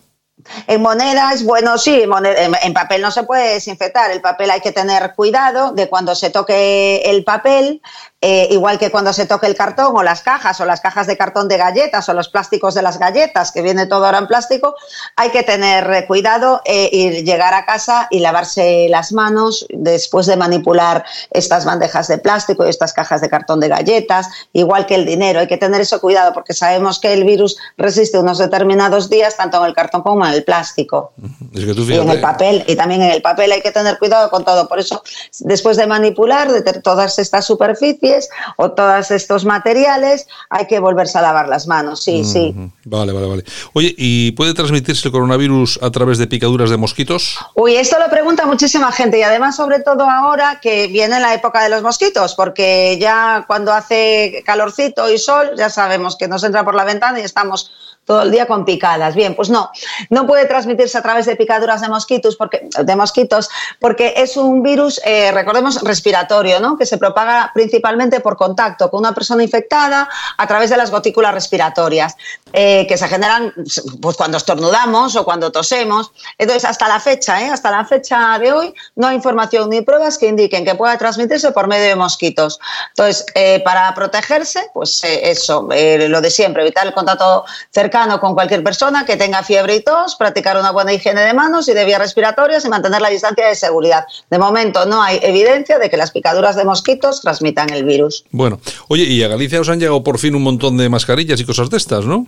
[0.68, 4.12] En moneda es bueno, sí, en papel no se puede desinfectar.
[4.12, 7.82] El papel hay que tener cuidado de cuando se toque el papel,
[8.20, 11.16] eh, igual que cuando se toque el cartón o las cajas o las cajas de
[11.16, 14.76] cartón de galletas o los plásticos de las galletas, que viene todo ahora en plástico,
[15.16, 20.26] hay que tener eh, cuidado eh, y llegar a casa y lavarse las manos después
[20.26, 24.96] de manipular estas bandejas de plástico y estas cajas de cartón de galletas, igual que
[24.96, 25.40] el dinero.
[25.40, 29.60] Hay que tener eso cuidado porque sabemos que el virus resiste unos determinados días tanto
[29.60, 31.14] en el cartón como en el plástico
[31.54, 32.64] Es que tú y en el papel.
[32.68, 34.68] Y también en el papel hay que tener cuidado con todo.
[34.68, 35.04] Por eso,
[35.40, 41.22] después de manipular de todas estas superficies o todos estos materiales, hay que volverse a
[41.22, 42.04] lavar las manos.
[42.04, 42.54] Sí, sí.
[42.86, 43.44] Vale, vale, vale.
[43.74, 47.38] Oye, ¿y puede transmitirse el coronavirus a través de picaduras de mosquitos?
[47.56, 51.64] Uy, esto lo pregunta muchísima gente y además sobre todo ahora que viene la época
[51.64, 56.64] de los mosquitos, porque ya cuando hace calorcito y sol ya sabemos que nos entra
[56.64, 57.72] por la ventana y estamos
[58.08, 59.14] todo el día con picadas.
[59.16, 59.70] Bien, pues no,
[60.10, 64.64] no puede transmitirse a través de picaduras de mosquitos porque, de mosquitos porque es un
[64.64, 66.78] virus, eh, recordemos, respiratorio, ¿no?
[66.78, 71.34] que se propaga principalmente por contacto con una persona infectada a través de las gotículas
[71.34, 72.16] respiratorias,
[72.54, 73.54] eh, que se generan
[74.02, 76.14] pues, cuando estornudamos o cuando tosemos.
[76.38, 77.50] Entonces, hasta la fecha, ¿eh?
[77.50, 81.52] hasta la fecha de hoy, no hay información ni pruebas que indiquen que pueda transmitirse
[81.52, 82.58] por medio de mosquitos.
[82.90, 87.97] Entonces, eh, para protegerse, pues eh, eso, eh, lo de siempre, evitar el contacto cercano
[88.20, 91.74] con cualquier persona que tenga fiebre y tos, practicar una buena higiene de manos y
[91.74, 94.06] de vías respiratorias y mantener la distancia de seguridad.
[94.30, 98.24] De momento no hay evidencia de que las picaduras de mosquitos transmitan el virus.
[98.32, 101.46] Bueno, oye, y a Galicia os han llegado por fin un montón de mascarillas y
[101.46, 102.28] cosas de estas, ¿no?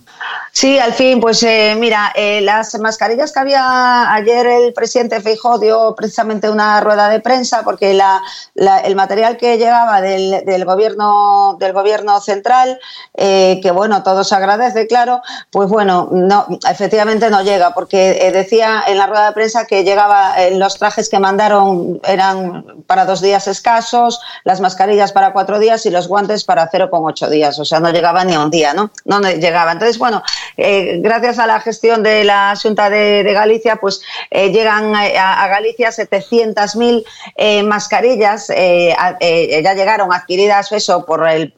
[0.51, 5.59] Sí, al fin, pues eh, mira, eh, las mascarillas que había ayer el presidente Feijóo
[5.59, 8.19] dio precisamente una rueda de prensa porque la,
[8.56, 12.80] la- el material que llegaba del, del gobierno del gobierno central,
[13.15, 18.31] eh, que bueno, todo se agradece, claro, pues bueno, no, efectivamente no llega porque eh,
[18.31, 23.05] decía en la rueda de prensa que llegaba eh, los trajes que mandaron eran para
[23.05, 27.65] dos días escasos, las mascarillas para cuatro días y los guantes para 0,8 días, o
[27.65, 28.91] sea, no llegaba ni a un día, ¿no?
[29.05, 29.71] No llegaba.
[29.71, 30.23] Entonces, bueno,
[30.57, 35.47] eh, gracias a la gestión de la Junta de, Galicia, pues eh, llegan a, a
[35.47, 37.05] Galicia 700.000
[37.35, 41.53] eh, mascarillas, ya llegaron adquiridas eso por el,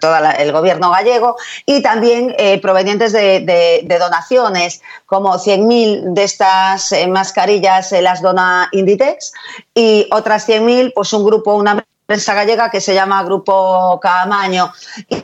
[0.00, 1.36] todo el gobierno gallego
[1.66, 8.68] y también provenientes de, de- donaciones, como 100.000 de estas eh, mascarillas eh, las dona
[8.72, 9.32] Inditex
[9.74, 14.72] y otras 100.000, pues un grupo, una empresa gallega que se llama Grupo Caamaño.
[15.08, 15.22] y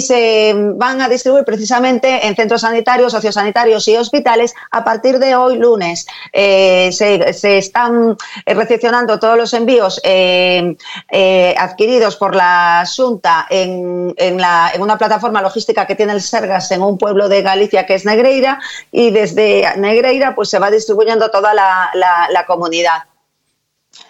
[0.00, 5.56] se van a distribuir precisamente en centros sanitarios, sociosanitarios y hospitales a partir de hoy
[5.56, 6.06] lunes.
[6.32, 10.76] Eh, se, están recepcionando todos los envíos eh,
[11.10, 14.14] eh, adquiridos por la Junta en,
[14.78, 18.60] una plataforma logística que tiene el Sergas en un pueblo de Galicia que es Negreira
[18.90, 23.04] y desde Negreira pues se va distribuyendo toda la comunidad.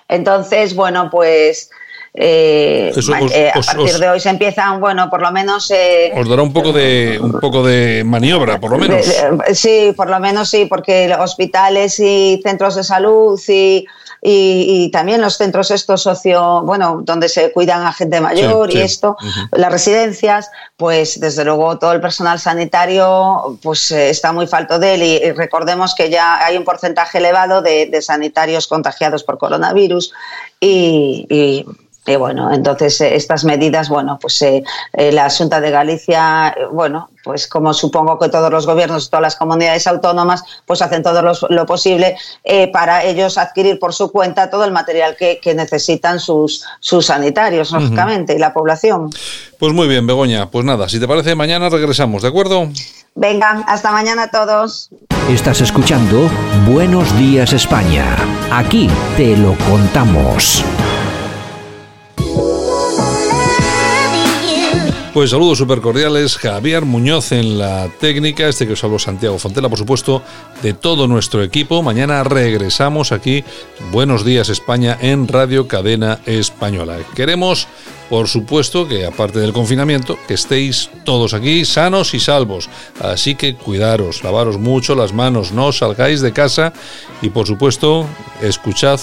[0.09, 1.71] Entonces, bueno, pues
[2.17, 5.21] eh, Eso ma- os- eh, a os- partir os- de hoy se empiezan, bueno, por
[5.23, 9.05] lo menos eh, Os dará un poco de un poco de maniobra, por lo menos.
[9.53, 13.87] sí, por lo menos sí, porque hospitales y centros de salud y,
[14.23, 18.79] y- y también los centros estos socio, bueno, donde se cuidan a gente mayor Sí,
[18.79, 18.85] y sí.
[18.85, 19.17] esto,
[19.53, 25.03] las residencias, pues desde luego todo el personal sanitario pues está muy falto de él
[25.03, 30.13] y, y recordemos que ya hay un porcentaje elevado de, de sanitarios contagiados por coronavirus
[30.61, 31.67] y- y
[32.07, 34.63] y bueno, entonces eh, estas medidas, bueno, pues eh,
[34.93, 39.23] eh, la Junta de Galicia, eh, bueno, pues como supongo que todos los gobiernos, todas
[39.23, 44.13] las comunidades autónomas, pues hacen todo los- lo posible eh, para ellos adquirir por su
[44.13, 49.11] cuenta todo el material que, que necesitan sus, sus sanitarios, lógicamente, y la población.
[49.59, 50.51] Pues muy bien, Begoña.
[50.51, 52.69] Pues nada, si te parece, mañana regresamos, ¿de acuerdo?
[53.17, 54.91] Venga, hasta mañana a todos.
[55.31, 56.31] Estás escuchando
[56.69, 58.05] Buenos Días España.
[58.53, 60.63] Aquí te lo contamos.
[65.17, 69.71] Pues saludos súper cordiales, Javier Muñoz en la técnica, este que os habló Santiago Fontela,
[69.71, 70.23] por supuesto,
[70.63, 71.83] de todo nuestro equipo.
[71.83, 73.43] Mañana regresamos aquí,
[73.91, 76.99] Buenos Días España, en Radio Cadena Española.
[77.15, 77.67] Queremos,
[78.11, 82.69] por supuesto, que aparte del confinamiento, que estéis todos aquí sanos y salvos.
[83.01, 86.75] Así que cuidaros, lavaros mucho las manos, no salgáis de casa
[87.23, 88.07] y, por supuesto,
[88.43, 89.01] escuchad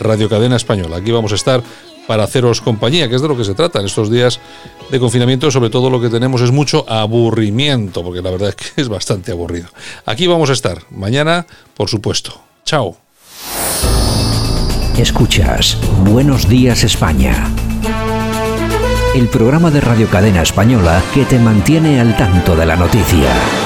[0.00, 0.98] Radio Cadena Española.
[0.98, 1.62] Aquí vamos a estar
[2.06, 4.40] para haceros compañía, que es de lo que se trata en estos días
[4.90, 5.50] de confinamiento.
[5.50, 9.32] Sobre todo lo que tenemos es mucho aburrimiento, porque la verdad es que es bastante
[9.32, 9.68] aburrido.
[10.04, 12.40] Aquí vamos a estar mañana, por supuesto.
[12.64, 12.96] Chao.
[14.98, 17.50] Escuchas Buenos Días España.
[19.14, 23.65] El programa de Radio Cadena Española que te mantiene al tanto de la noticia.